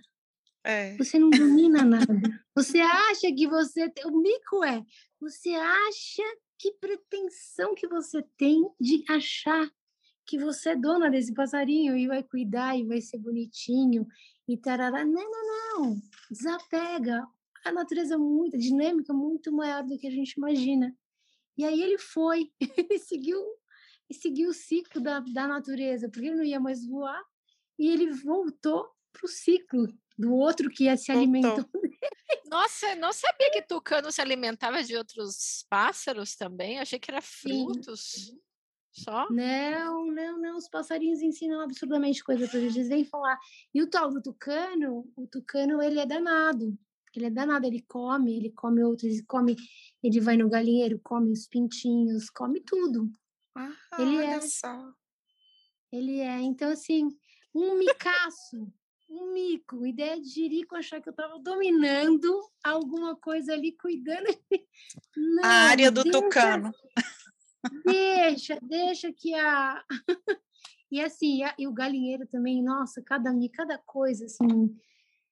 É. 0.63 0.95
Você 0.95 1.17
não 1.17 1.31
domina 1.31 1.83
nada. 1.83 2.05
Você 2.53 2.79
acha 2.79 3.33
que 3.33 3.47
você. 3.47 3.89
Tem... 3.89 4.05
O 4.05 4.15
mico 4.15 4.63
é: 4.63 4.85
você 5.19 5.55
acha 5.55 6.23
que 6.59 6.71
pretensão 6.73 7.73
que 7.73 7.87
você 7.87 8.23
tem 8.37 8.61
de 8.79 9.03
achar 9.09 9.67
que 10.25 10.37
você 10.37 10.71
é 10.71 10.75
dona 10.75 11.09
desse 11.09 11.33
passarinho 11.33 11.97
e 11.97 12.07
vai 12.07 12.21
cuidar 12.21 12.77
e 12.77 12.85
vai 12.85 12.99
ser 12.99 13.17
bonitinho 13.17 14.05
e 14.47 14.57
tarará. 14.57 15.03
Não, 15.03 15.29
não, 15.29 15.79
não. 15.79 16.01
Desapega 16.29 17.27
a 17.67 17.71
natureza 17.71 18.15
é 18.15 18.17
muito 18.17 18.57
dinâmica, 18.57 19.13
muito 19.13 19.51
maior 19.51 19.83
do 19.83 19.97
que 19.97 20.07
a 20.07 20.11
gente 20.11 20.33
imagina. 20.33 20.95
E 21.57 21.65
aí 21.65 21.81
ele 21.81 21.97
foi, 21.97 22.51
ele 22.59 22.99
seguiu, 22.99 23.43
seguiu 24.11 24.49
o 24.49 24.53
ciclo 24.53 25.01
da, 25.01 25.19
da 25.19 25.47
natureza, 25.47 26.09
porque 26.09 26.27
ele 26.27 26.35
não 26.35 26.43
ia 26.43 26.59
mais 26.59 26.85
voar, 26.85 27.21
e 27.77 27.89
ele 27.89 28.11
voltou 28.11 28.87
para 29.11 29.25
o 29.25 29.27
ciclo 29.27 29.87
do 30.17 30.33
outro 30.33 30.69
que 30.69 30.85
ia 30.85 30.97
se 30.97 31.11
alimentando. 31.11 31.69
Nossa, 32.49 32.95
não 32.95 33.11
sabia 33.11 33.51
que 33.51 33.61
tucano 33.61 34.11
se 34.11 34.21
alimentava 34.21 34.83
de 34.83 34.95
outros 34.95 35.65
pássaros 35.69 36.35
também. 36.35 36.79
achei 36.79 36.97
que 36.99 37.11
era 37.11 37.21
frutos. 37.21 38.11
Sim. 38.11 38.39
Só? 38.97 39.29
Não, 39.29 40.07
não, 40.07 40.39
não. 40.39 40.57
Os 40.57 40.67
passarinhos 40.67 41.21
ensinam 41.21 41.61
absurdamente 41.61 42.23
coisa 42.23 42.47
para 42.47 42.59
gente. 42.59 42.77
Eles 42.77 42.89
vêm 42.89 43.05
falar. 43.05 43.37
E 43.73 43.81
o 43.81 43.89
tal 43.89 44.09
do 44.09 44.21
tucano, 44.21 45.07
o 45.15 45.27
tucano, 45.27 45.81
ele 45.81 45.99
é 45.99 46.05
danado. 46.05 46.75
Ele 47.15 47.27
é 47.27 47.29
danado, 47.29 47.65
ele 47.65 47.83
come, 47.87 48.37
ele 48.37 48.51
come 48.51 48.83
outros, 48.83 49.11
ele 49.11 49.23
come, 49.23 49.55
ele 50.03 50.19
vai 50.19 50.37
no 50.37 50.49
galinheiro, 50.49 50.99
come 51.03 51.31
os 51.31 51.47
pintinhos, 51.47 52.29
come 52.29 52.59
tudo. 52.61 53.11
Ah, 53.55 53.71
ele 53.99 54.17
é. 54.17 54.41
Só. 54.41 54.93
Ele 55.91 56.19
é. 56.19 56.39
Então, 56.41 56.71
assim, 56.71 57.09
um 57.53 57.75
micaço, 57.75 58.71
um 59.09 59.31
mico, 59.33 59.85
ideia 59.85 60.19
de 60.19 60.27
jirico 60.27 60.75
achar 60.75 61.01
que 61.01 61.09
eu 61.09 61.11
estava 61.11 61.39
dominando 61.39 62.39
alguma 62.63 63.15
coisa 63.15 63.53
ali, 63.53 63.71
cuidando. 63.71 64.27
Não, 65.15 65.43
a 65.43 65.47
área 65.69 65.91
do 65.91 66.03
tucano. 66.03 66.71
Deixa, 67.85 68.59
deixa 68.61 69.11
que 69.11 69.33
a. 69.33 69.83
e 70.91 71.01
assim, 71.01 71.43
a, 71.43 71.53
e 71.57 71.67
o 71.67 71.73
galinheiro 71.73 72.25
também, 72.27 72.63
nossa, 72.63 73.01
cada, 73.01 73.31
cada 73.53 73.77
coisa, 73.77 74.25
assim 74.25 74.75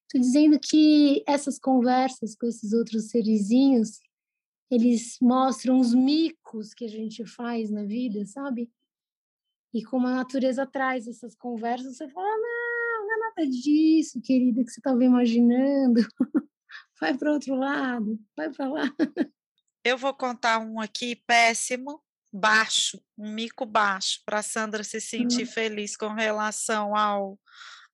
Estou 0.05 0.21
dizendo 0.21 0.59
que 0.59 1.23
essas 1.27 1.57
conversas 1.57 2.35
com 2.35 2.45
esses 2.47 2.73
outros 2.73 3.09
serizinhos, 3.09 3.99
eles 4.69 5.17
mostram 5.21 5.79
os 5.79 5.93
micos 5.93 6.73
que 6.73 6.85
a 6.85 6.87
gente 6.87 7.25
faz 7.25 7.71
na 7.71 7.83
vida, 7.83 8.25
sabe? 8.25 8.71
E 9.73 9.83
como 9.83 10.07
a 10.07 10.15
natureza 10.15 10.65
traz 10.65 11.07
essas 11.07 11.35
conversas, 11.35 11.97
você 11.97 12.07
fala: 12.07 12.27
não, 12.27 13.07
não 13.07 13.13
é 13.13 13.17
nada 13.17 13.49
disso, 13.49 14.21
querida, 14.21 14.63
que 14.63 14.69
você 14.69 14.79
estava 14.79 15.03
imaginando. 15.03 16.01
vai 17.01 17.17
para 17.17 17.33
outro 17.33 17.55
lado, 17.55 18.19
vai 18.37 18.49
para 18.51 18.69
lá. 18.69 18.95
Eu 19.83 19.97
vou 19.97 20.13
contar 20.13 20.59
um 20.59 20.79
aqui 20.79 21.15
péssimo, 21.27 22.01
baixo, 22.37 23.01
um 23.17 23.31
mico 23.31 23.65
baixo, 23.65 24.19
para 24.25 24.39
a 24.39 24.43
Sandra 24.43 24.83
se 24.83 24.99
sentir 24.99 25.43
hum. 25.43 25.51
feliz 25.51 25.95
com 25.95 26.13
relação 26.13 26.95
ao 26.95 27.39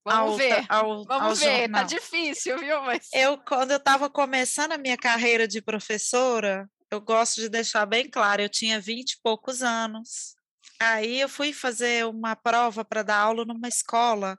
Vamos 0.04 0.38
ver. 0.38 0.66
Ao, 0.68 1.06
Vamos 1.06 1.22
ao 1.22 1.36
ver, 1.36 1.60
jornal. 1.60 1.82
tá 1.82 1.88
difícil, 1.88 2.58
viu? 2.58 2.82
Mas... 2.82 3.08
Eu, 3.14 3.38
quando 3.38 3.70
eu 3.70 3.78
estava 3.78 4.10
começando 4.10 4.72
a 4.72 4.78
minha 4.78 4.98
carreira 4.98 5.48
de 5.48 5.62
professora, 5.62 6.68
eu 6.90 7.00
gosto 7.00 7.40
de 7.40 7.50
deixar 7.50 7.86
bem 7.86 8.10
claro, 8.10 8.42
eu 8.42 8.50
tinha 8.50 8.82
vinte 8.82 9.12
e 9.12 9.20
poucos 9.22 9.62
anos. 9.62 10.36
Aí 10.80 11.22
eu 11.22 11.30
fui 11.30 11.54
fazer 11.54 12.08
uma 12.08 12.36
prova 12.36 12.84
para 12.84 13.04
dar 13.04 13.18
aula 13.18 13.46
numa 13.46 13.68
escola 13.68 14.36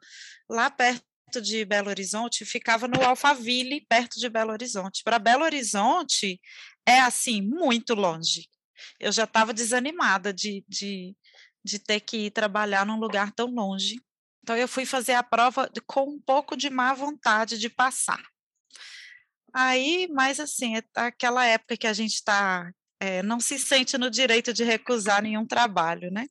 lá 0.51 0.69
perto 0.69 1.41
de 1.41 1.65
Belo 1.65 1.91
Horizonte, 1.91 2.45
ficava 2.45 2.89
no 2.89 3.01
Alphaville, 3.01 3.87
perto 3.89 4.19
de 4.19 4.29
Belo 4.29 4.51
Horizonte. 4.51 5.03
Para 5.05 5.21
Belo 5.21 5.45
Horizonte 5.45 6.41
é 6.85 6.99
assim, 6.99 7.41
muito 7.41 7.95
longe. 7.95 8.49
Eu 8.99 9.13
já 9.13 9.25
estava 9.25 9.53
desanimada 9.53 10.33
de, 10.33 10.65
de, 10.69 11.17
de 11.65 11.79
ter 11.79 12.01
que 12.01 12.27
ir 12.27 12.31
trabalhar 12.31 12.87
num 12.87 12.99
lugar 12.99 13.33
tão 13.33 13.47
longe. 13.47 13.97
Então, 14.43 14.57
eu 14.57 14.67
fui 14.67 14.85
fazer 14.85 15.15
a 15.15 15.23
prova 15.23 15.71
com 15.87 16.05
um 16.05 16.21
pouco 16.21 16.57
de 16.57 16.69
má 16.69 16.93
vontade 16.95 17.59
de 17.59 17.69
passar. 17.69 18.23
Aí, 19.55 20.09
mas 20.13 20.41
assim, 20.41 20.77
é 20.77 20.83
aquela 20.97 21.45
época 21.45 21.77
que 21.77 21.87
a 21.87 21.93
gente 21.93 22.15
está, 22.15 22.73
é, 22.99 23.23
não 23.23 23.39
se 23.39 23.59
sente 23.59 23.99
no 23.99 24.11
direito 24.11 24.53
de 24.53 24.65
recusar 24.65 25.23
nenhum 25.23 25.47
trabalho, 25.47 26.11
né? 26.11 26.27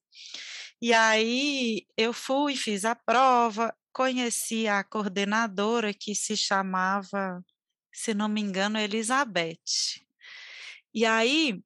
E 0.81 0.93
aí 0.93 1.85
eu 1.95 2.11
fui, 2.11 2.55
fiz 2.55 2.85
a 2.85 2.95
prova, 2.95 3.73
conheci 3.93 4.67
a 4.67 4.83
coordenadora 4.83 5.93
que 5.93 6.15
se 6.15 6.35
chamava, 6.35 7.43
se 7.93 8.13
não 8.15 8.27
me 8.27 8.41
engano, 8.41 8.79
Elizabeth. 8.79 10.01
E 10.93 11.05
aí 11.05 11.61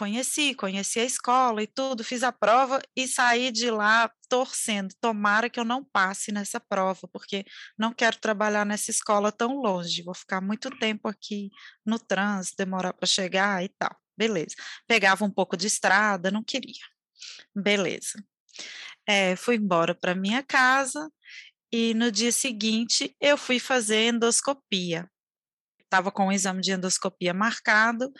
conheci, 0.00 0.54
conheci 0.54 0.98
a 0.98 1.04
escola 1.04 1.62
e 1.62 1.66
tudo, 1.66 2.02
fiz 2.02 2.22
a 2.22 2.32
prova 2.32 2.80
e 2.96 3.06
saí 3.06 3.52
de 3.52 3.70
lá 3.70 4.10
torcendo. 4.30 4.94
Tomara 4.98 5.50
que 5.50 5.60
eu 5.60 5.64
não 5.64 5.84
passe 5.84 6.32
nessa 6.32 6.58
prova, 6.58 7.06
porque 7.12 7.44
não 7.78 7.92
quero 7.92 8.18
trabalhar 8.18 8.64
nessa 8.64 8.90
escola 8.90 9.30
tão 9.30 9.56
longe. 9.56 10.02
Vou 10.02 10.14
ficar 10.14 10.40
muito 10.40 10.70
tempo 10.78 11.06
aqui 11.06 11.50
no 11.84 11.98
trânsito, 11.98 12.56
demorar 12.56 12.94
para 12.94 13.06
chegar 13.06 13.62
e 13.62 13.68
tal. 13.68 13.94
Beleza. 14.16 14.54
Pegava 14.86 15.22
um 15.22 15.30
pouco 15.30 15.54
de 15.54 15.66
estrada, 15.66 16.30
não 16.30 16.42
queria. 16.42 16.82
Beleza. 17.54 18.24
É, 19.06 19.36
fui 19.36 19.56
embora 19.56 19.94
para 19.94 20.14
minha 20.14 20.42
casa 20.42 21.12
e 21.70 21.92
no 21.92 22.10
dia 22.10 22.32
seguinte 22.32 23.14
eu 23.20 23.36
fui 23.36 23.58
fazer 23.58 24.08
endoscopia. 24.08 25.10
Estava 25.90 26.12
com 26.12 26.28
o 26.28 26.32
exame 26.32 26.60
de 26.62 26.70
endoscopia 26.70 27.34
marcado, 27.34 28.12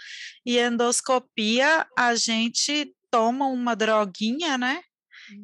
e 0.45 0.59
endoscopia 0.59 1.87
a 1.97 2.17
gente 2.17 2.93
toma 3.09 3.47
uma 3.47 3.77
droguinha, 3.77 4.59
né? 4.59 4.83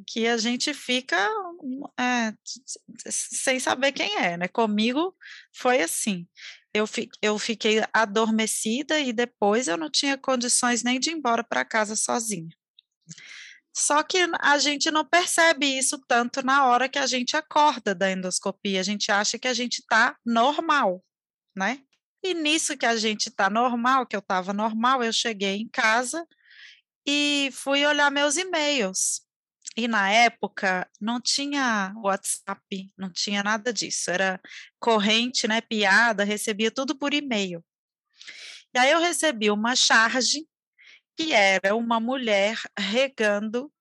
Que 0.08 0.26
a 0.26 0.36
gente 0.36 0.74
fica 0.74 1.16
é, 2.00 2.32
sem 3.08 3.60
saber 3.60 3.92
quem 3.92 4.16
é, 4.16 4.36
né? 4.36 4.48
Comigo 4.48 5.14
foi 5.54 5.80
assim. 5.80 6.26
Eu, 6.74 6.84
fi, 6.84 7.08
eu 7.22 7.38
fiquei 7.38 7.80
adormecida 7.92 8.98
e 8.98 9.12
depois 9.12 9.68
eu 9.68 9.76
não 9.76 9.88
tinha 9.88 10.18
condições 10.18 10.82
nem 10.82 10.98
de 10.98 11.10
ir 11.10 11.14
embora 11.14 11.44
para 11.44 11.64
casa 11.64 11.94
sozinha. 11.94 12.50
Só 13.72 14.02
que 14.02 14.18
a 14.40 14.58
gente 14.58 14.90
não 14.90 15.04
percebe 15.04 15.66
isso 15.66 16.02
tanto 16.08 16.44
na 16.44 16.66
hora 16.66 16.88
que 16.88 16.98
a 16.98 17.06
gente 17.06 17.36
acorda 17.36 17.94
da 17.94 18.10
endoscopia. 18.10 18.80
A 18.80 18.82
gente 18.82 19.12
acha 19.12 19.38
que 19.38 19.46
a 19.46 19.54
gente 19.54 19.78
está 19.78 20.16
normal, 20.24 21.04
né? 21.54 21.85
E 22.26 22.34
nisso 22.34 22.76
que 22.76 22.84
a 22.84 22.96
gente 22.96 23.28
está 23.28 23.48
normal, 23.48 24.04
que 24.04 24.16
eu 24.16 24.20
estava 24.20 24.52
normal, 24.52 25.00
eu 25.00 25.12
cheguei 25.12 25.58
em 25.58 25.68
casa 25.68 26.26
e 27.06 27.50
fui 27.52 27.86
olhar 27.86 28.10
meus 28.10 28.36
e-mails. 28.36 29.22
E 29.76 29.86
na 29.86 30.10
época 30.10 30.90
não 31.00 31.20
tinha 31.20 31.94
WhatsApp, 31.98 32.92
não 32.98 33.12
tinha 33.12 33.44
nada 33.44 33.72
disso. 33.72 34.10
Era 34.10 34.40
corrente, 34.80 35.46
né? 35.46 35.60
Piada, 35.60 36.24
recebia 36.24 36.68
tudo 36.68 36.98
por 36.98 37.14
e-mail. 37.14 37.64
E 38.74 38.78
aí 38.80 38.90
eu 38.90 38.98
recebi 38.98 39.48
uma 39.48 39.76
charge 39.76 40.48
que 41.16 41.32
era 41.32 41.76
uma 41.76 42.00
mulher 42.00 42.60
regando 42.76 43.72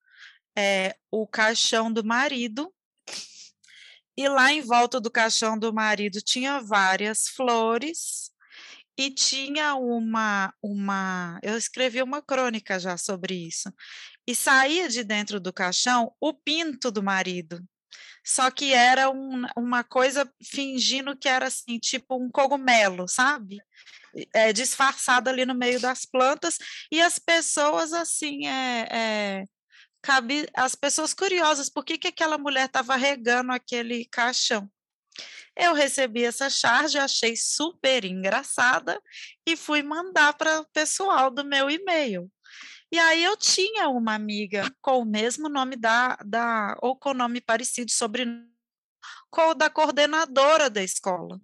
é, 0.55 0.95
o 1.09 1.25
caixão 1.25 1.91
do 1.91 2.03
marido. 2.03 2.71
E 4.15 4.29
lá 4.29 4.53
em 4.53 4.61
volta 4.61 5.01
do 5.01 5.09
caixão 5.09 5.57
do 5.57 5.73
marido 5.73 6.21
tinha 6.21 6.59
várias 6.59 7.27
flores 7.27 8.34
e 8.97 9.09
tinha 9.11 9.75
uma 9.75 10.53
uma 10.61 11.39
eu 11.43 11.57
escrevi 11.57 12.01
uma 12.01 12.21
crônica 12.21 12.79
já 12.79 12.97
sobre 12.97 13.47
isso 13.47 13.71
e 14.27 14.35
saía 14.35 14.89
de 14.89 15.03
dentro 15.03 15.39
do 15.39 15.53
caixão 15.53 16.13
o 16.19 16.33
pinto 16.33 16.91
do 16.91 17.03
marido 17.03 17.63
só 18.25 18.49
que 18.49 18.73
era 18.73 19.09
um, 19.09 19.45
uma 19.55 19.83
coisa 19.83 20.29
fingindo 20.43 21.15
que 21.15 21.29
era 21.29 21.47
assim 21.47 21.77
tipo 21.77 22.15
um 22.15 22.29
cogumelo 22.29 23.07
sabe 23.07 23.59
é, 24.33 24.53
disfarçado 24.53 25.29
ali 25.29 25.45
no 25.45 25.53
meio 25.53 25.79
das 25.79 26.05
plantas, 26.05 26.57
e 26.91 27.01
as 27.01 27.19
pessoas 27.19 27.93
assim, 27.93 28.47
é, 28.47 28.87
é, 28.91 29.45
cabe, 30.01 30.47
as 30.55 30.75
pessoas 30.75 31.13
curiosas, 31.13 31.69
por 31.69 31.83
que, 31.83 31.97
que 31.97 32.07
aquela 32.07 32.37
mulher 32.37 32.65
estava 32.65 32.95
regando 32.95 33.51
aquele 33.51 34.05
caixão? 34.05 34.69
Eu 35.55 35.73
recebi 35.73 36.23
essa 36.23 36.49
charge, 36.49 36.97
achei 36.97 37.35
super 37.35 38.03
engraçada 38.03 39.01
e 39.45 39.55
fui 39.55 39.81
mandar 39.81 40.33
para 40.33 40.59
o 40.59 40.65
pessoal 40.73 41.31
do 41.31 41.45
meu 41.45 41.69
e-mail. 41.69 42.29
E 42.91 42.99
aí 42.99 43.23
eu 43.23 43.35
tinha 43.35 43.89
uma 43.89 44.13
amiga 44.13 44.71
com 44.81 44.99
o 44.99 45.05
mesmo 45.05 45.49
nome 45.49 45.75
da, 45.75 46.15
da 46.25 46.77
ou 46.81 46.95
com 46.97 47.13
nome 47.13 47.41
parecido 47.41 47.91
sobre 47.91 48.25
com 49.29 49.49
o 49.49 49.53
da 49.53 49.69
coordenadora 49.69 50.69
da 50.69 50.83
escola. 50.83 51.39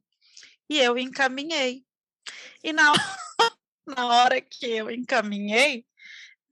E 0.70 0.78
eu 0.78 0.98
encaminhei. 0.98 1.84
E 2.64 2.72
na, 2.72 2.94
na 3.86 4.08
hora 4.08 4.40
que 4.40 4.66
eu 4.66 4.90
encaminhei, 4.90 5.86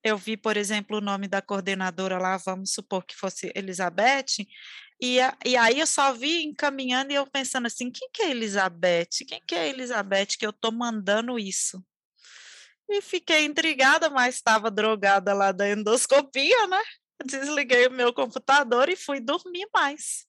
eu 0.04 0.18
vi, 0.18 0.36
por 0.36 0.58
exemplo, 0.58 0.98
o 0.98 1.02
nome 1.02 1.28
da 1.28 1.42
coordenadora 1.42 2.18
lá, 2.18 2.38
vamos 2.38 2.74
supor 2.74 3.06
que 3.06 3.16
fosse 3.16 3.52
Elizabeth, 3.56 4.46
e, 5.02 5.20
a, 5.22 5.38
e 5.46 5.56
aí 5.56 5.80
eu 5.80 5.88
só 5.88 6.14
vi 6.14 6.44
encaminhando 6.44 7.12
e 7.12 7.16
eu 7.16 7.26
pensando 7.26 7.68
assim, 7.68 7.90
quem 7.90 8.10
que 8.12 8.24
é 8.24 8.32
Elizabeth? 8.32 9.26
Quem 9.28 9.42
que 9.48 9.56
é 9.56 9.70
Elizabeth 9.70 10.38
que 10.38 10.46
eu 10.46 10.50
estou 10.50 10.72
mandando 10.72 11.40
isso? 11.40 11.84
E 12.90 13.02
fiquei 13.02 13.46
intrigada, 13.46 14.10
mas 14.10 14.36
estava 14.36 14.70
drogada 14.70 15.34
lá 15.34 15.52
da 15.52 15.70
endoscopia, 15.70 16.68
né? 16.68 16.82
Desliguei 17.24 17.88
o 17.88 17.92
meu 17.92 18.14
computador 18.14 18.90
e 18.90 18.96
fui 18.96 19.20
dormir 19.20 19.68
mais. 19.74 20.26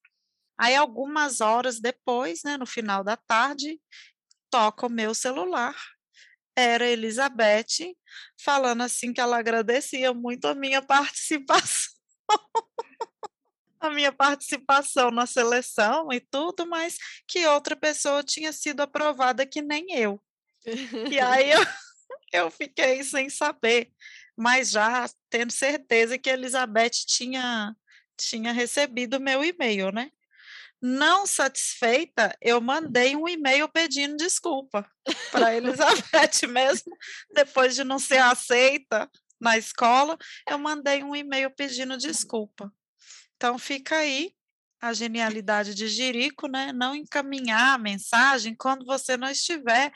Aí, 0.59 0.77
algumas 0.77 1.41
horas 1.41 1.81
depois, 1.81 2.43
né, 2.45 2.59
no 2.59 2.67
final 2.67 3.03
da 3.03 3.17
tarde, 3.17 3.81
toca 4.51 4.87
o 4.87 4.91
meu 4.91 5.15
celular. 5.15 5.75
Era 6.55 6.87
Elizabeth 6.87 7.97
falando 8.39 8.83
assim 8.83 9.13
que 9.13 9.21
ela 9.21 9.39
agradecia 9.39 10.13
muito 10.13 10.47
a 10.47 10.55
minha 10.55 10.83
participação. 10.87 11.95
A 13.81 13.91
minha 13.91 14.13
participação 14.13 15.11
na 15.11 15.27
seleção 15.27 16.13
e 16.13 16.21
tudo, 16.21 16.67
mas 16.67 16.97
que 17.27 17.47
outra 17.47 17.75
pessoa 17.75 18.23
tinha 18.23 18.53
sido 18.53 18.81
aprovada 18.81 19.47
que 19.47 19.63
nem 19.63 19.87
eu. 19.95 20.21
E 21.11 21.19
aí 21.19 21.51
eu, 21.51 21.61
eu 22.33 22.51
fiquei 22.51 23.03
sem 23.03 23.29
saber, 23.29 23.91
mas 24.37 24.71
já 24.71 25.09
tendo 25.29 25.51
certeza 25.51 26.19
que 26.19 26.31
a 26.31 26.35
Elizabeth 26.35 26.91
tinha, 27.07 27.75
tinha 28.17 28.53
recebido 28.53 29.17
o 29.17 29.21
meu 29.21 29.45
e-mail, 29.45 29.91
né? 29.91 30.11
Não 30.83 31.27
satisfeita, 31.27 32.35
eu 32.41 32.59
mandei 32.59 33.15
um 33.15 33.29
e-mail 33.29 33.69
pedindo 33.69 34.17
desculpa 34.17 34.91
para 35.31 35.55
Elizabeth 35.55 36.47
mesmo, 36.49 36.97
depois 37.35 37.75
de 37.75 37.85
não 37.85 37.99
ser 37.99 38.19
aceita 38.19 39.11
na 39.39 39.59
escola, 39.59 40.17
eu 40.49 40.59
mandei 40.59 41.03
um 41.03 41.15
e-mail 41.15 41.51
pedindo 41.51 41.99
desculpa. 41.99 42.73
Então 43.41 43.59
fica 43.59 43.97
aí 43.97 44.35
a 44.83 44.93
genialidade 44.93 45.75
de 45.75 45.89
Jerico, 45.89 46.47
né? 46.47 46.75
Não 46.75 46.95
encaminhar 46.95 47.75
a 47.75 47.79
mensagem 47.79 48.55
quando 48.55 48.85
você 48.85 49.17
não 49.17 49.31
estiver 49.31 49.91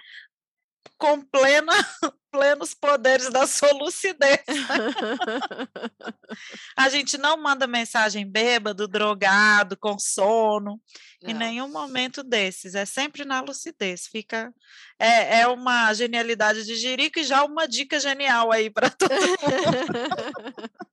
com 0.97 1.21
plena, 1.21 1.73
plenos 2.33 2.73
poderes 2.73 3.29
da 3.29 3.47
sua 3.47 3.71
lucidez. 3.73 4.41
a 6.75 6.89
gente 6.89 7.19
não 7.19 7.37
manda 7.37 7.67
mensagem 7.67 8.27
bêbado, 8.27 8.89
drogado, 8.89 9.77
com 9.77 9.99
sono, 9.99 10.81
não. 11.23 11.31
em 11.31 11.35
nenhum 11.35 11.71
momento 11.71 12.23
desses. 12.23 12.75
É 12.75 12.87
sempre 12.87 13.27
na 13.27 13.43
lucidez. 13.43 14.07
Fica 14.07 14.55
é, 14.99 15.41
é 15.41 15.47
uma 15.47 15.93
genialidade 15.93 16.65
de 16.65 16.77
Jerico 16.77 17.19
e 17.19 17.25
já 17.25 17.45
uma 17.45 17.69
dica 17.69 18.01
genial 18.01 18.51
aí 18.51 18.71
para 18.71 18.89
todo 18.89 19.13
mundo. 19.13 19.21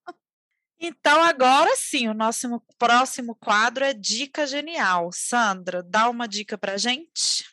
Então, 0.83 1.21
agora 1.23 1.75
sim, 1.75 2.07
o 2.07 2.13
nosso 2.13 2.59
próximo 2.79 3.35
quadro 3.35 3.85
é 3.85 3.93
Dica 3.93 4.47
Genial. 4.47 5.11
Sandra, 5.13 5.83
dá 5.83 6.09
uma 6.09 6.27
dica 6.27 6.57
para 6.57 6.75
gente. 6.75 7.45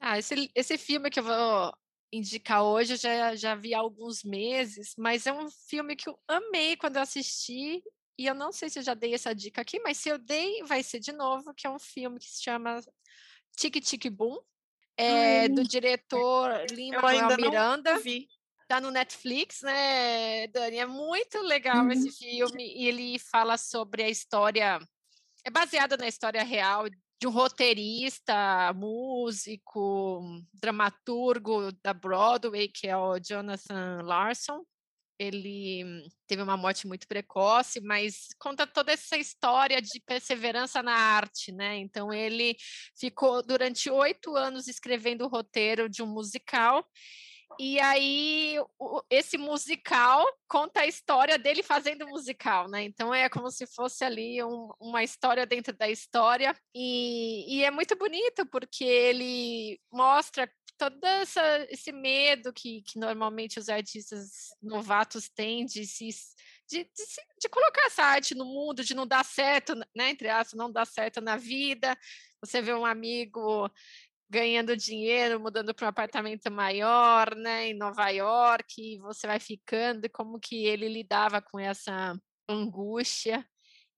Ah, 0.00 0.18
esse, 0.18 0.50
esse 0.56 0.76
filme 0.76 1.08
que 1.08 1.20
eu 1.20 1.24
vou 1.24 1.72
indicar 2.12 2.64
hoje, 2.64 2.94
eu 2.94 2.96
já, 2.96 3.36
já 3.36 3.54
vi 3.54 3.74
há 3.74 3.78
alguns 3.78 4.24
meses, 4.24 4.94
mas 4.98 5.24
é 5.24 5.32
um 5.32 5.48
filme 5.68 5.94
que 5.94 6.08
eu 6.08 6.18
amei 6.26 6.76
quando 6.76 6.96
eu 6.96 7.02
assisti, 7.02 7.80
e 8.18 8.26
eu 8.26 8.34
não 8.34 8.50
sei 8.50 8.68
se 8.68 8.80
eu 8.80 8.82
já 8.82 8.94
dei 8.94 9.14
essa 9.14 9.32
dica 9.32 9.60
aqui, 9.60 9.78
mas 9.78 9.98
se 9.98 10.08
eu 10.08 10.18
dei, 10.18 10.64
vai 10.64 10.82
ser 10.82 10.98
de 10.98 11.12
novo, 11.12 11.54
que 11.54 11.64
é 11.64 11.70
um 11.70 11.78
filme 11.78 12.18
que 12.18 12.26
se 12.26 12.42
chama 12.42 12.80
Tic 13.56 13.80
Tic 13.80 14.10
Boom, 14.10 14.36
é, 14.96 15.48
do 15.48 15.62
diretor 15.62 16.50
Lima 16.72 17.36
Miranda. 17.36 18.00
Vi. 18.00 18.28
Tá 18.68 18.82
no 18.82 18.90
Netflix, 18.90 19.62
né, 19.62 20.46
Dani? 20.48 20.76
É 20.76 20.86
muito 20.86 21.40
legal 21.40 21.84
uhum. 21.84 21.90
esse 21.90 22.12
filme, 22.12 22.62
e 22.76 22.86
ele 22.86 23.18
fala 23.18 23.56
sobre 23.56 24.02
a 24.02 24.10
história 24.10 24.78
é 25.44 25.50
baseado 25.50 25.96
na 25.96 26.06
história 26.06 26.42
real 26.44 26.84
de 26.90 27.26
um 27.26 27.30
roteirista, 27.30 28.70
músico, 28.74 30.20
dramaturgo 30.52 31.72
da 31.82 31.94
Broadway, 31.94 32.68
que 32.68 32.86
é 32.86 32.96
o 32.96 33.18
Jonathan 33.18 34.02
Larson. 34.02 34.62
Ele 35.18 36.06
teve 36.28 36.42
uma 36.42 36.56
morte 36.56 36.86
muito 36.86 37.08
precoce, 37.08 37.80
mas 37.80 38.28
conta 38.38 38.66
toda 38.66 38.92
essa 38.92 39.16
história 39.16 39.80
de 39.80 40.00
perseverança 40.00 40.82
na 40.82 40.94
arte, 40.94 41.50
né? 41.50 41.78
Então 41.78 42.12
ele 42.12 42.54
ficou 42.94 43.42
durante 43.42 43.90
oito 43.90 44.36
anos 44.36 44.68
escrevendo 44.68 45.24
o 45.24 45.28
roteiro 45.28 45.88
de 45.88 46.02
um 46.02 46.06
musical 46.06 46.86
e 47.58 47.80
aí, 47.80 48.56
esse 49.10 49.36
musical 49.36 50.24
conta 50.48 50.80
a 50.80 50.86
história 50.86 51.36
dele 51.36 51.62
fazendo 51.62 52.06
musical, 52.06 52.68
né? 52.68 52.84
Então 52.84 53.12
é 53.12 53.28
como 53.28 53.50
se 53.50 53.66
fosse 53.66 54.04
ali 54.04 54.42
um, 54.44 54.70
uma 54.78 55.02
história 55.02 55.44
dentro 55.44 55.76
da 55.76 55.88
história. 55.90 56.56
E, 56.72 57.56
e, 57.58 57.64
é 57.64 57.70
muito 57.70 57.96
bonito, 57.96 58.46
porque 58.46 58.84
ele 58.84 59.80
mostra 59.92 60.48
todo 60.78 61.04
essa, 61.04 61.66
esse 61.68 61.90
medo 61.90 62.52
que, 62.52 62.82
que 62.82 62.98
normalmente 62.98 63.58
os 63.58 63.68
artistas 63.68 64.50
novatos 64.62 65.28
têm 65.28 65.66
de 65.66 65.84
se. 65.84 66.08
De, 66.70 66.84
de, 66.84 67.04
de, 67.40 67.48
colocar 67.48 67.86
essa 67.86 68.04
arte 68.04 68.34
no 68.34 68.44
mundo, 68.44 68.84
de 68.84 68.94
não 68.94 69.06
dar 69.06 69.24
certo, 69.24 69.74
né? 69.74 70.10
Entre 70.10 70.28
aspas, 70.28 70.56
não 70.56 70.70
dar 70.70 70.86
certo 70.86 71.20
na 71.20 71.36
vida. 71.36 71.98
Você 72.40 72.60
vê 72.60 72.72
um 72.74 72.84
amigo 72.84 73.68
ganhando 74.30 74.76
dinheiro, 74.76 75.40
mudando 75.40 75.74
para 75.74 75.86
um 75.86 75.88
apartamento 75.88 76.50
maior, 76.50 77.34
né, 77.34 77.68
em 77.68 77.74
Nova 77.74 78.08
York, 78.10 78.74
e 78.78 78.98
você 78.98 79.26
vai 79.26 79.40
ficando, 79.40 80.08
como 80.10 80.38
que 80.38 80.66
ele 80.66 80.88
lidava 80.88 81.40
com 81.42 81.58
essa 81.58 82.18
angústia. 82.48 83.44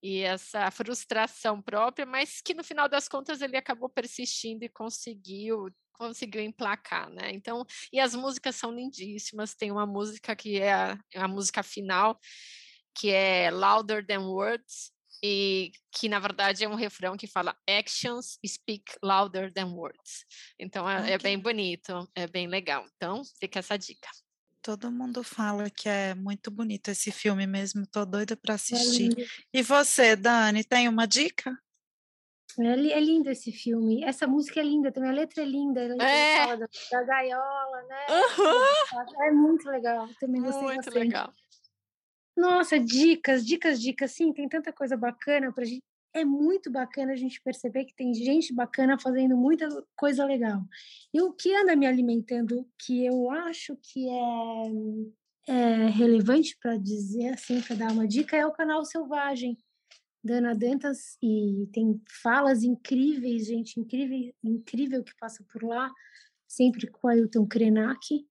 e 0.02 0.20
essa 0.22 0.70
frustração 0.70 1.60
própria, 1.62 2.06
mas 2.06 2.40
que 2.40 2.54
no 2.54 2.64
final 2.64 2.88
das 2.88 3.06
contas 3.08 3.42
ele 3.42 3.56
acabou 3.56 3.88
persistindo 3.88 4.64
e 4.64 4.68
conseguiu 4.68 5.68
conseguiu 6.00 6.40
emplacar, 6.42 7.10
né? 7.10 7.30
Então, 7.30 7.66
e 7.92 8.00
as 8.00 8.14
músicas 8.14 8.56
são 8.56 8.72
lindíssimas. 8.72 9.54
Tem 9.54 9.70
uma 9.70 9.86
música 9.86 10.34
que 10.34 10.58
é 10.58 10.72
a, 10.72 10.98
a 11.16 11.28
música 11.28 11.62
final, 11.62 12.18
que 12.94 13.10
é 13.10 13.50
Louder 13.50 14.06
Than 14.06 14.20
Words, 14.26 14.92
e 15.22 15.72
que 15.92 16.08
na 16.08 16.18
verdade 16.18 16.64
é 16.64 16.68
um 16.68 16.74
refrão 16.74 17.16
que 17.16 17.26
fala 17.26 17.56
actions 17.68 18.38
speak 18.46 18.84
louder 19.02 19.52
than 19.52 19.72
words. 19.74 20.24
Então 20.58 20.88
é, 20.88 21.12
é 21.12 21.18
bem 21.18 21.38
bonito, 21.38 22.08
é 22.14 22.26
bem 22.26 22.46
legal. 22.46 22.86
Então 22.96 23.22
fica 23.38 23.58
essa 23.58 23.76
dica. 23.76 24.08
Todo 24.62 24.92
mundo 24.92 25.24
fala 25.24 25.70
que 25.70 25.88
é 25.88 26.14
muito 26.14 26.50
bonito 26.50 26.90
esse 26.90 27.10
filme 27.10 27.46
mesmo, 27.46 27.86
tô 27.86 28.04
doida 28.04 28.36
para 28.36 28.54
assistir. 28.54 29.10
É 29.18 29.58
e 29.60 29.62
você, 29.62 30.14
Dani, 30.14 30.62
tem 30.62 30.86
uma 30.86 31.06
dica? 31.06 31.58
É, 32.58 32.64
é, 32.64 33.00
lindo 33.00 33.30
esse 33.30 33.52
filme. 33.52 34.04
Essa 34.04 34.26
música 34.26 34.60
é 34.60 34.62
linda 34.62 34.90
também, 34.92 35.10
a 35.10 35.14
letra 35.14 35.42
é 35.42 35.46
linda. 35.46 35.80
É. 36.02 36.36
Fala 36.38 36.56
da, 36.56 36.66
da 36.90 37.02
gaiola, 37.04 37.82
né? 37.88 38.06
Uhum. 38.10 39.24
É 39.24 39.30
muito 39.30 39.68
legal. 39.68 40.08
Também 40.18 40.42
gostei 40.42 40.62
muito 40.62 40.76
bastante. 40.76 40.98
legal. 40.98 41.32
Nossa, 42.40 42.80
dicas, 42.80 43.44
dicas, 43.44 43.78
dicas. 43.80 44.12
Sim, 44.12 44.32
tem 44.32 44.48
tanta 44.48 44.72
coisa 44.72 44.96
bacana 44.96 45.52
pra 45.52 45.62
gente. 45.62 45.82
É 46.14 46.24
muito 46.24 46.70
bacana 46.70 47.12
a 47.12 47.16
gente 47.16 47.40
perceber 47.42 47.84
que 47.84 47.94
tem 47.94 48.14
gente 48.14 48.52
bacana 48.54 48.98
fazendo 48.98 49.36
muita 49.36 49.68
coisa 49.94 50.24
legal. 50.24 50.62
E 51.12 51.20
o 51.20 51.32
que 51.34 51.54
anda 51.54 51.76
me 51.76 51.86
alimentando, 51.86 52.66
que 52.78 53.04
eu 53.04 53.30
acho 53.30 53.76
que 53.76 54.08
é, 54.08 55.52
é 55.52 55.86
relevante 55.88 56.56
para 56.60 56.78
dizer 56.78 57.28
assim, 57.34 57.60
para 57.60 57.76
dar 57.76 57.92
uma 57.92 58.08
dica, 58.08 58.36
é 58.36 58.46
o 58.46 58.52
canal 58.52 58.84
Selvagem 58.86 59.56
da 60.24 60.36
Ana 60.36 60.54
Dantas 60.54 61.18
e 61.22 61.68
tem 61.72 62.00
falas 62.22 62.62
incríveis, 62.62 63.46
gente 63.46 63.78
incrível, 63.78 64.34
incrível 64.42 65.04
que 65.04 65.16
passa 65.20 65.44
por 65.52 65.62
lá, 65.62 65.92
sempre 66.48 66.86
com 66.88 67.06
o 67.06 67.10
Ailton 67.10 67.46
Krenak. 67.46 68.26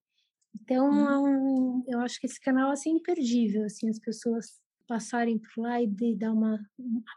Então, 0.56 1.24
hum. 1.24 1.84
eu 1.88 2.00
acho 2.00 2.20
que 2.20 2.28
esse 2.28 2.40
canal 2.40 2.72
assim, 2.72 2.92
é 2.92 2.94
imperdível, 2.94 3.66
assim, 3.66 3.90
as 3.90 4.00
pessoas 4.00 4.60
passarem 4.88 5.38
por 5.38 5.62
lá 5.62 5.82
e 5.82 5.88
de, 5.88 6.16
dar 6.16 6.34
uma 6.34 6.60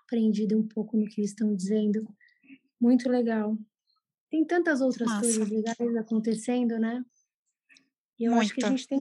aprendida 0.03 0.57
um 0.57 0.67
pouco 0.67 0.97
no 0.97 1.07
que 1.07 1.21
eles 1.21 1.31
estão 1.31 1.55
dizendo. 1.55 2.07
Muito 2.81 3.09
legal. 3.09 3.57
Tem 4.31 4.45
tantas 4.45 4.81
outras 4.81 5.09
Nossa. 5.09 5.21
coisas 5.21 5.49
legais 5.49 5.97
acontecendo, 5.97 6.79
né? 6.79 7.03
E 8.19 8.25
eu 8.25 8.33
muita. 8.33 8.45
acho 8.45 8.55
que 8.55 8.65
a 8.65 8.69
gente 8.69 8.87
tem 8.87 9.01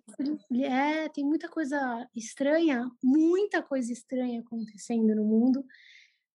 é, 0.63 1.09
tem 1.09 1.23
muita 1.23 1.49
coisa 1.49 2.07
estranha, 2.15 2.89
muita 3.03 3.61
coisa 3.61 3.91
estranha 3.91 4.41
acontecendo 4.41 5.13
no 5.15 5.25
mundo, 5.25 5.65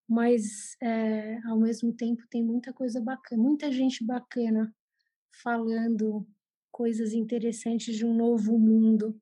mas 0.09 0.77
é, 0.83 1.39
ao 1.47 1.59
mesmo 1.59 1.93
tempo 1.93 2.23
tem 2.31 2.45
muita 2.45 2.73
coisa 2.73 3.01
bacana, 3.01 3.43
muita 3.43 3.73
gente 3.73 4.05
bacana 4.05 4.73
falando 5.43 6.27
coisas 6.77 7.15
interessantes 7.15 7.97
de 7.97 8.05
um 8.05 8.15
novo 8.15 8.59
mundo. 8.59 9.19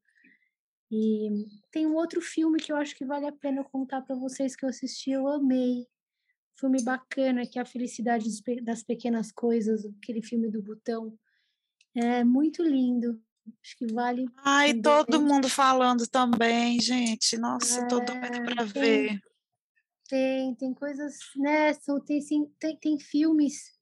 E 0.90 1.28
tem 1.70 1.86
um 1.86 1.94
outro 1.94 2.20
filme 2.20 2.58
que 2.58 2.72
eu 2.72 2.76
acho 2.76 2.96
que 2.96 3.04
vale 3.04 3.26
a 3.26 3.32
pena 3.32 3.62
contar 3.62 4.02
para 4.02 4.16
vocês 4.16 4.56
que 4.56 4.64
eu 4.64 4.68
assisti, 4.68 5.12
eu 5.12 5.28
amei. 5.28 5.86
Filme 6.58 6.82
bacana, 6.82 7.46
que 7.46 7.56
é 7.56 7.62
A 7.62 7.64
Felicidade 7.64 8.28
das 8.60 8.82
Pequenas 8.82 9.30
Coisas, 9.30 9.86
aquele 9.86 10.20
filme 10.20 10.50
do 10.50 10.60
Botão. 10.60 11.16
É 11.94 12.24
muito 12.24 12.60
lindo. 12.60 13.22
Acho 13.62 13.76
que 13.76 13.86
vale. 13.92 14.26
Ai, 14.38 14.74
todo 14.74 15.22
mundo 15.22 15.48
falando 15.48 16.08
também, 16.08 16.80
gente. 16.80 17.38
Nossa, 17.38 17.82
é, 17.82 17.86
todo 17.86 18.14
mundo 18.16 18.52
para 18.52 18.64
ver. 18.64 19.20
Tem, 20.08 20.54
tem 20.56 20.74
coisas, 20.74 21.18
né? 21.36 21.72
São, 21.74 22.00
tem, 22.00 22.20
tem, 22.58 22.76
tem 22.78 22.98
filmes 22.98 23.78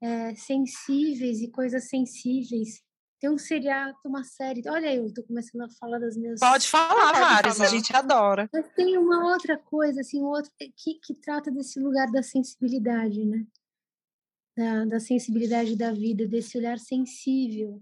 é, 0.00 0.34
sensíveis 0.34 1.42
e 1.42 1.50
coisas 1.50 1.90
sensíveis 1.90 2.82
tem 3.22 3.30
um 3.30 3.38
seriado, 3.38 3.96
uma 4.04 4.24
série. 4.24 4.68
Olha, 4.68 4.92
eu 4.92 5.14
tô 5.14 5.22
começando 5.22 5.62
a 5.62 5.68
falar 5.78 6.00
das 6.00 6.16
minhas. 6.16 6.40
Pode 6.40 6.66
falar, 6.66 7.12
várias, 7.12 7.60
a 7.60 7.68
gente 7.68 7.94
adora. 7.94 8.50
Mas 8.52 8.68
tem 8.74 8.98
uma 8.98 9.32
outra 9.32 9.56
coisa, 9.56 10.00
assim, 10.00 10.20
um 10.20 10.26
outro 10.26 10.50
que, 10.58 10.94
que 10.94 11.14
trata 11.14 11.48
desse 11.48 11.78
lugar 11.78 12.10
da 12.10 12.20
sensibilidade, 12.20 13.24
né? 13.24 13.46
Da, 14.56 14.84
da 14.86 14.98
sensibilidade 14.98 15.76
da 15.76 15.92
vida, 15.92 16.26
desse 16.26 16.58
olhar 16.58 16.80
sensível 16.80 17.80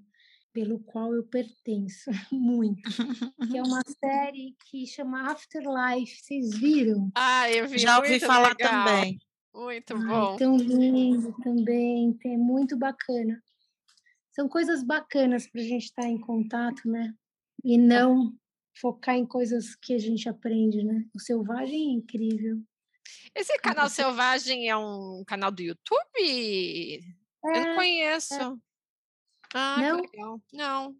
pelo 0.53 0.78
qual 0.80 1.14
eu 1.14 1.24
pertenço 1.24 2.11
muito. 2.30 2.82
que 3.51 3.57
é 3.57 3.62
uma 3.62 3.80
série 3.99 4.55
que 4.66 4.86
chama 4.86 5.32
Afterlife. 5.32 6.20
Vocês 6.20 6.55
viram? 6.59 7.11
Ah, 7.14 7.51
eu 7.51 7.66
vi. 7.66 7.78
Já 7.78 7.97
ouvi 7.97 8.20
falar 8.20 8.55
legal. 8.59 8.84
também. 8.84 9.18
Muito 9.55 9.97
bom. 9.97 10.32
Ai, 10.32 10.36
tão 10.36 10.57
lindo 10.59 11.34
também, 11.43 12.14
é 12.26 12.36
muito 12.36 12.76
bacana 12.76 13.43
são 14.33 14.49
coisas 14.49 14.83
bacanas 14.83 15.47
para 15.47 15.61
a 15.61 15.64
gente 15.64 15.85
estar 15.85 16.03
tá 16.03 16.09
em 16.09 16.18
contato, 16.18 16.89
né? 16.89 17.14
E 17.64 17.76
não 17.76 18.33
focar 18.81 19.16
em 19.16 19.26
coisas 19.26 19.74
que 19.74 19.95
a 19.95 19.99
gente 19.99 20.28
aprende, 20.28 20.83
né? 20.83 21.05
O 21.14 21.20
Selvagem 21.20 21.91
é 21.91 21.93
incrível. 21.93 22.62
Esse 23.35 23.59
canal 23.59 23.89
Selvagem 23.89 24.68
é 24.68 24.76
um 24.76 25.24
canal 25.26 25.51
do 25.51 25.62
YouTube? 25.62 26.01
É, 26.18 26.99
Eu 27.45 27.66
não 27.66 27.74
conheço. 27.74 28.35
É. 28.35 28.57
Ah, 29.55 29.76
não? 29.81 30.01
legal. 30.01 30.43
Não. 30.53 30.97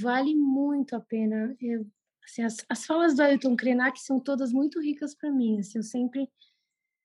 Vale 0.00 0.34
muito 0.34 0.94
a 0.94 1.00
pena. 1.00 1.56
Eu, 1.60 1.86
assim, 2.24 2.42
as, 2.42 2.56
as 2.68 2.84
falas 2.84 3.14
do 3.14 3.22
Ailton 3.22 3.56
Krenak 3.56 4.00
são 4.00 4.20
todas 4.20 4.52
muito 4.52 4.80
ricas 4.80 5.14
para 5.14 5.30
mim. 5.30 5.58
Assim, 5.60 5.78
eu 5.78 5.82
sempre 5.82 6.28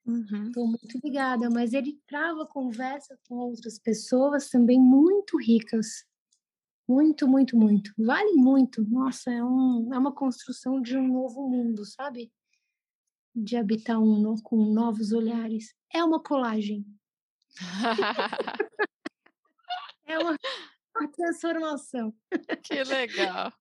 Estou 0.08 0.64
uhum. 0.64 0.70
muito 0.70 1.00
ligada, 1.04 1.50
mas 1.50 1.74
ele 1.74 2.00
trava 2.08 2.46
conversa 2.48 3.20
com 3.28 3.36
outras 3.36 3.78
pessoas 3.78 4.50
também 4.50 4.80
muito 4.80 5.38
ricas. 5.38 6.06
Muito, 6.88 7.28
muito, 7.28 7.58
muito. 7.58 7.92
Vale 7.98 8.32
muito. 8.34 8.90
Nossa, 8.90 9.30
é, 9.30 9.44
um, 9.44 9.94
é 9.94 9.98
uma 9.98 10.14
construção 10.14 10.82
de 10.82 10.96
um 10.98 11.06
novo 11.06 11.50
mundo, 11.50 11.84
sabe? 11.84 12.32
De 13.36 13.58
habitar 13.58 14.00
um 14.00 14.36
com 14.42 14.64
novos 14.74 15.12
olhares. 15.12 15.76
É 15.94 16.02
uma 16.02 16.24
colagem. 16.24 16.86
é 20.06 20.18
uma, 20.20 20.38
uma 20.96 21.12
transformação. 21.12 22.16
Que 22.64 22.82
legal. 22.86 23.52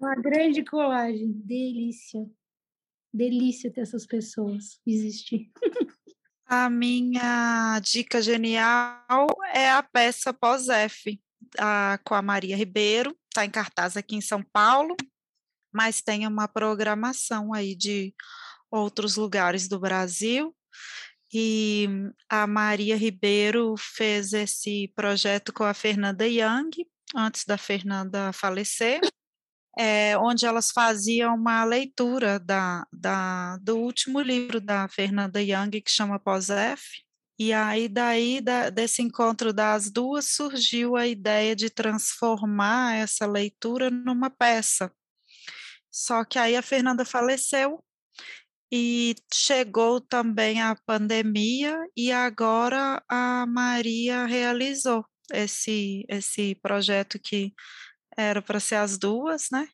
uma 0.00 0.14
grande 0.14 0.64
colagem. 0.64 1.32
Delícia 1.32 2.30
delícia 3.12 3.72
ter 3.72 3.80
essas 3.82 4.06
pessoas 4.06 4.80
existir. 4.86 5.50
A 6.46 6.68
minha 6.68 7.80
dica 7.80 8.20
genial 8.20 9.28
é 9.54 9.70
a 9.70 9.82
peça 9.82 10.32
Pós-F, 10.32 11.20
com 12.04 12.14
a 12.14 12.22
Maria 12.22 12.56
Ribeiro, 12.56 13.16
está 13.28 13.44
em 13.44 13.50
cartaz 13.50 13.96
aqui 13.96 14.16
em 14.16 14.20
São 14.20 14.42
Paulo, 14.52 14.96
mas 15.72 16.02
tem 16.02 16.26
uma 16.26 16.48
programação 16.48 17.54
aí 17.54 17.76
de 17.76 18.12
outros 18.70 19.16
lugares 19.16 19.68
do 19.68 19.78
Brasil. 19.78 20.54
E 21.32 21.88
a 22.28 22.44
Maria 22.48 22.96
Ribeiro 22.96 23.76
fez 23.78 24.32
esse 24.32 24.92
projeto 24.96 25.52
com 25.52 25.62
a 25.62 25.72
Fernanda 25.72 26.26
Young, 26.26 26.70
antes 27.14 27.44
da 27.44 27.56
Fernanda 27.56 28.32
falecer 28.32 29.00
é, 29.78 30.16
onde 30.18 30.46
elas 30.46 30.70
faziam 30.70 31.34
uma 31.34 31.64
leitura 31.64 32.38
da, 32.38 32.86
da, 32.92 33.56
do 33.58 33.76
último 33.76 34.20
livro 34.20 34.60
da 34.60 34.88
Fernanda 34.88 35.40
Young, 35.40 35.70
que 35.80 35.90
chama 35.90 36.18
Pós-F, 36.18 36.82
e 37.42 37.54
aí, 37.54 37.88
daí, 37.88 38.38
da, 38.42 38.68
desse 38.68 39.00
encontro 39.00 39.50
das 39.50 39.90
duas, 39.90 40.26
surgiu 40.26 40.94
a 40.94 41.06
ideia 41.06 41.56
de 41.56 41.70
transformar 41.70 42.96
essa 42.96 43.26
leitura 43.26 43.88
numa 43.88 44.28
peça. 44.28 44.92
Só 45.90 46.22
que 46.22 46.38
aí 46.38 46.54
a 46.54 46.60
Fernanda 46.60 47.02
faleceu 47.02 47.82
e 48.70 49.14
chegou 49.32 50.02
também 50.02 50.60
a 50.60 50.76
pandemia, 50.86 51.78
e 51.96 52.12
agora 52.12 53.02
a 53.08 53.46
Maria 53.46 54.26
realizou 54.26 55.02
esse, 55.32 56.04
esse 56.10 56.54
projeto 56.56 57.18
que 57.18 57.54
era 58.20 58.42
para 58.42 58.60
ser 58.60 58.76
as 58.76 58.98
duas, 58.98 59.48
né? 59.50 59.68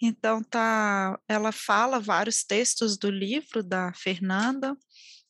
Então 0.00 0.42
tá, 0.42 1.18
ela 1.28 1.52
fala 1.52 2.00
vários 2.00 2.44
textos 2.44 2.98
do 2.98 3.10
livro 3.10 3.62
da 3.62 3.92
Fernanda. 3.94 4.76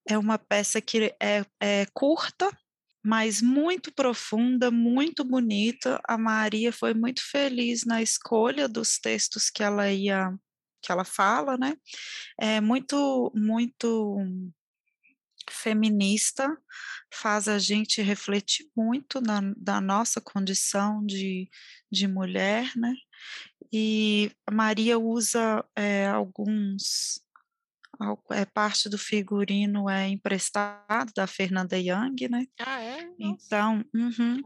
É 0.08 0.18
uma 0.18 0.38
peça 0.38 0.80
que 0.80 1.14
é, 1.20 1.44
é 1.60 1.86
curta, 1.92 2.50
mas 3.04 3.42
muito 3.42 3.92
profunda, 3.92 4.70
muito 4.70 5.24
bonita. 5.24 6.00
A 6.06 6.16
Maria 6.18 6.72
foi 6.72 6.94
muito 6.94 7.22
feliz 7.22 7.84
na 7.84 8.02
escolha 8.02 8.68
dos 8.68 8.98
textos 8.98 9.50
que 9.50 9.62
ela 9.62 9.90
ia 9.90 10.32
que 10.84 10.90
ela 10.90 11.04
fala, 11.04 11.56
né? 11.56 11.76
É 12.40 12.60
muito 12.60 13.32
muito 13.34 14.18
feminista, 15.50 16.56
faz 17.12 17.48
a 17.48 17.58
gente 17.58 18.00
refletir 18.02 18.66
muito 18.76 19.20
na, 19.20 19.40
da 19.56 19.80
nossa 19.80 20.20
condição 20.20 21.04
de, 21.04 21.48
de 21.90 22.08
mulher, 22.08 22.70
né? 22.76 22.94
E 23.72 24.30
a 24.46 24.52
Maria 24.52 24.98
usa 24.98 25.64
é, 25.76 26.06
alguns, 26.06 27.20
é 28.30 28.44
parte 28.44 28.88
do 28.88 28.98
figurino 28.98 29.88
é 29.88 30.08
emprestado 30.08 31.12
da 31.14 31.26
Fernanda 31.26 31.78
Young, 31.78 32.28
né? 32.30 32.46
Ah, 32.58 32.80
é? 32.80 33.04
Nossa. 33.04 33.14
Então, 33.18 33.84
uhum. 33.94 34.42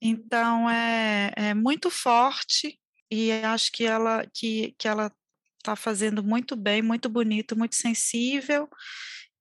então 0.00 0.70
é, 0.70 1.32
é 1.36 1.54
muito 1.54 1.90
forte 1.90 2.78
e 3.10 3.30
acho 3.32 3.70
que 3.70 3.84
ela 3.84 4.26
que, 4.32 4.74
que 4.78 4.88
ela 4.88 5.12
está 5.58 5.76
fazendo 5.76 6.22
muito 6.22 6.56
bem, 6.56 6.82
muito 6.82 7.08
bonito, 7.08 7.56
muito 7.56 7.74
sensível 7.74 8.68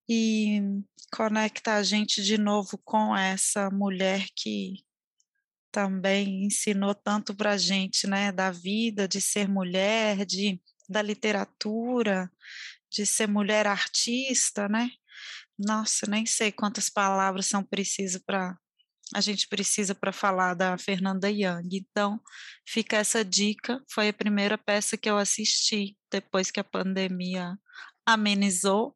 e 0.07 0.61
conecta 1.11 1.75
a 1.75 1.83
gente 1.83 2.23
de 2.23 2.37
novo 2.37 2.77
com 2.83 3.15
essa 3.15 3.69
mulher 3.69 4.27
que 4.35 4.83
também 5.71 6.45
ensinou 6.45 6.93
tanto 6.93 7.35
para 7.35 7.51
a 7.51 7.57
gente, 7.57 8.07
né, 8.07 8.31
da 8.31 8.51
vida, 8.51 9.07
de 9.07 9.19
ser 9.19 9.47
mulher, 9.47 10.25
de 10.25 10.61
da 10.89 11.01
literatura, 11.01 12.31
de 12.91 13.05
ser 13.05 13.27
mulher 13.27 13.65
artista, 13.65 14.67
né? 14.67 14.89
Nossa, 15.57 16.05
nem 16.07 16.25
sei 16.25 16.51
quantas 16.51 16.89
palavras 16.89 17.47
são 17.47 17.63
precisas 17.63 18.21
para 18.23 18.57
a 19.15 19.21
gente 19.21 19.47
precisa 19.47 19.93
para 19.93 20.11
falar 20.11 20.55
da 20.55 20.77
Fernanda 20.77 21.29
Young. 21.29 21.69
Então, 21.73 22.19
fica 22.67 22.97
essa 22.97 23.23
dica. 23.23 23.79
Foi 23.87 24.09
a 24.09 24.13
primeira 24.13 24.57
peça 24.57 24.97
que 24.97 25.09
eu 25.09 25.17
assisti 25.17 25.95
depois 26.11 26.49
que 26.49 26.59
a 26.59 26.63
pandemia 26.63 27.55
amenizou. 28.05 28.95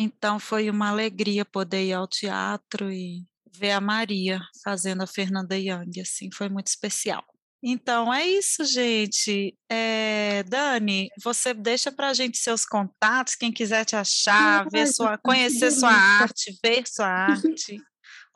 Então, 0.00 0.38
foi 0.38 0.70
uma 0.70 0.90
alegria 0.90 1.44
poder 1.44 1.84
ir 1.86 1.92
ao 1.92 2.06
teatro 2.06 2.88
e 2.88 3.26
ver 3.52 3.72
a 3.72 3.80
Maria 3.80 4.40
fazendo 4.62 5.02
a 5.02 5.08
Fernanda 5.08 5.58
Young. 5.58 6.00
Assim, 6.00 6.30
foi 6.32 6.48
muito 6.48 6.68
especial. 6.68 7.24
Então 7.60 8.14
é 8.14 8.24
isso, 8.24 8.64
gente. 8.64 9.58
É, 9.68 10.44
Dani, 10.44 11.08
você 11.20 11.52
deixa 11.52 11.90
para 11.90 12.10
a 12.10 12.14
gente 12.14 12.38
seus 12.38 12.64
contatos, 12.64 13.34
quem 13.34 13.52
quiser 13.52 13.84
te 13.84 13.96
achar, 13.96 14.68
ver 14.70 14.86
sua, 14.86 15.18
conhecer 15.18 15.72
sua 15.72 15.90
arte, 15.90 16.56
ver 16.62 16.86
sua 16.86 17.08
arte, 17.10 17.82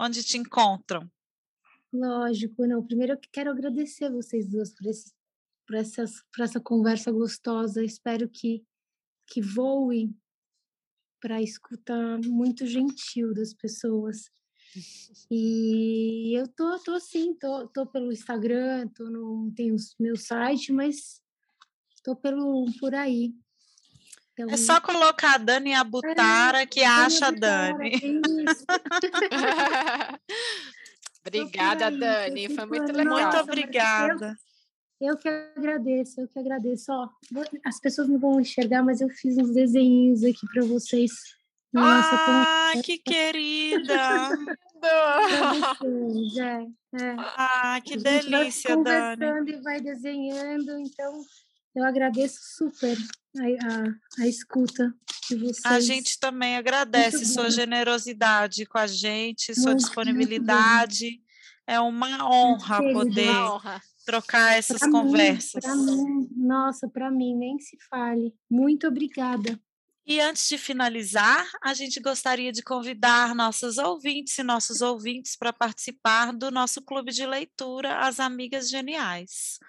onde 0.00 0.24
te 0.24 0.36
encontram. 0.36 1.08
Lógico, 1.92 2.66
não. 2.66 2.84
Primeiro 2.84 3.12
eu 3.12 3.20
quero 3.32 3.50
agradecer 3.52 4.10
vocês 4.10 4.48
duas 4.48 4.74
por, 4.74 4.88
esse, 4.88 5.12
por, 5.64 5.76
essas, 5.76 6.10
por 6.34 6.42
essa 6.42 6.58
conversa 6.58 7.12
gostosa. 7.12 7.84
Espero 7.84 8.28
que, 8.28 8.64
que 9.28 9.40
voe 9.40 10.12
para 11.22 11.36
a 11.36 11.42
escuta 11.42 11.94
muito 12.26 12.66
gentil 12.66 13.32
das 13.32 13.54
pessoas. 13.54 14.28
E 15.30 16.38
eu 16.38 16.46
tô, 16.48 16.78
tô 16.78 17.00
sim, 17.00 17.34
tô, 17.34 17.66
tô 17.68 17.86
pelo 17.86 18.12
Instagram, 18.12 18.88
tô 18.88 19.04
no, 19.04 19.50
tenho 19.54 19.74
o 19.74 19.78
meu 19.98 20.16
site, 20.16 20.72
mas 20.72 21.22
tô 22.02 22.14
pelo, 22.14 22.66
por 22.78 22.94
aí. 22.94 23.34
Então, 24.32 24.48
é 24.50 24.56
só 24.56 24.80
colocar 24.80 25.34
a 25.34 25.38
Dani 25.38 25.74
Abutara 25.74 26.62
é, 26.62 26.66
que 26.66 26.82
acha 26.82 27.28
a 27.28 27.30
Dani. 27.30 27.98
obrigada, 31.20 31.88
aí, 31.88 31.98
Dani. 31.98 32.54
Foi 32.54 32.66
muito 32.66 32.92
legal. 32.92 33.14
Muito 33.14 33.36
obrigada. 33.38 34.36
Eu, 35.02 35.16
que 35.16 35.28
agradeço, 35.28 36.20
eu 36.20 36.28
que 36.28 36.38
agradeço. 36.38 36.92
Ó, 36.92 37.08
as 37.64 37.80
pessoas 37.80 38.08
não 38.08 38.18
vão 38.18 38.40
enxergar, 38.40 38.82
mas 38.82 39.00
eu 39.00 39.08
fiz 39.08 39.36
uns 39.36 39.50
desenhos 39.50 40.22
aqui 40.22 40.46
para 40.52 40.64
vocês 40.64 41.10
nossa, 41.72 42.10
ah, 42.14 42.72
que 42.84 42.98
querida! 42.98 44.28
é, 46.38 47.02
é. 47.02 47.16
Ah, 47.18 47.80
que 47.82 47.96
delícia, 47.96 48.76
vai 48.76 48.76
conversando 48.76 49.16
Dani. 49.16 49.52
e 49.52 49.62
vai 49.62 49.80
desenhando, 49.80 50.78
então 50.78 51.22
eu 51.74 51.82
agradeço 51.82 52.38
super 52.58 52.98
a, 53.38 53.42
a, 53.42 54.22
a 54.22 54.28
escuta 54.28 54.92
de 55.26 55.36
vocês. 55.36 55.64
A 55.64 55.80
gente 55.80 56.20
também 56.20 56.58
agradece 56.58 57.24
sua 57.24 57.48
generosidade 57.48 58.66
com 58.66 58.76
a 58.76 58.86
gente, 58.86 59.54
sua 59.54 59.70
muito, 59.70 59.84
disponibilidade. 59.84 61.06
Muito 61.06 61.32
é 61.66 61.80
uma 61.80 62.28
honra 62.28 62.82
poder 62.92 63.30
uma 63.30 63.54
honra. 63.54 63.82
Trocar 64.04 64.56
essas 64.56 64.78
pra 64.78 64.90
conversas. 64.90 65.64
Mim, 65.64 65.96
mim, 65.96 66.28
nossa, 66.36 66.88
para 66.88 67.10
mim, 67.10 67.36
nem 67.36 67.58
se 67.58 67.76
fale. 67.88 68.34
Muito 68.50 68.86
obrigada. 68.86 69.60
E 70.04 70.20
antes 70.20 70.48
de 70.48 70.58
finalizar, 70.58 71.48
a 71.62 71.74
gente 71.74 72.00
gostaria 72.00 72.50
de 72.50 72.62
convidar 72.62 73.34
nossos 73.36 73.78
ouvintes 73.78 74.36
e 74.36 74.42
nossos 74.42 74.80
ouvintes 74.80 75.36
para 75.36 75.52
participar 75.52 76.32
do 76.32 76.50
nosso 76.50 76.82
clube 76.82 77.12
de 77.12 77.24
leitura 77.24 77.98
As 77.98 78.18
Amigas 78.18 78.68
Geniais. 78.68 79.60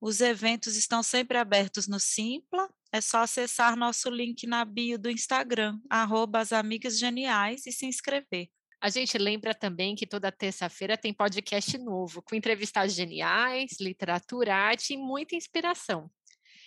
Os 0.00 0.20
eventos 0.20 0.76
estão 0.76 1.02
sempre 1.02 1.36
abertos 1.36 1.86
no 1.86 2.00
Simpla, 2.00 2.68
é 2.90 3.00
só 3.00 3.18
acessar 3.18 3.76
nosso 3.76 4.08
link 4.10 4.46
na 4.46 4.64
bio 4.64 4.98
do 4.98 5.10
Instagram, 5.10 5.78
arroba 5.88 6.40
As 6.40 6.52
Amigas 6.52 6.98
Geniais, 6.98 7.66
e 7.66 7.72
se 7.72 7.84
inscrever. 7.84 8.48
A 8.82 8.88
gente 8.88 9.16
lembra 9.16 9.54
também 9.54 9.94
que 9.94 10.04
toda 10.04 10.32
terça-feira 10.32 10.98
tem 10.98 11.14
podcast 11.14 11.78
novo, 11.78 12.20
com 12.20 12.34
entrevistas 12.34 12.92
geniais, 12.92 13.76
literatura, 13.80 14.56
arte 14.56 14.94
e 14.94 14.96
muita 14.96 15.36
inspiração. 15.36 16.10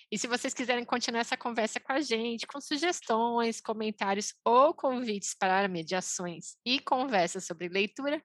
E 0.09 0.17
se 0.17 0.25
vocês 0.25 0.53
quiserem 0.53 0.85
continuar 0.85 1.19
essa 1.19 1.35
conversa 1.35 1.77
com 1.77 1.91
a 1.91 1.99
gente, 1.99 2.47
com 2.47 2.61
sugestões, 2.61 3.59
comentários 3.59 4.33
ou 4.45 4.73
convites 4.73 5.35
para 5.37 5.67
mediações 5.67 6.55
e 6.65 6.79
conversas 6.79 7.45
sobre 7.45 7.67
leitura, 7.67 8.23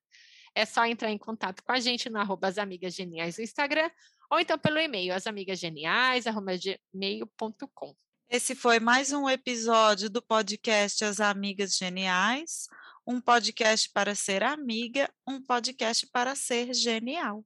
é 0.55 0.64
só 0.64 0.86
entrar 0.86 1.11
em 1.11 1.18
contato 1.18 1.61
com 1.64 1.72
a 1.72 1.80
gente 1.80 2.09
no 2.09 2.20
arroba 2.20 2.47
as 2.47 2.59
amigas 2.59 2.95
geniais 2.95 3.38
no 3.38 3.43
Instagram 3.43 3.91
ou 4.30 4.38
então 4.38 4.57
pelo 4.57 4.78
e-mail 4.78 5.12
asamigasgeniais@gmail.com. 5.14 7.97
Esse 8.32 8.55
foi 8.55 8.78
mais 8.78 9.11
um 9.11 9.28
episódio 9.28 10.09
do 10.09 10.22
podcast 10.22 11.05
As 11.05 11.18
Amigas 11.18 11.76
Geniais, 11.76 12.68
um 13.11 13.20
podcast 13.20 13.90
para 13.90 14.14
ser 14.14 14.44
amiga, 14.44 15.12
um 15.26 15.42
podcast 15.42 16.06
para 16.06 16.36
ser 16.36 16.72
genial. 16.72 17.44